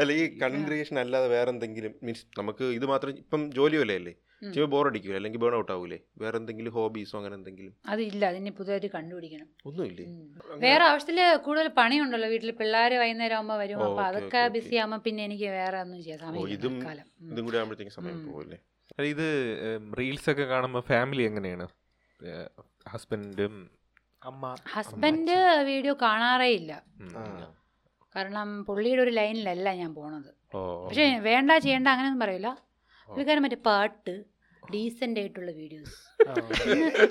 അല്ല 0.00 0.10
ഈ 0.12 0.24
കണ്ടന്റ് 0.40 0.66
ക്രിയേഷൻ 0.68 0.96
അല്ലാതെ 1.02 1.28
വേറെ 1.32 1.50
എന്തെങ്കിലും 1.52 1.92
മീൻസ് 2.02 2.24
നമുക്ക് 2.38 2.64
ഇത് 2.78 2.86
മാത്രം 2.90 3.10
ഇപ്പം 3.22 3.42
ജോലി 3.54 3.76
വല്ലേ 3.80 3.96
അല്ലേ 4.00 4.14
ചെയ്യുമ്പോൾ 4.46 4.70
ബോർ 4.72 4.86
അടിക്കൂല 4.88 5.16
അല്ലെങ്കിൽ 5.18 5.40
ബേൺ 5.42 5.54
ഔട്ട് 5.58 5.70
ആവൂലേ? 5.74 5.98
വേറെ 6.22 6.36
എന്തെങ്കിലും 6.40 6.72
ഹോബീസോ 6.74 7.14
അങ്ങനെ 7.20 7.34
എന്തെങ്കിലും? 7.38 7.72
അതില്ല. 7.86 8.22
അതിന് 8.32 8.50
പുതിയതായിട്ട് 8.58 8.90
കണ്ടുപിടിക്കണം. 8.92 9.46
ഒന്നുമില്ലേ. 9.64 10.04
വേറെ 10.64 10.84
ആവശ്യത്തിൽ 10.88 11.18
കൂടുതൽ 11.46 11.68
പണിയുണ്ടല്ലോ 11.78 12.28
വീട്ടിൽ 12.34 12.50
പിള്ളേര് 12.60 12.96
വൈകുന്നേരം 13.02 13.36
ആകുമ്പോൾ 13.38 13.58
വരും 13.62 13.80
അപ്പൊ 13.80 14.02
അതൊക്കെ 14.08 14.42
ബിസി 14.56 14.76
ആകുമ്പോൾ 14.82 15.00
പിന്നെ 15.06 15.22
എനിക്ക് 15.28 15.48
വേറെ 15.56 15.78
ഒന്നും 15.80 16.00
ചെയ്യാൻ 16.02 16.20
സമയം 16.24 16.52
ഇതും- 16.56 16.76
ഇതും 17.28 17.44
കൂടി 17.46 17.58
ആകുമ്പോഴത്തേക്കും 17.58 17.96
സമയം. 17.98 18.18
പോകല്ലേ 18.28 18.58
ഇത് 19.12 19.26
റീൽസ് 19.98 20.28
ഒക്കെ 20.32 20.44
കാണുമ്പോ 20.52 20.80
ഫാമിലി 20.90 21.22
എങ്ങനെയാണ്? 21.22 21.66
ഹസ്ബൻഡും 22.92 23.54
അമ്മ. 24.22 24.44
ഹസ്ബൻഡ് 24.74 25.36
വീഡിയോ 25.70 25.94
കാണാറേ 26.02 26.48
ഇല്ല. 26.60 26.72
കാരണം 28.14 28.48
പുള്ളിയുടെ 28.68 29.02
ഒരു 29.02 29.12
ലൈനിലല്ല 29.18 29.68
ഞാൻ 29.80 29.90
പോണത്. 29.94 30.30
ഓ 30.54 30.60
പക്ഷെ 30.86 31.06
വേണ്ട 31.28 31.50
ചെയ്യണ്ട 31.64 31.88
അങ്ങനെയൊന്നും 31.92 32.22
പറയില്ല 32.24 32.50
പുള്ളിക്കാരൻ 33.08 33.42
മറ്റേ 33.46 33.60
പാട്ട് 33.70 34.14
ഡീസെന്റ് 34.72 35.20
ആയിട്ടുള്ള 35.20 35.50
വീഡിയോസ്. 35.58 35.94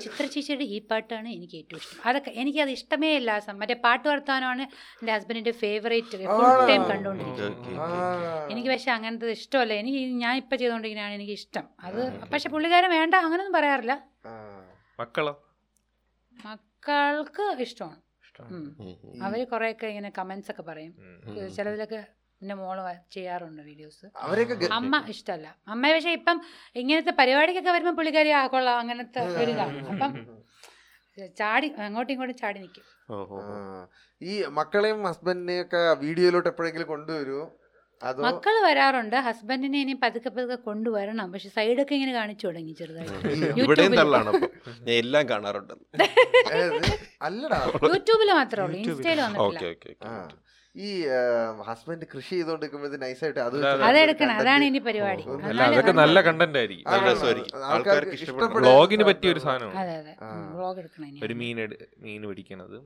ചിത്ര 0.04 0.24
ചേച്ചിയുടെ 0.34 0.66
ഈ 0.74 0.78
പാട്ടാണ് 0.90 1.28
എനിക്ക് 1.36 1.56
ഏറ്റവും 1.60 1.80
ഇഷ്ടം. 1.82 2.00
അതൊക്കെ 2.08 2.30
എനിക്കത് 2.42 2.72
ഇഷ്ടമേ 2.76 3.10
ഇല്ല 3.16 3.30
ആ 3.38 3.54
മറ്റേ 3.60 3.76
പാട്ട് 3.86 4.06
വർത്താനമാണ് 4.08 4.64
എന്റെ 5.00 5.12
ഹസ്ബൻഡിന്റെ 5.12 5.54
ഫേവറേറ്റ് 5.62 6.18
ഫുൾ 6.32 6.46
ടൈം 6.70 6.82
കണ്ടുകൊണ്ടിരിക്കുന്നത് 6.90 7.52
എനിക്ക് 8.52 8.70
പക്ഷെ 8.72 8.90
അങ്ങനത്തെ 8.96 9.32
ഇഷ്ടമല്ല. 9.38 9.72
എനിക്ക് 9.82 10.00
ഞാൻ 10.24 10.36
ഇപ്പം 10.42 10.58
ചെയ്തുകൊണ്ടിരിക്കുന്നതാണ് 10.58 11.16
എനിക്ക് 11.20 11.34
ഇഷ്ടം. 11.40 11.66
അത് 11.80 12.00
പക്ഷെ 12.32 12.48
പുള്ളിക്കാരൻ 12.48 12.90
വേണ്ട 12.90 13.14
അങ്ങനൊന്നും 13.24 13.52
പറയാറില്ല. 13.52 13.94
ആ. 14.26 14.32
മക്കളോ? 15.00 15.34
മക്കൾക്ക് 16.36 17.46
ഇഷ്ടമാണ്. 17.66 18.00
അവർ 19.26 19.40
കുറെയൊക്കെ 19.52 19.86
ഇങ്ങനെ 19.86 20.10
കമന്റ്സ് 20.18 20.50
ഒക്കെ 20.50 20.62
പറയും. 20.62 20.92
ചിലതിലൊക്കെ 21.56 22.00
എന്റെ 22.42 22.54
മോൾ 22.60 22.78
ചെയ്യാറുണ്ട് 23.14 23.62
വീഡിയോസ് 23.68 24.06
അമ്മ 24.78 24.96
ഇഷ്ടല്ല. 25.14 25.46
അമ്മ 25.72 25.92
പക്ഷെ 25.94 26.12
ഇപ്പം 26.18 26.38
ഇങ്ങനത്തെ 26.82 27.14
പരിപാടിക്കൊക്കെ 27.20 27.72
വരുമ്പോൾ 27.76 27.96
പുള്ളിക്കാരി 27.98 28.32
കൊള്ളാം 28.54 28.78
അങ്ങനത്തെ 28.82 29.22
ഒരു 29.42 29.52
ഇതാണ് 29.56 29.80
അപ്പം 29.92 30.12
ചാടി 31.40 31.68
അങ്ങോട്ടും 31.84 32.12
ഇങ്ങോട്ടും 32.14 32.36
ചാടി 32.40 32.58
നിൽക്കും. 32.64 32.84
ഈ 34.20 34.32
മക്കളെയും 34.58 34.98
ഹസ്ബൻഡിനെയും 35.10 35.62
ഒക്കെ 35.66 35.80
വീഡിയോയിലോട്ട് 36.04 36.50
എപ്പോഴെങ്കിലും 36.52 36.88
കൊണ്ടുവരുമോ 36.94 37.44
അതോ 38.00 38.22
മക്കൾ 38.26 38.54
വരാറുണ്ട്. 38.66 39.14
ഹസ്ബൻഡിനെ 39.26 39.78
ഇനി 39.84 39.94
പതുക്കെ 40.02 40.30
പതുക്കെ 40.36 40.56
കൊണ്ടുവരണം. 40.68 41.28
പക്ഷെ 41.34 41.48
സൈഡൊക്കെ 41.54 41.94
ഇങ്ങനെ 41.98 42.12
കാണിച്ചു 42.18 42.44
തുടങ്ങി 42.48 42.72
ചെറുതായിട്ട്. 42.80 43.28
എല്ലാം 45.02 45.24
കാണാറുണ്ട്? 45.30 45.76
അല്ലടാ. 47.28 47.60
യൂട്യൂബിൽ 47.90 48.30
മാത്രമേ 48.40 48.64
ഉള്ളൂ. 48.66 48.78
ഇൻസ്റ്റയിൽ 48.82 49.20
വന്നിട്ടില്ല. 49.26 49.60
ഓക്കെ 49.60 49.66
ഓക്കെ 49.74 49.92
ആ. 50.10 50.12
ഈ 50.76 51.06
ഹസ്ബൻഡ് 51.66 52.06
കൃഷി 52.16 52.30
ചെയ്തോണ്ടിരിക്കുമ്പോ 52.30 52.96
നൈസായിട്ട് 52.96 53.40
അത് 53.40 53.56
എടുക്കണം 53.56 53.70
വെച്ച് 53.70 53.84
അതെടുക്കണം 53.84 54.32
അതാണ് 54.32 54.64
ഇനി 54.64 54.78
പരിപാടി. 54.78 55.22
അതൊക്കെ 55.22 55.92
നല്ല- 55.92 56.20
കണ്ടന്റ് 56.20 56.58
ആയിരിക്കും. 56.58 56.84
ബ്ലോഗിന് 58.54 59.04
പറ്റിയ 59.04 59.32
ഒരു 59.32 59.38
സാധനമാണ്. 59.38 59.78
അതെ 59.78 59.96
അതെ. 59.96 60.14
ആ. 60.22 60.28
എടുക്കണം 60.78 61.06
ഇനി. 61.06 61.20
ഒരു 61.22 61.34
മീൻ 61.34 61.56
മീൻ 61.98 62.28
പിടിക്കണതും. 62.28 62.84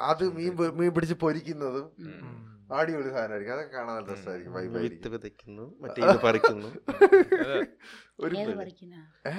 അത് 0.00 0.24
മീൻ 0.34 0.56
മീൻ 0.74 0.90
പിടിച്ച് 0.90 1.14
പൊരിക്കുന്നതും. 1.14 1.86
അടിപൊളി 2.74 3.08
സാധനമായിരിക്കും. 3.08 3.54
അതൊക്കെ 3.54 3.76
കാണാൻ 3.76 3.96
നല്ല 3.96 4.12
രസമായിരിക്കും 4.12 4.82
വിത്ത് 4.82 5.08
വിതയ്ക്കുന്നു 5.08 5.74
മറ്റേ 5.80 6.02
പറിക്കുന്നു. 6.24 6.68
ഒരു 8.20 8.34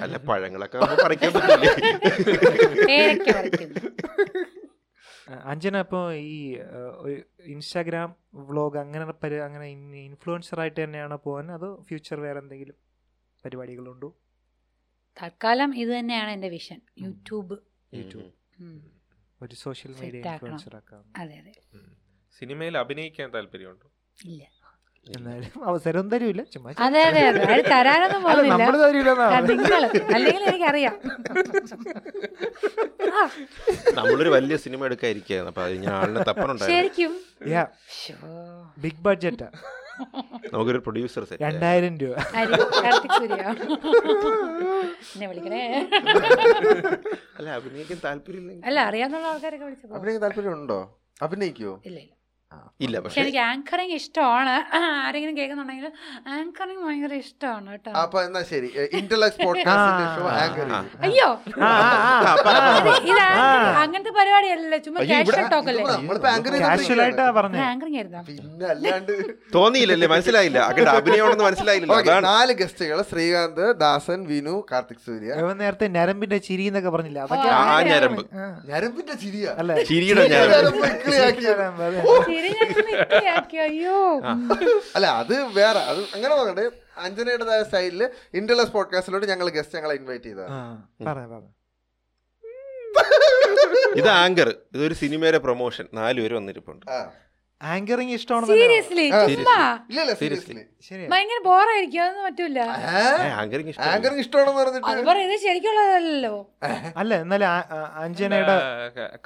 അല്ല 0.02 0.16
പഴങ്ങളൊക്കെ 0.16 0.78
പറിക്കാൻ 1.04 1.32
പറ്റില്ലേ? 1.32 1.70
അഞ്ജന 5.30 5.78
ഇപ്പോൾ 5.80 6.14
ഈ 6.14 6.58
ഒരു 6.98 7.22
ഇൻസ്റ്റാഗ്രാം 7.42 8.16
വ്ളോഗ് 8.34 8.78
അങ്ങനെ 8.78 9.04
പരി 9.04 9.34
അങ്ങനെ 9.34 9.68
ഇൻഫ്ലുവൻസർ 10.04 10.60
ആയിട്ട് 10.60 10.84
തന്നെയാണോ 10.84 11.16
പോകാൻ 11.16 11.52
അതോ 11.52 11.82
ഫ്യൂച്ചർ 11.82 12.20
വേറെ 12.20 12.38
എന്തെങ്കിലും 12.38 12.74
പരിപാടികളുണ്ടോ? 13.44 14.14
തൽക്കാലം 15.22 15.76
ഇത് 15.76 15.98
തന്നെയാണ് 15.98 16.30
എന്റെ 16.30 16.48
വിഷൻ 16.48 16.80
യൂട്യൂബ്. 16.98 17.58
യൂട്യൂബ്. 17.94 18.30
ഒരു 19.42 19.54
സോഷ്യൽ 19.54 19.94
മീഡിയ. 20.00 20.20
ഇൻഫ്ലുവൻസർ 20.20 20.76
ആക്കാം 20.76 21.12
അതെ 21.16 21.38
അതെ. 21.38 21.54
സിനിമയിൽ 22.38 22.78
അഭിനയിക്കാൻ 22.78 23.34
താല്പര്യമുണ്ടോ? 23.34 23.90
ഇല്ല. 24.24 24.42
എന്നാലും 25.06 25.54
അവസരം 25.68 26.04
തരൂല. 26.12 26.42
ചുമ്മാ 26.52 26.70
അതെ 26.84 27.00
അതെ 27.08 27.22
അതെ. 27.30 27.40
തരാനൊന്നും 27.72 28.20
അല്ല 28.20 28.36
പോകുന്നില്ല. 28.36 28.54
നമ്മൾ 28.54 28.76
തരൂലെന്നാണ് 28.84 29.48
നിങ്ങൾ 29.52 29.84
അല്ലെങ്കിൽ 30.16 30.44
എനിക്കറിയാം. 30.50 30.94
നമ്മളൊരു 33.98 34.30
വലിയ 34.36 34.56
സിനിമ 34.64 34.80
എടുക്കാതിരിക്കുകയായിരുന്നു. 34.88 35.52
അപ്പൊ 35.52 35.62
അത് 35.66 35.74
ഞാൻ 35.84 35.92
ആളിനെ 35.98 36.22
തപ്പനുണ്ടായിരുന്നു 36.30 36.80
ശരിക്കും. 36.80 37.12
ബിഗ് 38.84 39.02
ബഡ്ജറ്റാ 39.08 39.48
നമുക്കൊരു 40.52 40.80
പ്രൊഡ്യൂസർ 40.84 41.24
സെറ്റ് 41.30 41.42
രണ്ടായിരം 41.46 41.94
രൂപ. 42.02 42.14
ആര്? 42.38 42.54
കാർത്തിക് 42.78 43.14
സൂര്യ. 43.18 43.42
എന്നെ 45.12 45.26
വിളിക്കണേ. 45.30 45.62
അല്ല 47.38 47.48
അഭിനയിക്കാൻ 47.58 48.00
താല്പര്യമില്ലെങ്കിൽ 48.06 48.66
അല്ല 48.70 48.78
അറിയാന്നുള്ള 48.88 49.28
ആൾക്കാരൊക്കെ 49.34 49.66
വിളിച്ചപ്പോ 49.68 49.96
അഭിനയിക്കാൻ 49.98 50.22
താല്പര്യം 50.26 50.54
ഉണ്ടോ 50.58 50.80
അഭിനയിക്കോ 51.26 51.72
ഇല്ല 51.88 51.98
ഇല്ല. 52.04 52.10
ഇല്ല 52.84 52.96
പക്ഷെ 53.02 53.18
എനിക്ക് 53.22 53.40
ആങ്കറിങ് 53.48 53.96
ഇഷ്ടമാണ്. 54.00 54.54
ആരെങ്കിലും 55.06 55.34
കേൾക്കുന്നുണ്ടെങ്കിൽ 55.38 55.86
ആങ്കറിങ് 56.36 56.82
ഭയങ്കര 56.86 57.14
ഇഷ്ടമാണ് 57.24 57.68
കേട്ടോ. 57.74 57.90
അപ്പൊ 58.02 58.18
എന്നാ 58.26 58.40
ശരി. 58.50 58.68
അയ്യോ. 61.06 61.28
ഇത് 63.10 63.22
അങ്ങനത്തെ 63.82 64.12
പരിപാടിയല്ലല്ലോ 64.18 64.78
ചുമ്മാ 64.86 65.00
കാഷ്വൽ 65.10 65.44
ടോക്ക് 65.54 65.70
അല്ലേ? 65.72 65.84
ആങ്കറിങ് 66.34 66.64
ആയിരുന്നോ? 67.98 68.22
പിന്നെ 68.30 68.66
അല്ലാണ്ട് 68.74 69.12
തോന്നിയില്ലല്ലേ 69.56 70.08
മനസ്സിലായില്ല. 70.14 70.58
അങ്ങനെ 70.70 70.90
അഭിനയമാണെന്ന് 71.00 71.46
മനസ്സിലായില്ലല്ലോ 71.48 71.98
Okay, 72.00 72.18
നാല് 72.28 72.52
ഗസ്റ്റുകൾ 72.60 72.98
ശ്രീകാന്ത് 73.10 73.64
ദാസൻ 73.84 74.20
വിനു 74.32 74.56
കാർത്തിക് 74.72 75.02
സൂര്യ. 75.08 75.30
നേരത്തെ 75.62 75.86
ഞരമ്പിന്റെ 75.96 76.38
ചിരി 76.48 76.64
എന്നൊക്കെ 76.70 76.90
പറഞ്ഞില്ല. 76.96 77.20
ഞരമ്പിന്റെ 78.72 79.14
ചിരിയാ. 79.24 79.50
അല്ല? 79.60 79.72
ചിരിയുടെ 79.90 80.24
ഞരമ്പ്. 80.34 80.86
അല്ല 84.94 85.06
അത് 85.20 85.34
വേറെ. 85.56 85.82
അത് 85.90 86.00
അങ്ങനെ 86.14 86.32
നോക്കട്ടെ 86.34 86.66
അഞ്ജനയുടേതായ 87.04 87.62
സ്റ്റൈലിൽ 87.64 88.02
ഇന്റർലെസ് 88.34 88.72
പോഡ്കാസ്റ്റിലോട്ട് 88.72 89.26
ഞങ്ങൾ 89.32 89.48
ഗസ്റ്റ് 89.50 89.76
ഞങ്ങളെ 89.78 89.96
ഇൻവൈറ്റ് 90.00 90.28
ചെയ്തതാണ്. 90.28 90.56
ഇത് 94.00 94.08
ആങ്കർ 94.14 94.48
ഇതൊരു 94.74 94.94
സിനിമയുടെ 95.00 95.40
പ്രൊമോഷൻ 95.44 95.84
നാലുപേര് 95.98 96.34
വന്നിരിപ്പുണ്ട്. 96.34 96.84
ആ. 96.90 96.98
ആങ്കറിങ് 97.60 98.14
ഇഷ്ടമാണെന്ന് 98.16 98.54
സീരിയസ്ലി 98.56 99.04
ആ, 99.08 99.18
ചുമ്മാ. 99.28 99.54
ഇല്ല 99.90 100.00
ഇല്ല 100.02 100.14
സീരിയസ്ലി 100.20 100.62
ശരിയാ. 100.88 101.06
ഭയങ്കര 101.12 101.38
ബോറായിരിക്കും 101.44 102.00
അതൊന്നും 102.02 102.24
പറ്റൂല. 102.26 102.58
ആങ്കറിങ് 103.34 103.72
ആങ്കറിങ് 103.88 104.22
ഇഷ്ടമാണെന്ന് 104.24 104.60
പറഞ്ഞിട്ട്? 104.60 105.04
പറയുന്നത് 105.10 105.40
ശരിക്കുള്ളതല്ലോ 105.40 106.34
അല്ല 106.96 107.14
എന്നാലും 107.22 107.48
അഞ്ജനയുടെ 108.02 108.56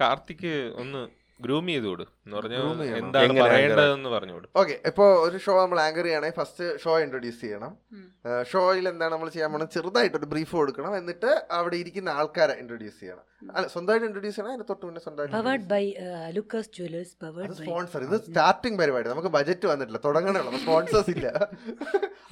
കാർത്തിക് 0.01 0.51
ഒന്ന് 0.83 1.01
ഗ്രൂം 1.41 1.67
ചെയ്തോട് 1.67 2.03
എന്ന് 2.03 2.37
പറഞ്ഞു 2.37 2.57
ചെയ്യണം. 2.57 2.97
എന്താണ് 3.01 3.41
പറയേണ്ടതെന്ന് 3.41 4.09
പറഞ്ഞോട് 4.09 4.47
ഓക്കെ 4.57 4.81
ഇപ്പൊ 4.87 5.05
ഒരു 5.27 5.39
ഷോ 5.39 5.63
നമ്മൾ 5.63 5.81
ആങ്കർ 5.81 6.05
ചെയ്യണമെങ്കിൽ 6.05 6.39
ഫസ്റ്റ് 6.41 6.81
ഷോ 6.85 7.01
ഇൻട്രൊഡ്യൂസ് 7.01 7.41
ചെയ്യണം. 7.41 7.77
ഷോയിൽ 8.53 8.89
എന്താണ് 8.89 9.13
നമ്മൾ 9.13 9.29
ചെയ്യാൻ 9.29 9.51
പോകുന്നത് 9.53 9.75
ചെറുതായിട്ട് 9.77 10.17
ഒരു 10.17 10.25
ബ്രീഫ് 10.25 10.57
കൊടുക്കണം. 10.57 10.97
എന്നിട്ട് 10.97 11.47
അവിടെ 11.51 11.77
ഇരിക്കുന്ന 11.77 12.09
ആൾക്കാരെ 12.09 12.53
ഇൻട്രൊഡ്യൂസ് 12.53 13.01
ചെയ്യണം. 13.01 13.25
അല്ല 13.55 13.67
സ്വന്തമായിട്ട് 13.67 14.07
ഇൻട്രൊഡ്യൂസ് 14.07 14.37
ചെയ്യണം 14.37 14.53
അതിന് 14.55 14.69
തൊട്ട് 14.71 14.87
മുന്നേ 14.87 15.01
പവേർഡ് 15.01 15.33
സ്വന്തമായിട്ട് 15.33 15.67
by 15.75 15.95
Lucas 16.37 16.71
jewellers 16.79 17.17
powered 17.23 17.49
by 17.49 17.65
sponsor 17.65 18.03
ഇത് 18.03 18.17
സ്റ്റാർട്ടിംഗ് 18.25 18.79
പരിപാടി. 18.79 19.09
നമുക്ക് 19.09 19.29
ബജറ്റ് 19.29 19.67
വന്നിട്ടില്ല. 19.67 20.01
തുടങ്ങണേ 20.05 20.41
ഉള്ളൂ 20.41 20.59
സ്പോൺസേഴ്സ് 20.59 21.11
ഇല്ല. 21.11 21.27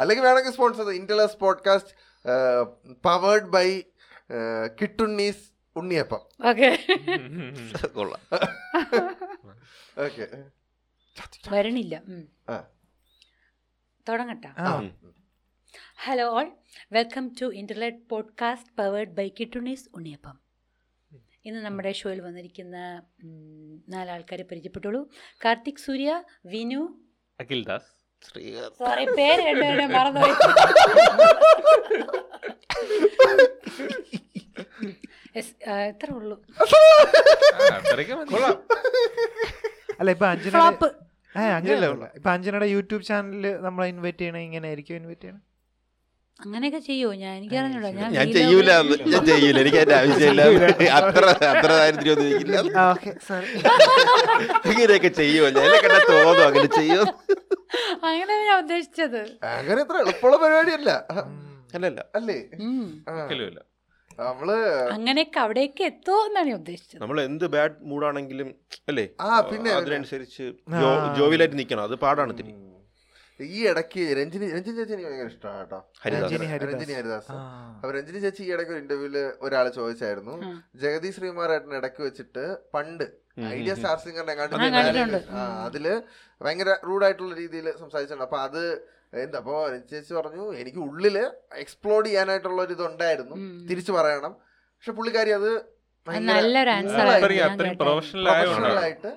അല്ലെങ്കിൽ 0.00 0.24
വേണമെങ്കിൽ 0.24 0.52
sponsor 0.52 0.90
ഇന്റലസ് 0.90 1.38
podcast 1.38 1.92
powered 3.04 3.50
by 3.56 3.82
Kittunnis 4.80 5.55
Unniyappam. 5.76 6.22
Okay. 6.48 6.68
കൊള്ളാം. 7.86 8.22
ഓക്കെ. 10.04 10.24
വരണില്ല. 11.50 11.94
തുടങ്ങട്ട. 12.06 12.20
ആ. 12.50 12.56
തുടങ്ങട്ടാ 14.06 14.50
hello 15.96 16.26
all. 16.30 16.46
Welcome 16.92 17.24
to 17.40 17.46
internet 17.54 18.08
podcast 18.10 18.72
powered 18.78 19.10
by 19.10 19.28
Kittunnis 19.40 19.88
Unniyappam. 19.94 20.36
ഇന്ന് 21.44 21.60
നമ്മുടെ 21.60 21.92
ഷോയിൽ 21.92 22.20
വന്നിരിക്കുന്ന 22.20 22.76
നാലാൾക്കാരെ 23.88 24.42
പരിചയപ്പെട്ടുള്ളൂ 24.42 25.02
കാർത്തിക് 25.44 25.82
സൂര്യ 25.84 26.10
വിനു. 26.46 26.82
അഖിൽ 27.40 27.64
ദാസ്. 27.64 27.90
ശ്രീകാന്ത്. 28.22 28.76
സോറി 28.78 29.04
പേര് 29.16 29.42
കേട്ടോ 29.42 29.86
മറന്നുപോയി. 29.96 30.34
എത്ര 35.88 36.08
ഉള്ളൂ. 36.18 36.36
അല്ല 40.00 40.10
ഇപ്പൊ 40.16 40.26
അഞ്ജന 40.32 40.54
അങ്ങനെയല്ല 41.56 41.86
ഇപ്പൊ 42.18 42.28
അഞ്ജനയുടെ 42.34 42.68
യൂട്യൂബ് 42.76 43.04
ചാനലിൽ 43.08 43.46
നമ്മളെ 43.66 43.86
ഇൻവൈറ്റ് 43.92 44.22
ചെയ്യണ 44.22 44.38
ഇങ്ങനെ 44.46 44.66
ആയിരിക്കും 44.70 44.96
ഇൻവൈറ്റ് 45.00 45.24
ചെയ്യണം? 45.24 45.42
അങ്ങനെയൊക്കെ 46.44 46.80
ചെയ്യോ? 46.88 47.08
ഞാൻ 47.20 47.32
എനിക്കറിഞ്ഞൂടാ 47.38 47.90
ഞാൻ 47.98 48.08
ഞാൻ 48.16 48.26
ചെയ്യൂല 48.36 48.70
ഞാൻ 49.12 49.22
ചെയ്യൂല. 49.28 49.56
എനിക്ക് 49.62 49.78
അതിന്റെ 49.82 49.96
ആവശ്യമില്ല. 49.98 50.42
അത്ര 50.98 51.24
അത്ര 51.52 51.70
ദാരിദ്ര്യമൊന്നും 51.78 52.26
എനിക്കില്ല. 52.30 52.56
ഓക്കെ 52.90 53.10
സോറി 53.28 53.48
ഇങ്ങനെയൊക്കെ 54.72 55.10
ചെയ്യുമോ 55.20 55.48
ഞാൻ 55.58 55.70
കണ്ട 55.84 55.98
തോന്നും 56.10 56.44
അങ്ങനെ 56.48 56.68
ചെയ്യോ? 56.80 57.02
അങ്ങനെ 58.10 58.34
ഞാൻ 58.48 58.56
ഉദ്ദേശിച്ചത്. 58.64 59.22
അങ്ങനെ 59.58 59.78
ഇത്ര 59.84 59.96
എളുപ്പമുള്ള 60.04 60.36
പരിപാടിയല്ല. 60.44 60.90
അല്ലല്ല. 61.76 62.00
അല്ലേ. 62.20 62.38
നമ്മൾ 64.18 64.48
അങ്ങനെയൊക്കെ 64.96 65.38
അവിടേക്ക് 65.44 65.82
എത്തോ 65.90 66.14
എന്നാണ് 66.28 66.48
ഞാൻ 66.50 66.58
ഉദ്ദേശിച്ചത്. 66.60 67.00
നമ്മൾ 67.02 67.18
എന്ത് 67.28 67.44
ബാഡ് 67.54 67.76
മൂഡാണെങ്കിലും 67.90 68.48
അല്ലേ? 68.90 69.04
ആ 69.26 69.40
പിന്നെ 69.50 69.70
അതിനനുസരിച്ച് 69.80 70.44
ജോവിലായിട്ട് 71.18 71.58
നിൽക്കണം 71.60 71.84
അത് 71.88 71.96
പാടാണ് 72.06 72.34
തിരി 72.38 72.54
ഈ 73.40 73.58
ഇടയ്ക്ക് 73.70 74.02
രഞ്ജിനി 74.18 74.46
രഞ്ജിനി 74.54 74.76
ചേച്ചി 74.76 74.92
എനിക്ക് 74.94 75.08
ഭയങ്കര 75.08 75.30
ഇഷ്ടമാണ് 75.32 75.58
കേട്ടോ. 75.62 75.78
രഞ്ജിനി 76.12 76.46
ഹരിദാസ്. 76.52 76.68
രഞ്ജിനി 76.70 76.94
ഹരിദാസ്. 76.98 77.34
അപ്പൊ 77.80 77.90
രഞ്ജിനി 77.96 78.20
ചേച്ചി 78.24 78.42
ഈ 78.46 78.50
ഇടയ്ക്ക് 78.54 78.72
ഒരു 78.74 78.80
ഇന്റർവ്യൂൽ 78.84 79.16
ഒരാൾ 79.46 79.66
ചോദിച്ചായിരുന്നു. 79.78 80.34
ജഗതി 80.82 81.10
ശ്രീമാരായിട്ടിന് 81.16 81.76
ഇടയ്ക്ക് 81.80 82.02
വെച്ചിട്ട് 82.06 82.44
പണ്ട് 82.76 83.04
ഐഡിയ 83.56 83.72
സ്റ്റാർ 83.78 83.96
സിംഗറിനെ 84.04 84.34
കണ്ടിട്ട് 84.38 85.20
അതിൽ 85.66 85.86
ഭയങ്കര 86.40 86.70
റൂഡായിട്ടുള്ള 86.88 87.34
രീതിയിൽ 87.42 87.66
സംസാരിച്ചിട്ടുണ്ട്. 87.82 88.26
അപ്പൊ 88.28 88.38
അത് 88.46 88.62
എന്താ 89.12 89.38
അപ്പോൾ 89.42 89.58
ചേച്ചി 89.90 90.12
പറഞ്ഞു 90.18 90.44
എനിക്ക് 90.62 90.80
ഉള്ളിൽ 90.88 91.16
എക്സ്പ്ലോഡ് 91.64 92.06
ചെയ്യാനായിട്ടുള്ള 92.08 92.60
ഒരു 92.66 92.72
ഇതുണ്ടായിരുന്നു. 92.76 93.36
തിരിച്ചു 93.68 93.92
പറയണം. 93.98 94.32
പക്ഷെ 94.76 94.92
പുള്ളിക്കാരി 94.98 95.32
അത് 95.40 95.50
പ്രൊഫഷണലായിട്ട് 97.84 99.12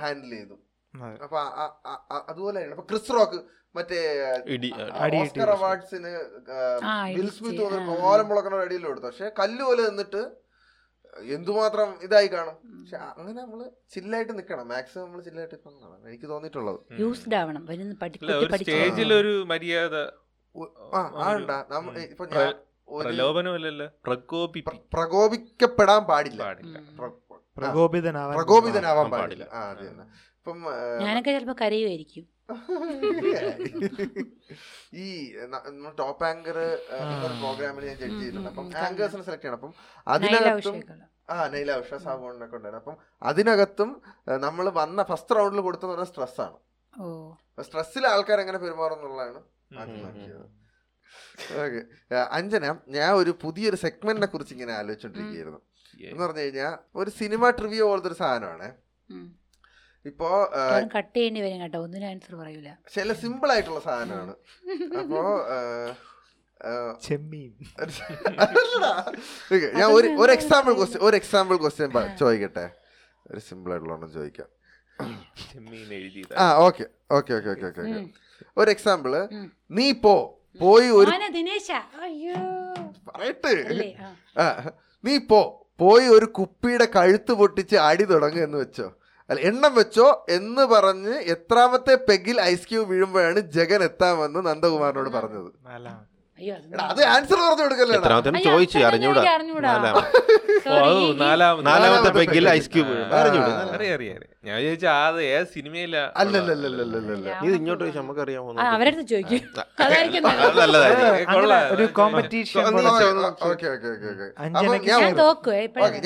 ഹാൻഡിൽ 0.00 0.30
ചെയ്തു. 0.36 0.56
അപ്പൊ 1.24 1.38
അതുപോലെ 1.38 2.20
അതുപോലെയാണ് 2.30 2.72
അപ്പൊ 2.74 2.84
ക്രിസ് 2.90 3.12
റോക്ക് 3.16 3.38
മറ്റേ 3.76 3.98
ഓസ്കർ 5.18 5.50
അവാർഡ്സിന് 5.56 6.12
വിൽ 7.18 7.28
സ്മിത്ത് 7.34 7.66
കോലം 8.04 8.26
മുളക്കണ 8.30 8.54
അടിയിൽ 8.66 8.84
കൊടുത്തു 8.88 9.06
പക്ഷെ 9.08 9.28
കല്ലുപോലെ 9.40 9.82
നിന്നിട്ട് 9.90 10.22
എന്തുമാത്രം 11.18 11.94
ഇതായി 12.02 12.26
കാണും. 12.26 12.82
പക്ഷെ 12.82 12.96
അങ്ങനെ 12.96 13.40
നമ്മൾ 13.40 13.70
ചില്ലായിട്ട് 13.94 14.38
നിക്കണം. 14.38 14.68
മാക്സിമം 14.68 15.04
നമ്മൾ 15.04 15.20
ചില്ലായിട്ട് 15.20 15.54
നിക്കണം 15.54 16.08
എനിക്ക് 16.08 16.24
തോന്നിയിട്ടുള്ളത്. 16.24 16.80
യൂസ്ഡ് 17.00 17.34
ആവണം. 17.34 17.66
സ്റ്റേജിൽ 18.56 19.14
ഒരു 19.14 19.44
മര്യാദ 19.46 19.94
ആണ്ടാ 21.16 21.64
നമ്മ 21.70 21.90
ഇപ്പൊ 21.98 22.24
ഞാൻ 22.24 22.50
പ്ര- 22.50 22.56
ഒരു 22.88 23.08
പ്രലോഭനമല്ലല്ലോ 23.08 23.88
പ്രകോപിക്കപ്പെടാൻ 24.92 26.02
പാടില്ല. 26.02 26.44
പാടില്ല. 26.44 26.78
പ്ര- 26.98 27.40
പ്രകോപിതനാവാൻ 27.56 28.36
പ്രകോപിതനാവാൻ 28.36 29.10
പാടില്ല. 29.10 29.44
പാടില്ല. 29.44 29.56
ആ 29.56 29.70
അത് 29.70 29.86
ഇപ്പം 30.00 30.64
ഞാനൊക്കെ 30.98 31.30
ചിലപ്പോ 31.30 31.54
കരയുമായിരിക്കും. 31.60 32.28
ഈ 34.94 35.06
ടോപ്പ് 35.98 36.24
ആങ്കർ 36.24 36.56
പ്രോഗ്രാമിൽ 37.40 37.84
ഞാൻ 37.86 37.96
ജഡ്ജ് 37.96 38.18
ചെയ്തിട്ടുണ്ട്. 38.20 38.48
അപ്പം 38.48 38.66
ആങ്കേഴ്സിനെ 38.76 39.22
സെലക്ട് 39.22 39.42
ചെയ്യണം. 39.42 39.56
അപ്പം 39.56 39.74
അതിനകത്തും 40.08 40.76
ആ 41.30 41.48
നൈല 41.48 41.72
ഉഷ 41.76 41.94
സാബോണിനൊക്കെ 41.94 42.56
ഉണ്ടായിരുന്നു. 42.56 42.82
അപ്പം 42.84 42.96
അതിനകത്തും 43.22 43.90
നമ്മൾ 44.38 44.68
വന്ന 44.68 45.02
ഫസ്റ്റ് 45.02 45.36
റൗണ്ടിൽ 45.36 45.60
കൊടുത്തെന്ന് 45.60 45.94
പറഞ്ഞാൽ 45.94 46.10
സ്ട്രെസ്സാണ്. 46.12 46.58
ഓ. 47.00 47.34
സ്ട്രെസ്സിൽ 47.62 48.06
ആൾക്കാർ 48.06 48.40
എങ്ങനെ 48.40 48.58
പെരുമാറും 48.58 48.96
എന്നുള്ളതാണ് 48.96 49.40
ആദ്യം 49.78 50.02
നോക്കിയത്. 50.02 50.46
ഓക്കെ. 51.64 51.80
അഞ്ജന 52.30 52.74
ഞാൻ 52.88 53.12
ഒരു 53.12 53.38
പുതിയൊരു 53.42 53.76
സെഗ്മെന്റിനെ 53.76 54.26
കുറിച്ച് 54.26 54.54
ഇങ്ങനെ 54.54 54.72
ആലോചിച്ചോണ്ടിരിക്കുകയായിരുന്നു. 54.72 55.60
എന്ന് 56.04 56.24
പറഞ്ഞു 56.24 56.40
കഴിഞ്ഞാൽ 56.40 56.78
ഒരു 56.94 57.10
സിനിമ 57.10 57.50
ട്രിവ്യൂ 57.50 57.86
പോലത്തെ 57.86 58.08
ഒരു 58.08 58.14
സാധനമാണ്. 58.14 58.68
ഇപ്പോ 60.08 60.28
കട്ട് 60.94 61.14
ചെയ്യേണ്ടി 61.16 61.40
വരും 61.44 61.58
കേട്ടോ. 61.62 61.78
ഒന്നിനും 61.86 62.08
ആൻസർ 62.10 62.34
പറയൂല. 62.42 62.70
ചില 62.94 63.12
സിമ്പിൾ 63.22 63.48
ആയിട്ടുള്ള 63.54 63.80
സാധനമാണ്. 63.88 64.34
അപ്പോ 65.00 65.22
ചെമ്മീൻ. 67.06 67.50
ഞാൻ 69.80 69.88
ഒരു 69.98 70.08
ഒരു 70.22 70.32
എക്സാമ്പിൾ 70.38 70.72
ക്വസ്റ്റ്യൻ 70.78 71.02
ഒരു 71.08 71.16
എക്സാമ്പിൾ 71.20 71.56
ക്വസ്റ്റ്യൻ 71.62 71.90
ചോദിക്കട്ടെ? 72.22 72.66
ഒരു 73.30 73.40
സിമ്പിൾ 73.48 73.70
ആയിട്ടുള്ള 73.72 73.94
ഒന്നും 73.98 74.10
ചോദിക്കാം. 74.16 74.48
ചെമ്മീൻ 75.52 75.88
എഴുതി 75.98 76.22
ആ 76.42 76.46
okay 76.66 76.84
okay 77.18 77.32
okay 77.38 77.50
okay 77.54 77.66
okay 77.70 78.02
ഒരു 78.60 78.68
എക്സാമ്പിൾ 78.74 79.12
നീ 79.78 79.86
പോ 80.04 80.14
പോയി 80.60 80.88
ഒരു 81.00 81.10
മോനെ 81.10 81.28
ദിനേശ. 81.38 81.70
അയ്യോ. 82.04 82.38
പറയട്ടെ. 83.08 83.52
നീ 85.04 85.14
പോ 85.32 85.40
പോയി 85.82 86.06
ഒരു 86.16 86.26
കുപ്പിയുടെ 86.38 86.86
കഴുത്ത് 86.96 87.32
പൊട്ടിച്ച് 87.40 87.76
അടി 87.88 88.04
തുടങ്ങുക 88.12 88.42
എന്ന് 88.48 88.58
വെച്ചോ. 88.64 88.88
അല്ല 89.30 89.40
എണ്ണം 89.40 89.72
വെച്ചോ 89.74 90.06
എന്ന് 90.28 90.62
പറഞ്ഞ് 90.64 91.14
എത്രാമത്തെ 91.34 91.94
പെഗിൽ 92.08 92.36
ഐസ് 92.42 92.66
ക്യൂബ് 92.68 92.88
വീഴുമ്പോഴാണ് 92.90 93.40
ജഗൻ 93.56 93.82
എത്താമെന്ന് 93.82 94.40
നന്ദകുമാറിനോട് 94.46 95.10
പറഞ്ഞത്. 95.18 95.50
അത് 96.90 97.00
ആൻസർ 97.14 97.38
പറഞ്ഞു 97.46 97.62
കൊടുക്കല്ലേ 97.64 97.96
ചോദിച്ചു 98.48 98.78
അറിഞ്ഞൂടാ. 98.88 99.22
നാലാമത്തെ. 101.22 102.10
പെഗ്ഗിൽ. 102.18 102.44
Ice 102.48 102.70
cube. 102.74 102.94
ഞാൻ 104.48 104.56
ചോദിച്ചാ 104.64 104.92
അത് 105.08 105.18
ഏത് 105.22 105.46
സിനിമയില 105.54 105.96
ഇത് 107.46 107.54
ഇങ്ങോട്ട് 107.60 107.84
നമുക്ക് 107.98 108.20
അറിയാമോ 108.24 108.48
അവരടുത്ത് 108.74 109.06
ചോദിക്കും. 109.12 109.40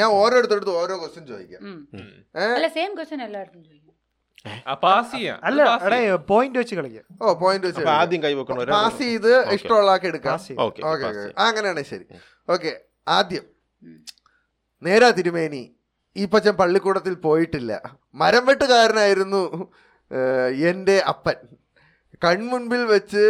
ഞാൻ 0.01 0.09
ഓരോ 0.23 0.95
ക്വസ്റ്റ്യൻ 1.03 1.25
ചോദിക്കാം. 1.33 1.63
സെയിം 2.77 2.93
ക്വസ്റ്റ്യൻ 2.99 3.23
എല്ലായിടത്തും 3.29 3.63
ചോദിക്കും. 3.65 3.84
അല്ല 5.49 5.61
എടേ 5.87 5.99
പോയിന്റ് 6.31 6.59
വെച്ച് 6.61 6.75
കളിക്കാം. 6.79 7.05
ഓ 7.23 7.33
പോയിന്റ് 7.43 7.67
വെച്ച് 7.69 7.85
ആദ്യം 8.01 8.21
കൈ 8.25 8.33
വെക്കണം 8.41 8.73
പാസ് 8.77 8.99
ചെയ്ത് 8.99 9.31
ഇഷ്ടമുള്ള 9.57 9.93
ആൾക്ക് 9.95 10.09
എടുക്കാം. 10.13 10.33
ഓക്കെ 10.67 10.83
അങ്ങനെയാണെങ്കിൽ 11.47 11.91
ശരി. 11.95 12.05
ഓക്കെ 12.49 12.73
ആദ്യം. 13.19 13.45
നേരാ 14.83 15.09
തിരുമേനി 15.19 15.63
ഈ 16.17 16.25
പച്ചൻ 16.33 16.55
പള്ളിക്കൂടത്തിൽ 16.61 17.15
പോയിട്ടില്ല. 17.27 17.73
മരം 18.23 18.45
വെട്ടുകാരനായിരുന്നു 18.49 19.43
എന്റെ 20.11 20.69
എന്റെ 20.71 20.97
അപ്പൻ. 21.13 21.37
കൺമുൻപിൽ 22.25 22.83
വെച്ച് 22.95 23.25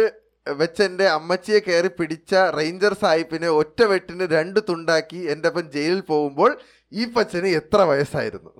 വെച്ചെന്റെ 0.47 1.05
അമ്മച്ചിയെ 1.17 1.59
കയറി 1.67 1.89
പിടിച്ച 1.99 2.33
റേഞ്ചർ 2.57 2.93
സാഹിബിനെ 3.03 3.49
ഒറ്റ 3.61 3.79
വെട്ടിന് 3.91 4.25
രണ്ട് 4.35 4.59
തുണ്ടാക്കി 4.69 5.19
എന്റെ 5.33 5.47
അപ്പൻ 5.49 5.65
ജയിലിൽ 5.75 6.01
പോകുമ്പോൾ 6.11 6.51
ഈ 6.91 7.05
പച്ചന് 7.15 7.49
എത്ര 7.59 7.79
വയസ്സായിരുന്നു? 7.91 8.51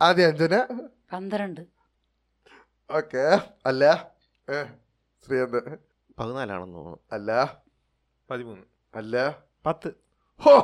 ആദ്യം 0.00 0.28
അഞ്ജന 0.28 0.54
പന്ത്രണ്ട്. 1.12 1.60
ഓക്കെ. 2.90 3.24
അല്ല. 3.66 3.84
ശ്രീകാന്ത് 5.26 5.60
പതിനാലാണെന്ന് 6.18 6.76
തോന്നുന്നു. 6.76 6.98
അല്ല. 7.12 7.30
പതിമൂന്ന്. 8.30 8.64
അല്ല. 8.94 9.14
പത്ത്. 9.66 9.90
ഹോ 10.42 10.54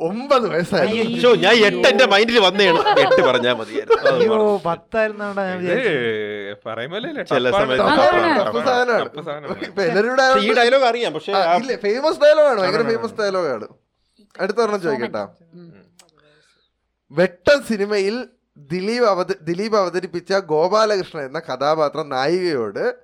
ഒമ്പത് 0.00 0.48
വയസ്സായി 0.48 1.00
ഞാൻ 1.36 1.54
എട്ട് 1.64 1.88
എന്റെ 1.88 2.06
മൈൻഡിൽ 2.06 2.38
വന്നേണ് 2.38 2.78
എട്ട് 3.00 3.22
പറഞ്ഞാൽ 3.22 3.54
മതിയായിരുന്നു. 3.54 4.08
അയ്യോ. 4.12 4.56
പത്തായിരുന്നാണ്ടാ 4.66 5.44
ഞാൻ 5.46 5.58
വിചാരിച്ചത്. 5.58 7.34
ചില 7.34 7.50
സമയത്ത് 7.50 7.82
എല്ലാവരും 9.82 10.44
ഈ 10.44 10.54
ഡയലോഗ് 10.54 10.84
അറിയാം. 10.84 11.12
പക്ഷേ 11.12 11.32
ആ, 11.32 11.58
ഫേമസ് 11.82 12.20
ഡയലോഗാണ് 12.20 12.60
ഭയങ്കര 12.60 12.82
ഫേമസ് 12.82 13.14
ഡയലോഗാണ് 13.14 13.68
അടുത്ത 14.38 14.58
ഒരെണ്ണം 14.58 14.80
ചോദിക്കട്ടാ. 14.80 15.24
വെട്ട 17.12 17.48
സിനിമയിൽ 17.68 18.14
ദിലീപ് 18.56 19.04
അവത 19.04 19.32
ദിലീപ് 19.42 19.76
അവതരിപ്പിച്ച 19.76 20.32
ഗോപാലകൃഷ്ണൻ 20.32 21.24
എന്ന 21.24 21.38
കഥാപാത്രം 21.38 22.08
നായികയോട് 22.08 22.94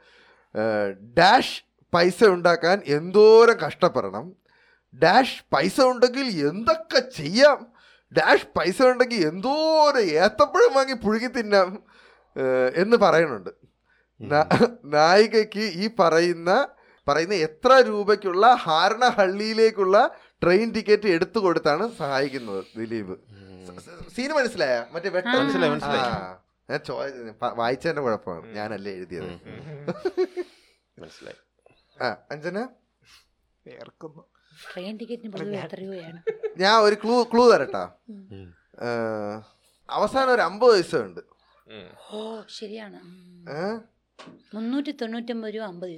ഡാഷ് 1.19 1.65
പൈസ 1.95 2.25
ഉണ്ടാക്കാൻ 2.25 2.83
എന്തോരം 2.87 3.55
കഷ്ടപ്പെടണം. 3.55 4.33
ഡാഷ് 5.03 5.45
പൈസ 5.53 5.81
ഉണ്ടെങ്കിൽ 5.81 6.49
എന്തൊക്കെ 6.49 7.01
ചെയ്യാം? 7.17 7.67
ഡാഷ് 8.13 8.47
പൈസ 8.59 8.83
ഉണ്ടെങ്കിൽ 8.83 9.27
എന്തോരം 9.27 10.01
ഏത്തപ്പഴം 10.01 10.75
വാങ്ങി 10.75 10.93
പുഴുകി 10.93 11.27
തിന്നാം 11.27 11.83
എന്ന് 12.75 12.97
പറയുന്നുണ്ട്. 12.97 13.51
നായികയ്ക്ക് 14.85 15.61
ഈ 15.61 15.91
പറയുന്ന 16.01 16.69
പറയുന്ന 17.09 17.35
എത്ര 17.35 17.85
രൂപയ്ക്കുള്ള 17.87 18.47
ഹാരണഹള്ളിയിലേക്കുള്ള 18.55 20.11
ട്രെയിൻ 20.43 20.73
ടിക്കറ്റ് 20.73 21.09
എടുത്തു 21.09 21.39
കൊടുത്താണ് 21.39 21.85
സഹായിക്കുന്നത് 21.93 22.65
ദിലീപ്. 22.77 23.15
സീന് 24.15 24.33
മനസ്സിലായ? 24.33 24.87
മറ്റേ 24.93 25.09
വെട്ടം 25.09 25.49
ഞാൻ 26.71 26.81
ചോ 26.81 26.95
വായിച്ചതിന്റെ 27.55 28.03
കുഴപ്പമാണ്. 28.03 28.47
ഞാനല്ലേ 28.55 28.93
എഴുതിയത്. 28.93 29.33
മനസ്സിലായി. 30.99 31.39
ആ 32.03 32.17
അഞ്ജന? 32.31 32.59
ട്രെയിൻ 34.73 34.97
ടിക്കറ്റിന് 34.97 35.33
പൊതുവെ 35.33 35.57
എത്ര 35.57 35.81
രൂപയാണ് 35.81 36.21
ഞാൻ 36.59 36.77
ഒരു 36.81 36.97
ക്ലൂ 37.05 37.23
ക്ലൂ 37.23 37.45
തരട്ടാ. 37.53 37.83
അവസാനം 39.91 40.33
ഒരു 40.35 40.41
അമ്പത് 40.41 40.73
വയസ്സുണ്ട്. 40.73 41.21
ഉണ്ട് 41.71 41.91
ഓ 42.13 42.43
ശരിയാണ്? 42.49 43.01
മുന്നൂറ്റി 44.55 44.91
തൊണ്ണൂറ്റൊമ്പത് 44.91 45.55
രൂപ 45.55 45.65
അമ്പത് 45.65 45.91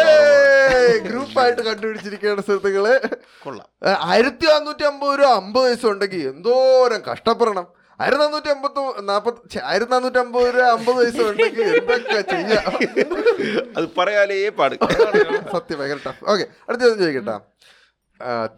ഗ്രൂപ്പായിട്ട് 1.03 1.62
കണ്ടുപിടിച്ചിരിക്കുകയാണ് 1.62 2.41
സുഹൃത്തുക്കൾ. 2.41 2.87
കൊള്ളാം. 3.45 3.68
ആയിരത്തി 4.09 4.47
നാനൂറ്റി 4.47 4.83
അമ്പത് 4.83 5.18
രൂപ 5.18 5.29
അമ്പത് 5.33 5.64
പൈസ 5.64 5.87
ഉണ്ടെങ്കിൽ 5.87 6.29
എന്തോരം 6.29 7.01
കഷ്ടപ്പെടണം. 7.01 7.66
ആയിരത്തി 8.01 8.22
നാനൂറ്റി 8.24 8.49
അമ്പത്തി 8.49 9.03
നാപ്പത്തി 9.03 9.59
ആയിരത്തി 9.64 9.93
നാനൂറ്റി 9.93 10.18
അമ്പത് 10.18 10.55
രൂപ 10.55 10.62
അമ്പത് 10.62 10.97
പൈസ 10.97 11.20
ഉണ്ടെങ്കിൽ 11.26 11.62
എന്തൊക്കെ 11.62 12.20
ചെയ്യാം? 12.31 12.66
അത് 13.76 13.89
പറയാലേ 13.99 14.49
പാട്. 14.49 14.74
സത്യം 15.53 15.79
ഭയങ്കര 15.79 15.99
ടഫ് 16.07 16.24
ഓക്കെ 16.24 16.47
അടുത്ത 16.68 16.83
ചോദ്യം 16.83 16.99
ചോദിക്കട്ടാ. 16.99 17.41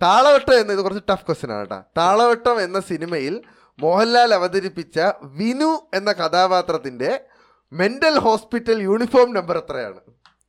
താളവട്ടം 0.02 0.60
എന്ന 0.60 0.72
ഇത് 0.72 0.80
കുറച്ച് 0.80 1.12
ടഫ് 1.12 1.26
ക്വസ്റ്റ്യൻ 1.26 1.52
ആണ് 1.52 1.60
കേട്ടോ. 1.60 1.82
താളവട്ടം 1.96 2.60
എന്ന 2.60 2.80
സിനിമയിൽ 2.80 3.42
മോഹൻലാൽ 3.78 4.34
അവതരിപ്പിച്ച 4.34 4.98
വിനു 5.22 5.90
എന്ന 5.94 6.12
കഥാപാത്രത്തിന്റെ 6.12 7.24
മെന്റൽ 7.72 8.18
ഹോസ്പിറ്റൽ 8.18 8.82
യൂണിഫോം 8.82 9.34
നമ്പർ 9.34 9.58
എത്രയാണ്? 9.58 10.00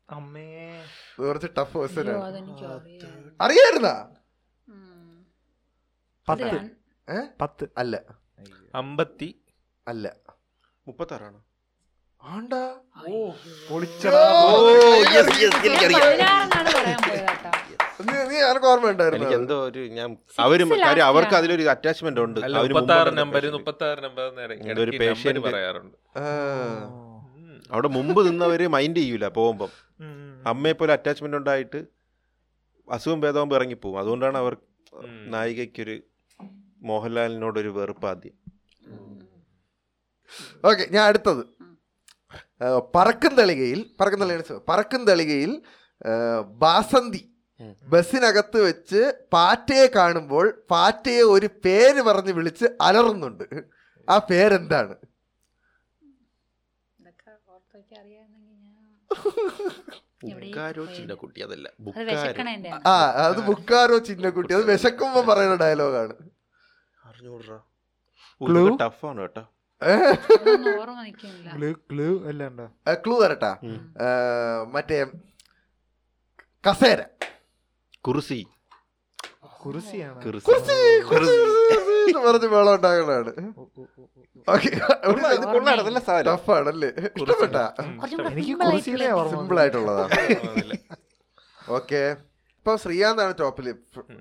അമ്മേ. 0.09 0.83
കുറച്ച് 1.19 1.47
ടഫ് 1.57 1.73
ക്വസ്റ്റ്യൻ 1.73 2.09
ആണ്. 2.11 2.23
അതെനിക്ക് 2.23 2.65
അറിയാം. 2.65 3.35
അറിയായിരുന്നാ? 3.41 4.07
പത്ത്. 7.41 7.67
അല്ല. 7.77 8.01
അമ്പത്തി 8.75 9.41
അല്ല. 9.87 10.15
മുപ്പത്താറാണ്? 10.87 11.41
ആണ്ടാ? 12.23 12.75
പൊളിച്ചടാ. 13.69 14.21
നീ 18.01 18.13
നീ 18.29 18.41
എനിക്ക് 19.15 19.33
എന്തോ 19.33 19.65
ഒരു 19.65 19.79
ഞാൻ 19.79 20.17
അവരും 20.39 20.69
കാര്യം 20.79 21.05
അവർക്ക് 21.05 21.33
അതിലൊരു 21.33 21.63
അറ്റാച്ച്മെന്റ് 21.63 22.21
ഉണ്ട്. 22.21 22.39
അല്ല 22.39 22.57
അവർ 22.57 22.73
മുപ്പത്തി 22.73 22.93
ആറ് 22.93 23.07
മുമ്പ് 23.07 23.21
നമ്പർ. 23.21 23.51
മുപ്പത്തി 23.51 23.85
ആറ് 23.85 24.03
നമ്പർ 24.03 24.27
patient. 24.99 25.39
പറയാറുണ്ട്. 25.39 25.97
അവിടെ 27.71 27.87
മുമ്പ് 27.87 28.27
നിന്നവര് 28.27 28.67
മൈൻഡ് 28.67 28.97
ചെയ്യൂല 28.97 29.27
പോകുമ്പം. 29.27 29.69
അമ്മയെ 30.47 30.73
പോലെ 30.73 30.93
അറ്റാച്ച്മെന്റ് 30.93 31.37
ഉണ്ടായിട്ട് 31.37 31.85
അസുഖം 32.91 33.21
ഇറങ്ങി 33.21 33.55
ഇറങ്ങിപ്പോവും. 33.55 33.99
അതുകൊണ്ടാണ് 33.99 34.37
അവർ 34.37 34.57
ഉം. 34.93 35.31
നായികയ്ക്കൊരു 35.31 36.01
മോഹൻലാലിനോടൊരു 36.81 37.69
വെറുപ്പ് 37.69 38.07
ആദ്യം. 38.07 38.33
ഓക്കെ 40.65 40.87
ഞാൻ 40.91 41.05
അടുത്തത്. 41.05 41.39
ആ, 41.39 41.70
പറക്കും 42.95 43.35
തളികയിൽ 43.35 43.79
പറക്കും 44.01 44.19
തളികയിൽ 44.19 44.59
പറക്കും 44.67 45.05
തളികയിൽ 45.05 45.51
ബാസന്തി 46.57 47.21
ബസ്സിനകത്ത് 47.87 48.59
വെച്ച് 48.61 49.01
പാറ്റയെ 49.33 49.87
കാണുമ്പോൾ 49.95 50.45
പാറ്റയെ 50.69 51.23
ഒരു 51.23 51.47
പേര് 51.65 52.01
പറഞ്ഞ് 52.01 52.33
വിളിച്ച് 52.33 52.65
അലറുന്നുണ്ട്. 52.81 53.45
ആ 54.07 54.17
പേരെന്താണ്? 54.29 54.95
അതല്ല 61.43 61.67
ആ 62.87 62.93
അത് 63.25 63.39
ബുക്കാരോ 63.41 63.97
ചിന്നക്കുട്ടി 63.97 64.53
അത് 64.53 64.63
വിശക്കുമ്പോ 64.63 65.21
പറയുന്ന 65.21 65.55
ഡയലോഗാണ് 65.55 66.15
അറിഞ്ഞൂടാ? 67.03 67.57
ടഫാണ് 68.81 69.21
കേട്ടോ. 69.21 69.43
ക്ലൂ 72.93 73.23
തരട്ടാ. 73.23 73.57
മറ്റേ 74.71 75.05
കസേര. 76.69 77.01
എന്ന് 82.07 82.19
പറഞ്ഞ് 82.19 82.47
വെള്ളം 82.47 82.75
ഉണ്ടാകണാണ് 82.75 83.31
ടഫാണല്ലേ? 86.27 86.89
ഇഷ്ടപ്പെട്ടാ? 86.89 87.73
സിമ്പിൾ 89.29 89.59
ആയിട്ടുള്ളതാണ്. 89.59 90.77
ഓക്കെ. 91.69 92.15
ഇപ്പൊ 92.61 92.75
ശ്രീകാന്താണ് 92.75 93.33
ടോപ്പിൽ 93.39 93.75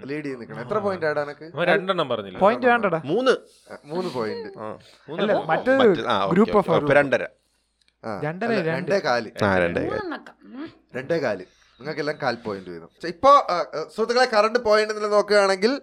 ലീഡ് 0.04 0.24
ചെയ്ത് 0.24 0.40
നിൽക്കണം 0.40 0.60
എത്ര 0.60 0.78
പോയിന്റ് 0.78 1.06
ആണ് 1.06 1.20
എനക്ക് 1.20 1.44
അവൻ 1.56 1.66
രണ്ടെണ്ണം 1.68 2.08
പറഞ്ഞില്ല? 2.08 2.38
പോയിന്റ് 2.38 2.66
വേണ്ടടാ. 2.66 3.02
മൂന്ന്. 3.04 3.30
മൂന്ന് 3.84 4.10
പോയിന്റ് 4.10 4.58
ആ. 4.58 4.78
അല്ല 5.18 5.32
മറ്റേ 5.44 5.76
മറ്റ്- 5.76 6.06
ആ, 6.06 6.26
ഗ്രൂപ്പ് 6.26 6.56
ഓഫ് 6.56 6.68
രണ്ടര. 6.90 7.24
രണ്ടര, 8.22 8.46
രണ്ടേ. 8.66 8.98
കാൽ. 8.98 9.24
രണ്ടേ 10.96 11.18
കാൽ. 11.18 11.38
നിങ്ങൾക്കെല്ലാം 11.80 12.18
കാൽ 12.22 12.34
പോയിന്റ് 12.34 12.70
വീതം. 12.70 12.88
ഇപ്പോ 13.06 13.46
സുഹൃത്തുക്കളെ 13.94 14.26
കറണ്ട് 14.26 14.58
പോയിന്റ് 14.58 14.96
നില 14.96 15.06
നോക്കുകയാണെങ്കിൽ 15.06 15.80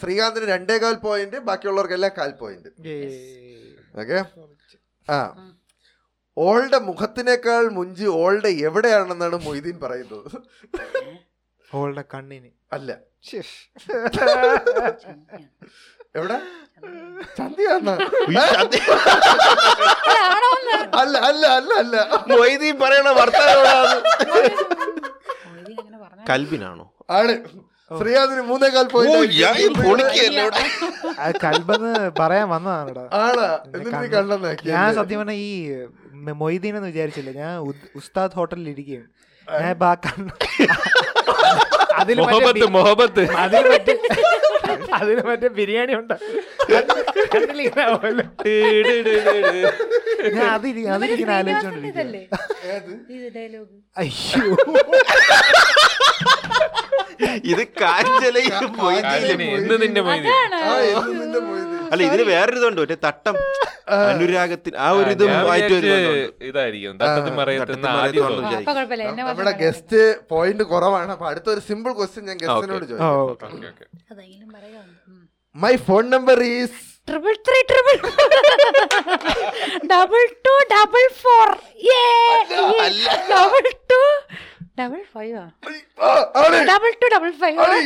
ശ്രീകാന്തിന് 0.00 0.44
രണ്ടേ 0.44 0.78
കാൽ 0.78 0.94
പോയിന്റ് 0.94 1.36
ബാക്കിയുള്ളവർക്കെല്ലാം 1.36 2.12
കാൽ 2.18 2.30
പോയിന്റ് 2.30 2.68
ഓക്കെ? 4.00 4.24
ആ. 5.12 5.18
ഓളുടെ 6.38 6.78
മുഖത്തിനേക്കാൾ 6.78 7.68
മുഞ്ചി 7.68 8.04
ഓളുടെ 8.04 8.48
എവിടെയാണെന്നാണ് 8.48 9.36
മൊയ്തീൻ 9.46 9.80
പറയുന്നത്. 9.80 10.30
ഓളുടെ 11.70 12.04
കണ്ണിന്. 12.14 12.50
അല്ല. 12.72 12.90
ശ്ശ്. 13.24 13.40
എവിടെ? 16.14 16.36
അല്ല 21.00 21.14
അല്ല 21.28 21.44
അല്ല 21.56 21.72
അല്ല. 21.80 21.96
മൊയ്തീൻ 22.32 22.76
പറയണ 22.82 23.08
വർത്തമാനം 23.18 24.04
കൽബിനാണോ? 26.30 26.86
ആണ്. 27.18 27.34
ശ്രീയാദിന് 27.90 28.42
മൂന്നേകാൽ 28.48 28.86
കൽബെന്ന് 31.44 31.92
പറയാൻ 32.18 32.46
വന്നതാണ് 32.48 33.04
നീ 33.76 34.08
ഞാൻ 34.70 34.88
സത്യം 34.98 35.20
പറഞ്ഞ 35.20 35.36
ഈ 35.44 35.52
മൊയ്തീനെന്ന് 36.42 36.90
വിചാരിച്ചില്ല 36.92 37.32
ഞാൻ 37.38 37.52
ഉസ്താദ് 38.00 38.36
ഹോട്ടലിൽ 38.38 38.68
ഇരിക്കുകയാണ് 38.74 39.08
ഞാൻ 39.48 39.68
അതിൽ 41.94 42.16
മൊഹബത്ത് 42.70 43.22
അതിൽ 44.92 45.16
മറ്റേ 45.20 45.48
ബിരിയാണി 45.48 45.92
ഉണ്ട്. 45.94 46.14
ഞാൻ 50.30 50.48
അതിരി 50.50 50.82
അയ്യോ. 53.96 54.44
ഇത് 57.44 57.62
കാഞ്ചലയും. 57.80 58.54
എന്ന് 59.56 59.76
നിന്റെ 59.82 60.00
മൊയ്തി 60.02 60.28
അല്ല 61.92 62.02
ഇതിന് 62.08 62.24
വേറൊരു 62.32 62.58
ഇതുണ്ട്. 62.60 62.80
മറ്റേ 62.82 62.96
തട്ടം. 63.06 63.36
അനുരാഗത്തിന് 64.12 64.76
ആ 64.86 64.88
ഒരു 64.98 65.10
ഇത്. 65.16 65.24
ഇതായിരിക്കും. 66.48 66.92
നമ്മുടെ 69.30 69.52
ഗസ്റ്റ് 69.62 70.00
പോയിന്റ് 70.32 70.64
കുറവാണ്. 70.72 71.10
അപ്പൊ 71.16 71.26
അടുത്തൊരു 71.30 71.62
സിമ്പിൾ 71.68 71.92
ക്വസ്റ്റ്യൻ 71.98 72.24
ഞാൻ 72.30 72.36
ഗസ്റ്റിനോട് 72.44 72.84
ചോദിക്കും. 72.84 72.98
ചോദിക്കാം 72.98 73.16
ഓക്കേ, 73.30 73.68
ഓക്കേ. 73.70 73.86
അതെങ്കിലും 74.12 74.48
പറയാം 74.56 74.84
my 75.56 75.74
phone 75.88 76.04
number 76.16 76.38
is 76.54 76.78
triple 77.08 77.34
three 77.48 77.58
triple 77.70 77.94
double 79.92 80.22
two 80.46 80.54
double 80.74 81.04
four 81.22 81.48
double 83.32 83.64
two 83.92 84.00
double 84.80 85.00
five 85.14 85.34
ആണ്. 85.42 85.52
ഡബിൾ 86.70 86.90
ടു 87.02 87.08
ഡബിൾ 87.14 87.30
ഫൈവ് 87.42 87.58
ആണ്. 87.64 87.78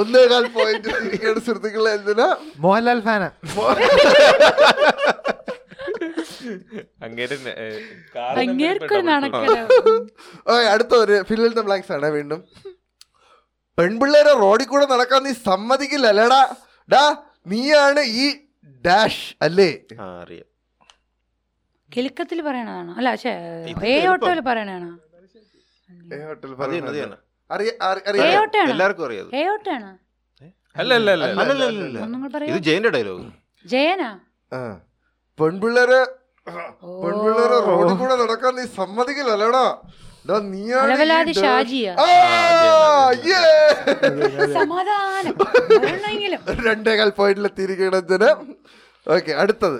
ഒന്നേകാൽ 0.00 0.44
പോയിന്റ് 0.56 0.88
തിരികെയാണ് 1.02 1.40
സുഹൃത്തുക്കളെ 1.46 1.90
എന്തിനാ? 1.98 2.28
മോഹൻലാൽ 2.64 3.00
ഫാന. 3.08 3.22
അടുത്ത 10.72 10.92
ഒരു 11.04 11.16
ഫില്ലിൽ 11.28 11.52
ദ 11.58 11.62
ബ്ലാങ്ക്സ് 11.68 11.92
ആണ് 11.96 12.10
വീണ്ടും. 12.18 12.40
പെൺപിള്ളേരെ 13.78 14.32
റോഡിൽ 14.44 14.68
കൂടെ 14.70 14.86
നടക്കാൻ 14.92 15.20
നീ 15.26 15.32
സമ്മതിക്കില്ലല്ലേടാ 15.48 16.42
ഡാ 16.94 17.04
നീയാണ് 17.52 18.02
ഈ 18.22 18.26
ഡാഷ് 18.86 19.26
അല്ലേ? 19.46 19.70
അറിയാം. 20.06 20.46
കിലുക്കത്തിൽ 21.92 22.38
പറയണതാണോ? 22.46 22.92
അല്ല 22.98 23.08
പക്ഷേ 23.14 23.32
ഏ. 23.84 23.94
ഓട്ടോയിൽ 24.10 24.40
പറയണതാണോ? 24.48 24.90
എല്ലാവർക്കും 28.66 29.04
അറിയാം 29.06 29.26
അല്ല 30.76 30.92
അല്ല 30.96 31.10
അല്ല 31.10 31.24
ഇത് 32.50 32.58
ജയന്റെ 32.66 32.90
ഡയലോഗ് 32.96 33.26
ജയനാ? 33.64 34.10
ആ. 34.52 34.60
പെൺപിള്ളേരെ 35.38 36.00
ഓ. 36.46 36.90
പെൺപിള്ളേരെ 37.02 37.58
റോഡിൽ 37.66 37.94
കൂടെ 37.94 38.14
നടക്കാൻ 38.22 38.52
നീ 38.56 38.64
സമ്മതിക്കില്ലല്ലേടാ? 38.78 39.64
രണ്ടേകാൽ 46.64 47.10
പോയിന്റിൽ 47.18 47.46
എത്തിയിരിക്കുകയാണ് 47.48 48.30
ഓക്കെ 49.06 49.32
അടുത്തത്. 49.34 49.78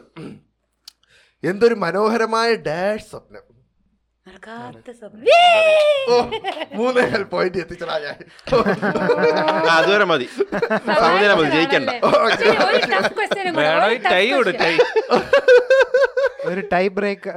എന്തൊരു 1.43 1.77
മനോഹരമായ 1.85 2.49
ഡാഷ് 2.67 3.07
സ്വപ്നം. 3.11 3.45
നടക്കാത്ത 4.27 4.91
സ്വപ്നം. 4.99 5.25
ഓ 6.13 6.17
മൂന്നേ 6.79 7.05
പോയിന്റ് 7.33 7.59
എത്തിച്ചടാ 7.63 7.97
ഞാൻ. 8.07 8.19
ആ, 9.69 9.73
അതുവരെ 9.79 10.07
മതി. 10.11 10.27
സമനില 11.03 11.33
മതി 11.39 11.51
ജയിക്കണ്ട. 11.57 11.91
ഒരു 13.89 13.99
ടൈ 14.13 14.25
കൊടു 14.37 14.53
question. 14.53 14.63
ടൈ 14.63 14.75
ഒരു 16.53 16.63
ടൈ 16.75 16.85
ബ്രേക്ക് 16.99 17.31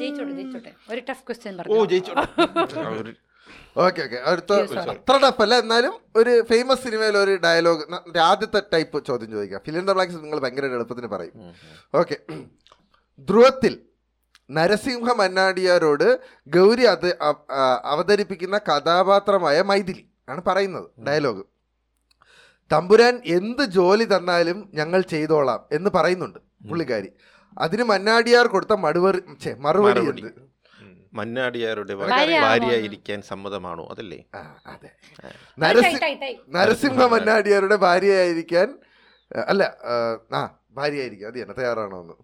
ജയിച്ചോട്ടെ 0.00 0.32
ജയിച്ചോട്ടെ. 0.38 0.70
ഒരു 0.92 1.00
ടഫ് 1.08 1.24
ക്വസ്റ്റ്യൻ 1.26 1.54
ഓ 1.54 1.58
പറഞ്ഞു? 1.58 1.84
ജയിച്ചു 1.92 2.12
ഓക്കെ 3.84 4.00
ഓക്കെ 4.04 4.18
അടുത്ത 4.30 4.52
അത്ര 4.92 5.14
ടഫ് 5.24 5.42
അല്ല 5.44 5.54
എന്നാലും 5.62 5.94
ഒരു 6.20 6.32
ഫേമസ് 6.50 6.82
സിനിമയിൽ 6.86 7.16
ഒരു 7.24 7.34
ഡയലോഗ് 7.44 7.82
ആദ്യത്തെ 8.30 8.60
ടൈപ്പ് 8.72 8.98
ചോദ്യം 9.08 9.30
ചോദിക്കാം. 9.34 9.60
ഫിലിം 9.66 9.84
ദ 9.88 9.94
ബ്ലാക്സ് 9.96 10.22
നിങ്ങൾ 10.24 10.40
ഭയങ്കര 10.44 10.70
എളുപ്പത്തിന് 10.78 11.10
പറയും. 11.14 11.34
ഓക്കെ 12.00 12.16
ധ്രുവത്തിൽ 13.18 13.74
നരസിംഹ 14.50 15.12
മന്നാടിയാരോട് 15.20 16.08
ഗൗരി 16.56 16.84
അത് 16.94 17.08
അവതരിപ്പിക്കുന്ന 17.92 18.56
കഥാപാത്രമായ 18.68 19.62
മൈഥിലി 19.70 20.04
ആണ് 20.28 20.40
പറയുന്നത് 20.48 20.88
ഡയലോഗ്. 21.06 21.42
തമ്പുരാൻ 22.70 23.14
എന്ത് 23.36 23.62
ജോലി 23.76 24.04
തന്നാലും 24.04 24.58
ഞങ്ങൾ 24.74 25.00
ചെയ്തോളാം 25.12 25.60
എന്ന് 25.72 25.90
പറയുന്നുണ്ട് 25.96 26.38
പുള്ളിക്കാരി. 26.70 27.10
അതിന് 27.56 27.84
മന്നാടിയാർ 27.92 28.46
കൊടുത്ത 28.46 28.74
മടുവറി 28.84 29.20
മറുപടി 29.66 30.00
ഉണ്ട് 30.10 30.26
എന്ത്? 30.26 30.42
മന്നാടിയാരുടെ 31.18 31.94
ഭാര്യ 31.94 32.38
ഭാര്യയായിരിക്കാൻ 32.46 33.18
സമ്മതമാണോ? 33.30 33.84
അതല്ലേ? 33.92 34.18
അതെ. 34.72 34.90
നരസിംഹ 36.56 37.00
മന്നാടിയാരുടെ 37.14 37.76
ഭാര്യയായിരിക്കാൻ 37.86 38.68
അല്ല 39.30 39.62
ആ 40.38 40.42
ഭാര്യയായിരിക്കും. 40.78 41.28
അത് 41.28 41.38
തന്നെ 41.42 41.54
തയ്യാറാണോ 41.60 42.00
എന്ന് 42.04 42.16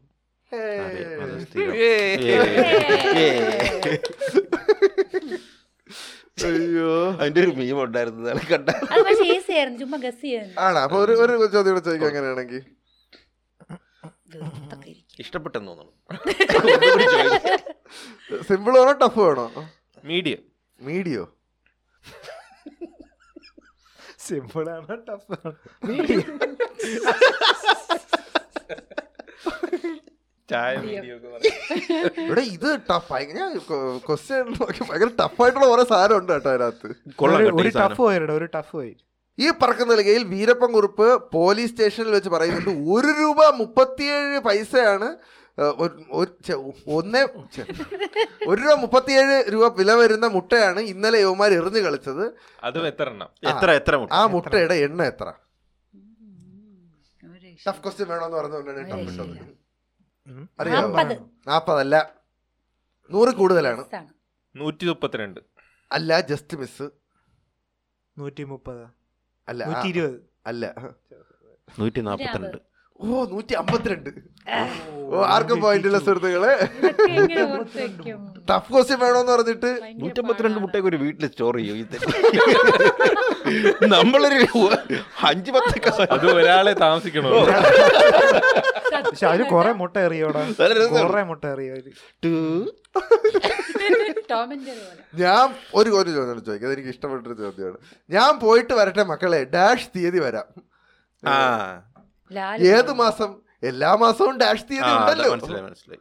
അതെ, 0.53 0.77
അത് 1.17 1.43
സ്ഥിരം. 1.43 1.75
അയ്യോ. 6.47 7.13
അതിന്റെ 7.13 7.41
ഒരു 7.41 7.51
മീം 7.59 7.83
ഉണ്ടായിരുന്നു 7.83 8.31
കണ്ട. 8.51 8.71
ആണ്? 10.61 10.79
അപ്പൊ 10.79 10.97
ഒരു 11.05 11.13
ഒരു 11.25 11.47
ചോദ്യം 11.55 11.73
കൂടെ 11.73 11.85
ചോദിക്കാം 11.85 12.09
അങ്ങനെയാണെങ്കിൽ 12.11 12.63
ഇഷ്ടപ്പെട്ടെന്ന് 15.19 15.71
തോന്നുന്നു. 15.71 15.93
സിമ്പിൾ 18.49 18.79
വേണോ 18.79 18.93
ടഫ് 19.03 19.21
വേണോ 19.21 19.47
മീഡിയം 20.05 20.43
മീഡിയോ 20.81 21.37
സിമ്പിൾ 24.21 24.71
ആണോ 24.71 24.95
ടഫ് 25.07 25.33
ആണോ? 25.39 25.53
മീഡിയം. 25.85 26.39
ഇവിടെ 32.23 32.43
ഇത് 32.57 32.69
ടഫ് 32.91 33.21
ഞാൻ 33.33 33.53
ക്വസ്റ്റ്യൻ 34.09 34.49
ഭയങ്കര 34.91 35.11
ടഫായിട്ടുള്ള 35.23 35.67
കുറെ 35.67 35.85
സാധനം 35.85 36.17
ഉണ്ട് 36.19 36.33
കേട്ടോ 36.33 36.51
അതിനകത്ത്. 36.51 36.89
ഒരു-. 37.23 37.75
ടഫ് 37.79 37.97
പോയിട്ടോ 37.97 38.35
ഒരു 38.35 38.49
ടഫ് 38.57 38.73
പോയി. 38.73 38.93
ഈ 39.39 39.47
പറക്കുന്ന 39.63 39.93
നിലയിൽ 39.93 40.25
വീരപ്പൻ 40.25 40.71
കുറുപ്പ് 40.73 41.07
പോലീസ് 41.33 41.73
സ്റ്റേഷനിൽ 41.73 42.11
വെച്ച് 42.11 42.29
പറയുന്നുണ്ട് 42.29 42.73
ഒരു 42.93 43.13
രൂപ 43.21 43.47
മുപ്പത്തിയേഴ് 43.55 44.41
പൈസയാണ് 44.41 45.09
ഒന്നേ 46.89 47.23
ഒരു 48.49 48.59
രൂപ 48.63 48.75
മുപ്പത്തിയേഴ് 48.75 49.37
രൂപ 49.53 49.67
വില 49.79 49.93
വരുന്ന 49.93 50.27
മുട്ടയാണ് 50.27 50.81
ഇന്നലെ 50.81 51.19
യുവമാർ 51.21 51.53
എറിഞ്ഞു 51.53 51.79
കളിച്ചത്. 51.79 52.25
അതും 52.65 52.87
എത്ര 52.87 53.07
എണ്ണം? 53.09 53.31
എത്ര 53.47 53.71
എത്ര 53.71 53.97
മുട്ട? 53.97 54.13
ആ 54.13 54.21
മുട്ടയുടെ 54.27 54.75
എണ്ണ 54.75 55.03
എത്ര. 55.03 55.29
ടഫ് 57.67 57.83
ക്വസ്റ്റ്യൻ 57.83 58.09
വേണമെന്ന് 58.09 58.39
പറഞ്ഞുകൊണ്ടാണ് 58.39 58.89
ടഫ് 58.91 59.11
ഇട്ടത് 59.13 59.62
നാപ്പതല്ല. 61.47 61.97
നൂറ് 63.11 63.31
കൂടുതലാണ്. 63.39 63.83
നൂറ്റി 64.55 64.87
മുപ്പത്തിരണ്ട് 64.87 65.41
അല്ല 65.91 66.21
ജസ്റ്റ് 66.29 66.57
മിസ് 66.59 66.87
നൂറ്റി 68.17 68.45
മുപ്പത് 68.45 68.85
അല്ല 69.49 69.65
നൂറ്റി 69.69 69.89
ഇരുപത് 69.93 70.19
അല്ല. 70.47 70.75
നൂറ്റി 71.79 72.01
നാപ്പത്തിരണ്ട് 72.07 72.59
ഓ 73.01 73.25
നൂറ്റി 73.31 73.55
അമ്പത്തിരണ്ട് 73.55 74.11
ഓ 75.09 75.23
ആർക്കും 75.31 75.59
പോയിന്റ് 75.63 75.87
ഇല്ല 75.89 75.99
സുഹൃത്തുക്കളെ? 76.05 76.53
ടഫ് 78.49 78.69
ക്വസ്റ്റ്യൻ 78.73 78.99
വേണോന്ന് 79.03 79.33
പറഞ്ഞിട്ട്. 79.33 79.71
നൂറ്റി 79.73 79.99
നൂറ്റമ്പത്തിരണ്ട് 80.03 80.57
മുട്ടയ്ക്ക് 80.57 80.65
മുട്ടയൊക്കെ 80.65 80.89
ഒരു 80.91 80.99
വീട്ടിൽ 81.03 81.25
സ്റ്റോർ 81.33 81.57
ചെയ്യും. 81.59 81.77
ഇത് 81.81 81.97
നമ്മളൊരു 83.95 84.39
അഞ്ചു 85.27 85.51
പത്തൊക്കെ 85.57 85.91
അത് 86.17 86.27
ഒരാളെ 86.35 86.73
താമസിക്കണോ? 86.85 87.33
പക്ഷെ 89.13 89.27
അവർ 89.27 89.49
കൊറേ 89.49 89.73
മുട്ട 89.73 89.97
എറിയോടാ. 89.97 90.53
കൊറേ 91.01 91.23
മുട്ട 91.23 91.45
എറിയോ. 91.45 91.75
ഞാൻ 95.15 95.55
ഒരു 95.75 95.91
ഒരു 95.91 96.11
ചോദ്യം 96.11 96.45
ചോദിക്കാം. 96.45 96.73
എനിക്ക് 96.73 96.89
ഇഷ്ടപ്പെട്ടൊരു 96.89 97.35
ചോദ്യമാണ്. 97.35 97.77
ഞാൻ 98.11 98.39
പോയിട്ട് 98.39 98.75
വരട്ടെ 98.75 99.03
മക്കളെ. 99.03 99.45
ഡാഷ് 99.45 99.89
തീയതി 99.97 100.19
വരാം. 100.19 100.63
ആ. 101.29 101.83
ഏത് 102.61 102.93
മാസം? 102.93 103.41
എല്ലാ 103.63 103.95
മാസവും 103.95 104.39
ഡാഷ് 104.39 104.65
തീയതി 104.65 104.85
ഉണ്ടല്ലോ. 104.85 105.31
മനസ്സിലായി 105.31 105.63
മനസ്സിലായി. 105.63 106.01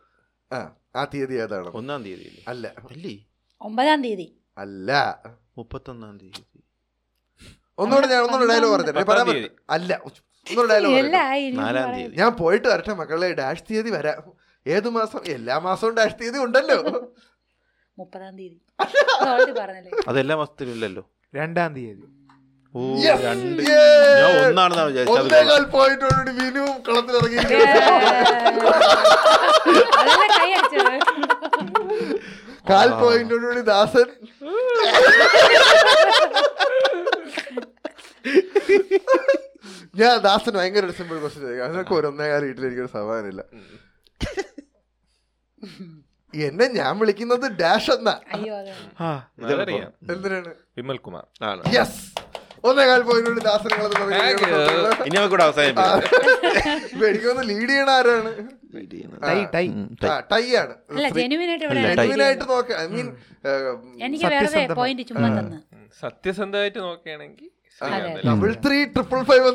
ആ 0.60 0.70
ആ 0.96 1.06
തീയതി 1.06 1.34
ഏതാണ്? 1.34 1.68
ഒന്നാം 1.68 2.04
തീയതി 2.04 2.44
അല്ല. 2.48 2.68
അല്ലേ? 2.92 3.18
ഒമ്പതാം 3.62 4.04
തീയതി. 4.04 4.38
അല്ല. 4.58 5.20
മുപ്പത്തൊന്നാം 5.58 6.18
തീയതി. 6.18 6.46
ഒന്നുകൂടെ 7.78 8.08
ഞാൻ 8.08 8.22
ഒന്നുകൂടെ 8.22 8.54
ഡയലോഗ്. 8.54 8.92
പറ്റും 8.92 9.50
അല്ല 9.70 10.02
ഞാൻ 12.18 12.32
പോയിട്ട് 12.32 12.68
വരട്ടെ 12.68 12.94
മക്കളെ 12.94 13.34
ഡാഷ് 13.34 13.64
തീയതി 13.72 13.90
വരാം. 13.90 14.24
ഏതു 14.68 14.90
മാസം? 14.90 15.20
എല്ലാ 15.26 15.58
മാസവും 15.58 15.94
ഡാഷ് 15.98 16.16
തീയതി 16.22 16.38
ഉണ്ടല്ലോ. 16.38 16.80
മുപ്പതാം 18.00 18.38
തീയതി. 18.38 18.58
അതെല്ലാ 20.08 20.36
മാസത്തിലും 20.36 20.72
ഇല്ലല്ലോ. 20.72 21.04
രണ്ടാം 21.36 21.76
തീയതി. 21.76 22.08
ഒന്നേകാൽ 25.12 25.64
വിനുവും 26.40 26.78
കളത്തിലിറങ്ങി 26.88 27.38
കാൽ 32.70 32.90
പോയിന്റോടുകൂടി 33.02 33.62
ദാസൻ. 33.72 34.10
ഞാൻ 39.96 40.18
ദാസൻ 40.18 40.52
ഭയങ്കര 40.52 40.86
ഒരു 40.86 40.92
സിമ്പിൾ 40.92 41.20
ക്വസ്റ്റ്യൻ 41.20 41.46
ചോദിക്കാം. 41.46 41.68
അതിനൊക്കെ 41.68 41.94
ഒരൊന്നേ 41.94 42.30
കാലം 42.30 42.46
വീട്ടിൽ 42.46 42.66
എനിക്കൊരു 42.66 42.88
സമാധാനമില്ല 42.88 43.44
എന്നെ 46.34 46.68
ഞാൻ 46.68 47.00
വിളിക്കുന്നത് 47.00 47.52
ഡാഷ് 47.52 47.92
എന്നാ. 47.92 48.20
അയ്യോ 48.34 48.58
അതെ. 48.58 48.76
ആ, 49.00 49.28
ഇത് 49.40 49.54
അതറിയാം 49.54 50.12
എന്തിനാണ്? 50.12 50.56
വിമൽ 50.78 50.98
കുമാർ 50.98 51.24
ആണ്. 51.44 51.76
യെസ് 51.76 52.12
ഒന്നേകാൽ 52.64 53.02
you. 53.02 53.08
ഇനി 55.06 55.16
നമുക്ക് 55.16 55.30
കൂടെ 55.30 55.44
അവസാനിപ്പിക്കാം. 55.44 56.02
എനിക്കൊന്ന് 57.10 57.50
ലീഡ് 57.50 57.70
ചെയ്യണ 57.70 57.90
ആരാണ്? 57.90 58.48
ടൈ 60.32 60.56
ആണ്. 60.56 60.76
ആയിട്ട് 62.24 62.50
നോക്കാം. 62.50 62.80
I 62.80 62.88
mean. 62.88 63.18
പോയിന്റ്. 64.74 65.04
സത്യസന്ധമായിട്ട് 66.02 66.80
നോക്കുകയാണെങ്കിൽ? 66.80 67.52
Double 68.26 68.54
three 68.66 68.86
triple 68.86 69.24
five 69.24 69.46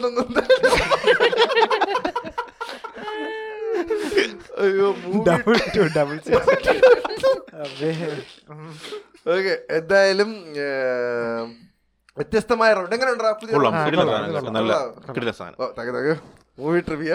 okay 9.31 9.55
എന്തായാലും 9.71 10.31
വ്യത്യസ്തമായ 12.17 12.73
റൗണ്ട്. 12.73 12.95
എങ്ങനെ 12.95 13.12
മൂവി 16.59 16.81
ട്രിവിയ 16.81 17.12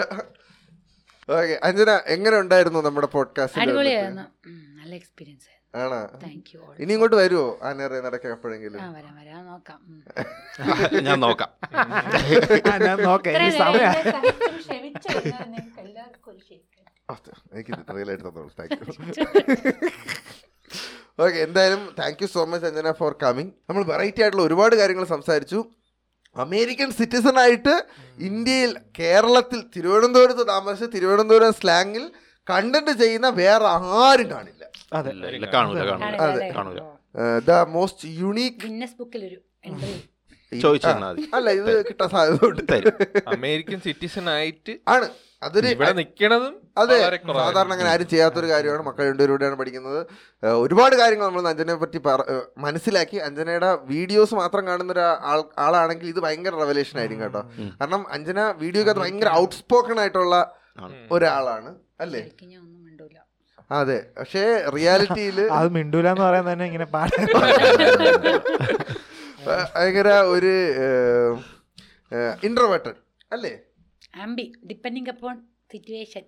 ഓക്കെ 1.28 1.60
അഞ്ജന 1.62 2.00
എങ്ങനെ 2.06 2.36
ഉണ്ടായിരുന്നു 2.36 2.80
നമ്മുടെ 2.80 3.06
പോഡ്കാസ്റ്റ് 3.06 3.60
അടിപൊളിയായിരുന്നു. 3.60 4.22
നല്ല 4.80 4.94
എക്സ്പീരിയൻസ് 4.94 5.46
ആയിരുന്നു. 5.48 5.61
ആണോ? 5.74 5.98
താങ്ക് 6.22 6.50
ഓൾ 6.58 6.72
ഇനി 6.82 6.92
ഇങ്ങോട്ട് 6.94 7.16
വരുമോ 7.16 7.44
ആനേറെ 7.68 7.98
നടക്കാൻ 8.06 8.30
എപ്പോഴെങ്കിലും 8.34 8.80
ആ 8.80 8.88
വരാം 8.96 9.14
വരാം. 9.20 9.42
നോക്കാം. 9.46 9.80
ഞാൻ 11.06 11.18
നോക്കാം. 11.20 11.50
ഞാൻ 12.86 12.98
നോക്കാം. 13.06 13.34
എനിക്ക് 17.52 17.72
റിയലായിട്ട് 17.96 18.24
തന്നോളൂ. 18.26 18.50
താങ്ക് 18.58 18.72
യു 18.72 19.24
ഓക്കെ 21.18 21.38
എന്തായാലും 21.38 21.80
thank 21.98 22.20
you 22.22 22.28
so 22.34 22.42
much 22.46 22.66
Anjana 22.66 22.92
for 23.00 23.12
coming 23.22 23.52
നമ്മൾ 23.68 23.82
വെറൈറ്റി 23.90 24.20
ആയിട്ടുള്ള 24.22 24.44
ഒരുപാട് 24.46 24.74
കാര്യങ്ങൾ 24.76 25.06
സംസാരിച്ചു. 25.06 25.58
അമേരിക്കൻ 26.36 26.90
സിറ്റിസൺ 26.98 27.36
ആയിട്ട് 27.38 27.74
ഇന്ത്യയിൽ 28.28 28.70
കേരളത്തിൽ 28.98 29.60
തിരുവനന്തപുരത്ത് 29.74 30.44
താമസിച്ച് 30.48 30.92
തിരുവനന്തപുരം 30.94 31.52
സ്ലാങ്ങിൽ 31.60 32.04
കണ്ടന്റ് 32.46 32.92
ചെയ്യുന്ന 33.02 33.28
വേറെ 33.40 33.66
ആരും 34.00 34.28
കാണില്ല. 34.30 34.61
കാണൂല 35.52 35.78
കാണൂല. 35.90 36.16
അതെ. 36.16 36.52
കാണൂല. 36.56 36.80
ദ 37.38 37.50
മോസ്റ്റ് 37.50 38.08
ചോദിച്ചു 40.62 40.88
അല്ല 41.36 41.50
ഇത് 41.50 41.84
കിട്ടാൻ 41.86 42.08
സാധ്യത 42.08 42.90
അമേരിക്കൻ 43.26 43.80
സിറ്റിസൺ 43.80 44.30
ആയിട്ട് 44.30 44.76
ആണ്. 44.88 45.08
അതൊരു 45.42 45.66
ഇവിടെ 45.66 45.92
നിക്കണതും 45.92 46.68
അതെ. 46.78 47.00
സാധാരണ 47.38 47.72
അങ്ങനെ 47.72 47.90
ആരും 47.90 48.08
ചെയ്യാത്തൊരു 48.08 48.46
കാര്യമാണ്. 48.46 48.82
മക്കൾ 48.82 49.06
രണ്ടുപേരൂടെയാണ് 49.06 49.54
പഠിക്കുന്നത്. 49.54 50.06
ഒരുപാട് 50.46 50.96
കാര്യങ്ങൾ 50.96 51.26
നമ്മൾ 51.26 51.48
അഞ്ജനയെ 51.48 51.74
പറ്റി 51.74 51.98
പറ- 51.98 52.42
മനസ്സിലാക്കി. 52.58 53.16
അഞ്ജനയുടെ 53.16 53.74
വീഡിയോസ് 53.74 54.34
മാത്രം 54.34 54.66
കാണുന്ന 54.66 54.92
ഒരു 54.92 55.00
ആളാണെങ്കിൽ 55.58 56.06
ഇത് 56.06 56.20
ഭയങ്കര 56.20 56.50
റെവലേഷൻ 56.50 56.98
ആയിരിക്കും 56.98 57.24
കേട്ടോ. 57.24 57.40
കാരണം 57.80 58.12
അഞ്ജന 58.12 58.40
വീഡിയോക്കകത്ത് 58.50 59.00
ഭയങ്കര 59.00 59.28
ഔട്ട് 59.28 59.54
സ്പോക്കൺ 59.54 60.00
ആയിട്ടുള്ള 60.00 60.54
ഒരാളാണ്. 61.10 61.74
അല്ലേ? 62.00 62.20
അതെ. 63.70 63.98
പക്ഷേ 64.18 64.42
റിയാലിറ്റിയിൽ 64.74 65.38
അത് 65.52 65.68
മിണ്ടൂല 65.72 66.08
എന്ന് 66.08 66.24
പറയാൻ 66.24 66.44
തന്നെ 66.48 66.64
ഇങ്ങനെ 66.66 66.86
പാടാൻ 66.88 67.24
ഭയങ്കര 69.46 70.08
ഒരു 70.32 70.52
ഇൻട്രോവേർട്ടഡ് 72.42 72.98
അല്ലേ? 73.32 73.52
ആംബി 74.22 74.44
ഡിപ്പെൻഡിങ് 74.70 75.10
അപ്പോൺ 75.10 75.36
സിറ്റുവേഷൻ 75.72 76.24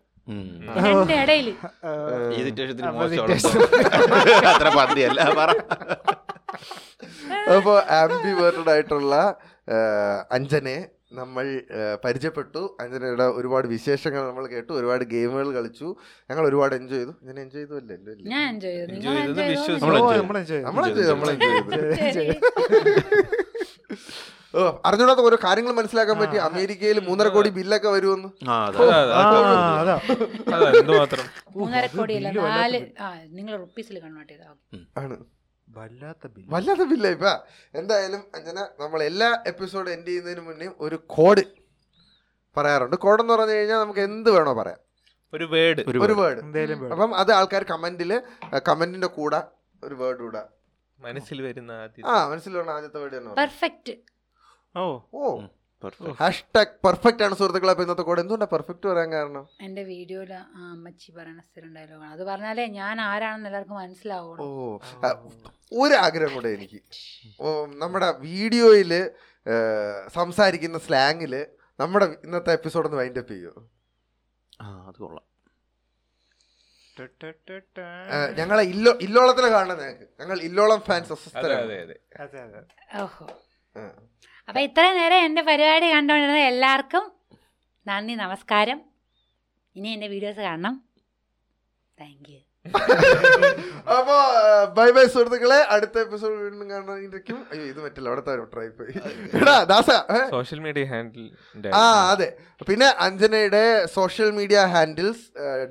ഈ 2.32 2.42
സിറ്റുവേഷത്തിൽ 2.44 2.84
അത്ര 4.50 4.68
പന്തിയല്ല 4.76 5.20
പറ. 5.38 5.50
അപ്പോൾ 7.54 7.76
ആംബിവേർട്ടഡ് 7.96 8.70
ആയിട്ടുള്ള 8.70 9.14
ആ, 9.68 9.76
അഞ്ജനെ 10.32 10.76
നമ്മൾ 11.14 11.62
പരിചയപ്പെട്ടു. 12.04 12.76
അഞ്ജനയുടെ 12.80 13.24
ഒരുപാട് 13.24 13.66
വിശേഷങ്ങൾ 13.66 14.28
നമ്മൾ 14.28 14.46
കേട്ടു. 14.46 14.72
ഒരുപാട് 14.72 15.04
ഗെയിമുകൾ 15.04 15.52
കളിച്ചു. 15.54 15.96
ഞങ്ങൾ 16.30 16.46
ഒരുപാട് 16.46 16.74
എൻജോയ് 16.74 17.00
ചെയ്തു. 17.00 17.14
ഞാൻ 17.22 17.40
എൻജോയ് 17.40 17.64
ചെയ്തു. 17.64 17.74
അല്ലേ 17.76 17.94
ഓ, 24.54 24.80
അറിഞ്ഞൂടാത്ത 24.84 25.20
ഓരോ 25.20 25.36
കാര്യങ്ങൾ 25.44 25.72
മനസ്സിലാക്കാൻ 25.72 26.18
പറ്റി. 26.18 26.36
അമേരിക്കയിൽ 26.36 27.00
മൂന്നര 27.00 27.28
കോടി 27.28 27.48
ബില്ലൊക്കെ 27.48 27.88
വരുമെന്ന്. 27.88 28.50
ആ 28.50 28.66
അതെ 28.66 28.78
അതാ, 28.78 28.98
അതാ, 29.02 29.14
ആ, 29.14 29.80
അതാ. 29.80 29.94
അതാ. 30.50 30.68
അതാ, 30.70 31.16
മൂന്നര 31.56 31.86
കോടിയല്ല 31.86 32.30
നാല് 32.30 32.80
ആ 33.00 33.14
നിങ്ങൾ 33.28 33.56
റുപ്പീസിൽ 33.56 33.98
കൺവേർട്ട് 33.98 34.32
ചെയ്താ 34.32 34.50
ആണ്. 35.02 35.16
വല്ലാത്ത 35.74 36.26
ബില്ല്. 36.82 37.08
ഇപ്പൊ. 37.08 37.32
എന്തായാലും 37.74 38.22
അഞ്ജന 38.34 38.60
നമ്മൾ 38.80 39.02
എല്ലാ 39.02 39.42
എപ്പിസോഡ് 39.46 39.90
എൻഡ് 39.90 40.06
ചെയ്യുന്നതിന് 40.06 40.40
മുന്നേ 40.40 40.68
ഒരു 40.80 40.96
കോഡ് 41.06 41.44
പറയാറുണ്ട്. 42.56 42.96
കോഡ് 42.96 43.20
എന്ന് 43.20 43.34
പറഞ്ഞു 43.34 43.52
കഴിഞ്ഞാൽ 43.52 43.78
നമുക്ക് 43.78 44.00
എന്ത് 44.00 44.30
വേണോ 44.30 44.52
പറയാം. 44.52 44.78
ഒരു 45.34 45.44
വേർഡ് 45.44 45.80
ഒരു 45.80 46.12
വേർഡ് 46.12 46.84
അപ്പം 46.84 47.14
അത് 47.14 47.32
ആൾക്കാർ 47.32 47.62
കമന്റിൽ 47.62 48.22
കമന്റിന്റെ 48.68 49.06
കൂടെ 49.06 49.42
ഒരു 49.84 49.94
വേർഡ് 49.94 50.18
കൂടെ 50.18 50.42
മനസ്സിൽ 51.00 51.42
വരുന്ന 51.42 51.72
ആ 51.72 51.88
ആ 52.06 52.28
മനസ്സിലുള്ള 52.28 52.70
ആദ്യത്തെ 52.70 52.98
വേർഡ്. 52.98 53.36
പെർഫെക്റ്റ് 53.36 53.92
ഓ. 54.78 54.98
ഓ. 55.14 55.36
Perfect. 55.36 55.63
ഹാഷ്ടാഗ് 56.20 56.74
പെർഫെക്റ്റ് 56.86 57.22
ആണ് 57.26 57.34
സുഹൃത്തുക്കളെ. 57.38 57.72
അപ്പൊ 57.74 57.84
ഇന്നത്തെ 57.86 58.04
കൂടെ 58.08 58.20
എന്തുകൊണ്ടാ 58.22 58.48
പെർഫെക്റ്റ് 58.54 58.86
പറയാൻ 58.90 59.10
കാരണം? 59.16 59.44
എന്റെ 59.66 59.82
വീഡിയോയിൽ 59.92 60.32
ആ 60.38 60.62
അമ്മച്ചി 60.74 61.10
പറയുന്ന 61.18 61.42
സ്ഥിരം 61.48 61.70
ഡയലോഗാണ് 61.76 62.12
അത് 62.16 62.22
പറഞ്ഞാലേ 62.30 62.64
ഞാൻ 62.78 62.94
ആരാണെന്ന് 63.10 63.48
എല്ലാവർക്കും 63.50 63.78
മനസ്സിലാവുള്ളൂ 63.82 64.46
ഒരു 65.82 65.94
ആഗ്രഹം 66.06 66.34
കൂടെ 66.38 66.50
എനിക്ക്. 66.56 66.80
നമ്മുടെ 67.82 68.08
വീഡിയോയിൽ 68.28 68.92
സംസാരിക്കുന്ന 70.18 70.78
സ്ലാങ്ങിൽ 70.88 71.34
നമ്മുടെ 71.78 72.06
ഇന്നത്തെ 72.26 72.52
എപ്പിസോഡ് 72.58 72.86
ഒന്ന് 72.88 73.00
വൈൻഡ് 73.02 73.22
അപ്പ് 73.22 73.32
ചെയ്യൂ? 73.34 73.52
ആ 74.64 74.66
അത് 74.88 74.98
കൊള്ളാം. 75.04 75.26
ഞങ്ങളെ 78.40 78.62
ഇല്ലോ 78.72 78.90
ഇല്ലോളത്തിലെ 79.04 79.48
കാണുന്നത് 79.54 79.80
ഞങ്ങൾക്ക് 79.84 80.06
ഞങ്ങൾ 80.20 80.36
ഇല്ലോളം 80.48 80.80
ഫാൻസ് 80.88 81.10
അതെ 81.12 81.16
അസ്വസ്ഥരാണ്. 81.18 82.58
അതെ 84.48 84.62
അതെ 84.62 84.80
അതെ 84.80 84.84
അതെ 84.84 84.84
ഓഹോ 84.84 84.84
ആ. 84.84 84.84
അപ്പൊ 84.84 84.86
ഇത്രയും 84.86 84.96
നേരം 85.00 85.20
എന്റെ 85.26 85.42
പരിപാടി 85.42 85.86
കണ്ടുകൊണ്ടിരുന്ന 85.92 86.40
എല്ലാവർക്കും 86.52 87.04
നന്ദി 87.86 88.14
നമസ്കാരം. 88.14 88.78
ഇനി 89.76 89.88
എന്റെ 89.88 90.08
വീഡിയോസ് 90.08 90.40
കാണണം. 90.48 90.74
താങ്ക് 92.00 92.30
യു 92.32 92.40
അപ്പൊ 93.94 94.14
ബൈ 94.76 94.86
ബൈ 94.96 95.04
സുഹൃത്തുക്കളെ. 95.14 95.58
അടുത്ത 95.74 95.96
എപ്പിസോഡ് 96.04 96.36
വീണ്ടും 96.42 96.70
കാണാനിരിക്കും. 96.70 97.38
അയ്യോ 97.52 97.64
ഇത് 97.72 97.80
പറ്റില്ല. 97.84 98.08
അവിടെ 98.08 98.22
ട്രൈ 98.54 98.68
പോയി. 98.78 98.94
എടാ 99.40 99.56
ദാസ 99.64 99.88
സോഷ്യൽ 100.30 100.60
മീഡിയ 100.66 100.84
ഹാൻഡിൽ 100.92 101.26
ആ 101.80 101.82
അതെ. 102.12 102.28
പിന്നെ 102.68 102.88
അഞ്ജനയുടെ 103.06 103.64
സോഷ്യൽ 103.98 104.30
മീഡിയ 104.30 104.60
ഹാൻഡിൽസ് 104.74 105.24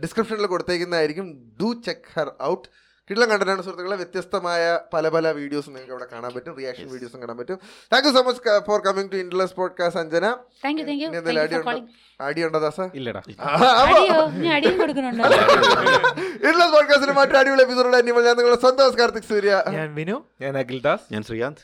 ഡിസ്ക്രിപ്ഷനിൽ 0.04 0.46
കൊടുത്തേക്കുന്നതായിരിക്കും. 0.54 1.28
ഡു 1.62 1.70
ചെക്ക് 1.88 2.08
ഹർ 2.16 2.30
ഔട്ട് 2.52 2.68
കിട്ടുന്ന 3.10 3.30
കണ്ടന്റാണ് 3.30 3.62
സുഹൃത്തുക്കളെ. 3.62 3.96
വ്യത്യസ്തമായ 3.96 4.80
പല 4.94 5.10
പല 5.10 5.32
വീഡിയോസ് 5.32 5.70
നിങ്ങൾക്ക് 5.70 5.92
ഇവിടെ 5.92 6.08
കാണാൻ 6.12 6.34
പറ്റും. 6.34 6.58
റിയാക്ഷൻ 6.58 6.88
വീഡിയോസും 6.88 7.22
കാണാൻ 7.22 7.38
പറ്റും. 7.38 7.60
Thank 7.94 8.08
you 8.08 8.14
so 8.14 8.22
much 8.22 8.42
for 8.68 8.82
coming 8.82 9.12
to 9.12 9.16
ഇൻഡ്ലസ് 9.16 9.54
podcast 9.54 10.02
Anjana 10.02 10.26
അടിയുണ്ടോ 12.22 12.60
ദാസ? 12.60 12.82
ഇൻഡ്ലസ് 12.82 13.24
പോഡ്കാസ്റ്റിന് 16.72 17.16
മറ്റു 17.18 17.34
അടിപൊളി 17.34 17.62
എപ്പിസോഡ് 17.62 17.96
അന്യങ്ങൾ 17.96 18.26
ഞാൻ 18.26 18.38
നിങ്ങളുടെ 18.38 18.62
സ്വന്തം 18.62 19.00
കാർത്തിക് 19.00 19.24
സൂര്യ. 19.24 19.64
ഞാൻ 19.70 19.96
വിനു. 19.96 20.24
ഞാൻ 20.42 20.58
അഖിൽദാസ് 20.58 21.14
ഞാൻ 21.14 21.24
ശ്രീകാന്ത്. 21.24 21.62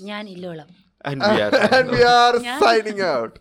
ഞാൻ 0.00 0.28
ഇല്ലോളം. 0.28 0.90
And 1.10 1.22
we 1.22 1.26
are- 1.26 1.76
and 1.76 1.90
we 1.90 2.06
are 2.06 2.38
signing 2.62 2.98
out. 3.10 3.38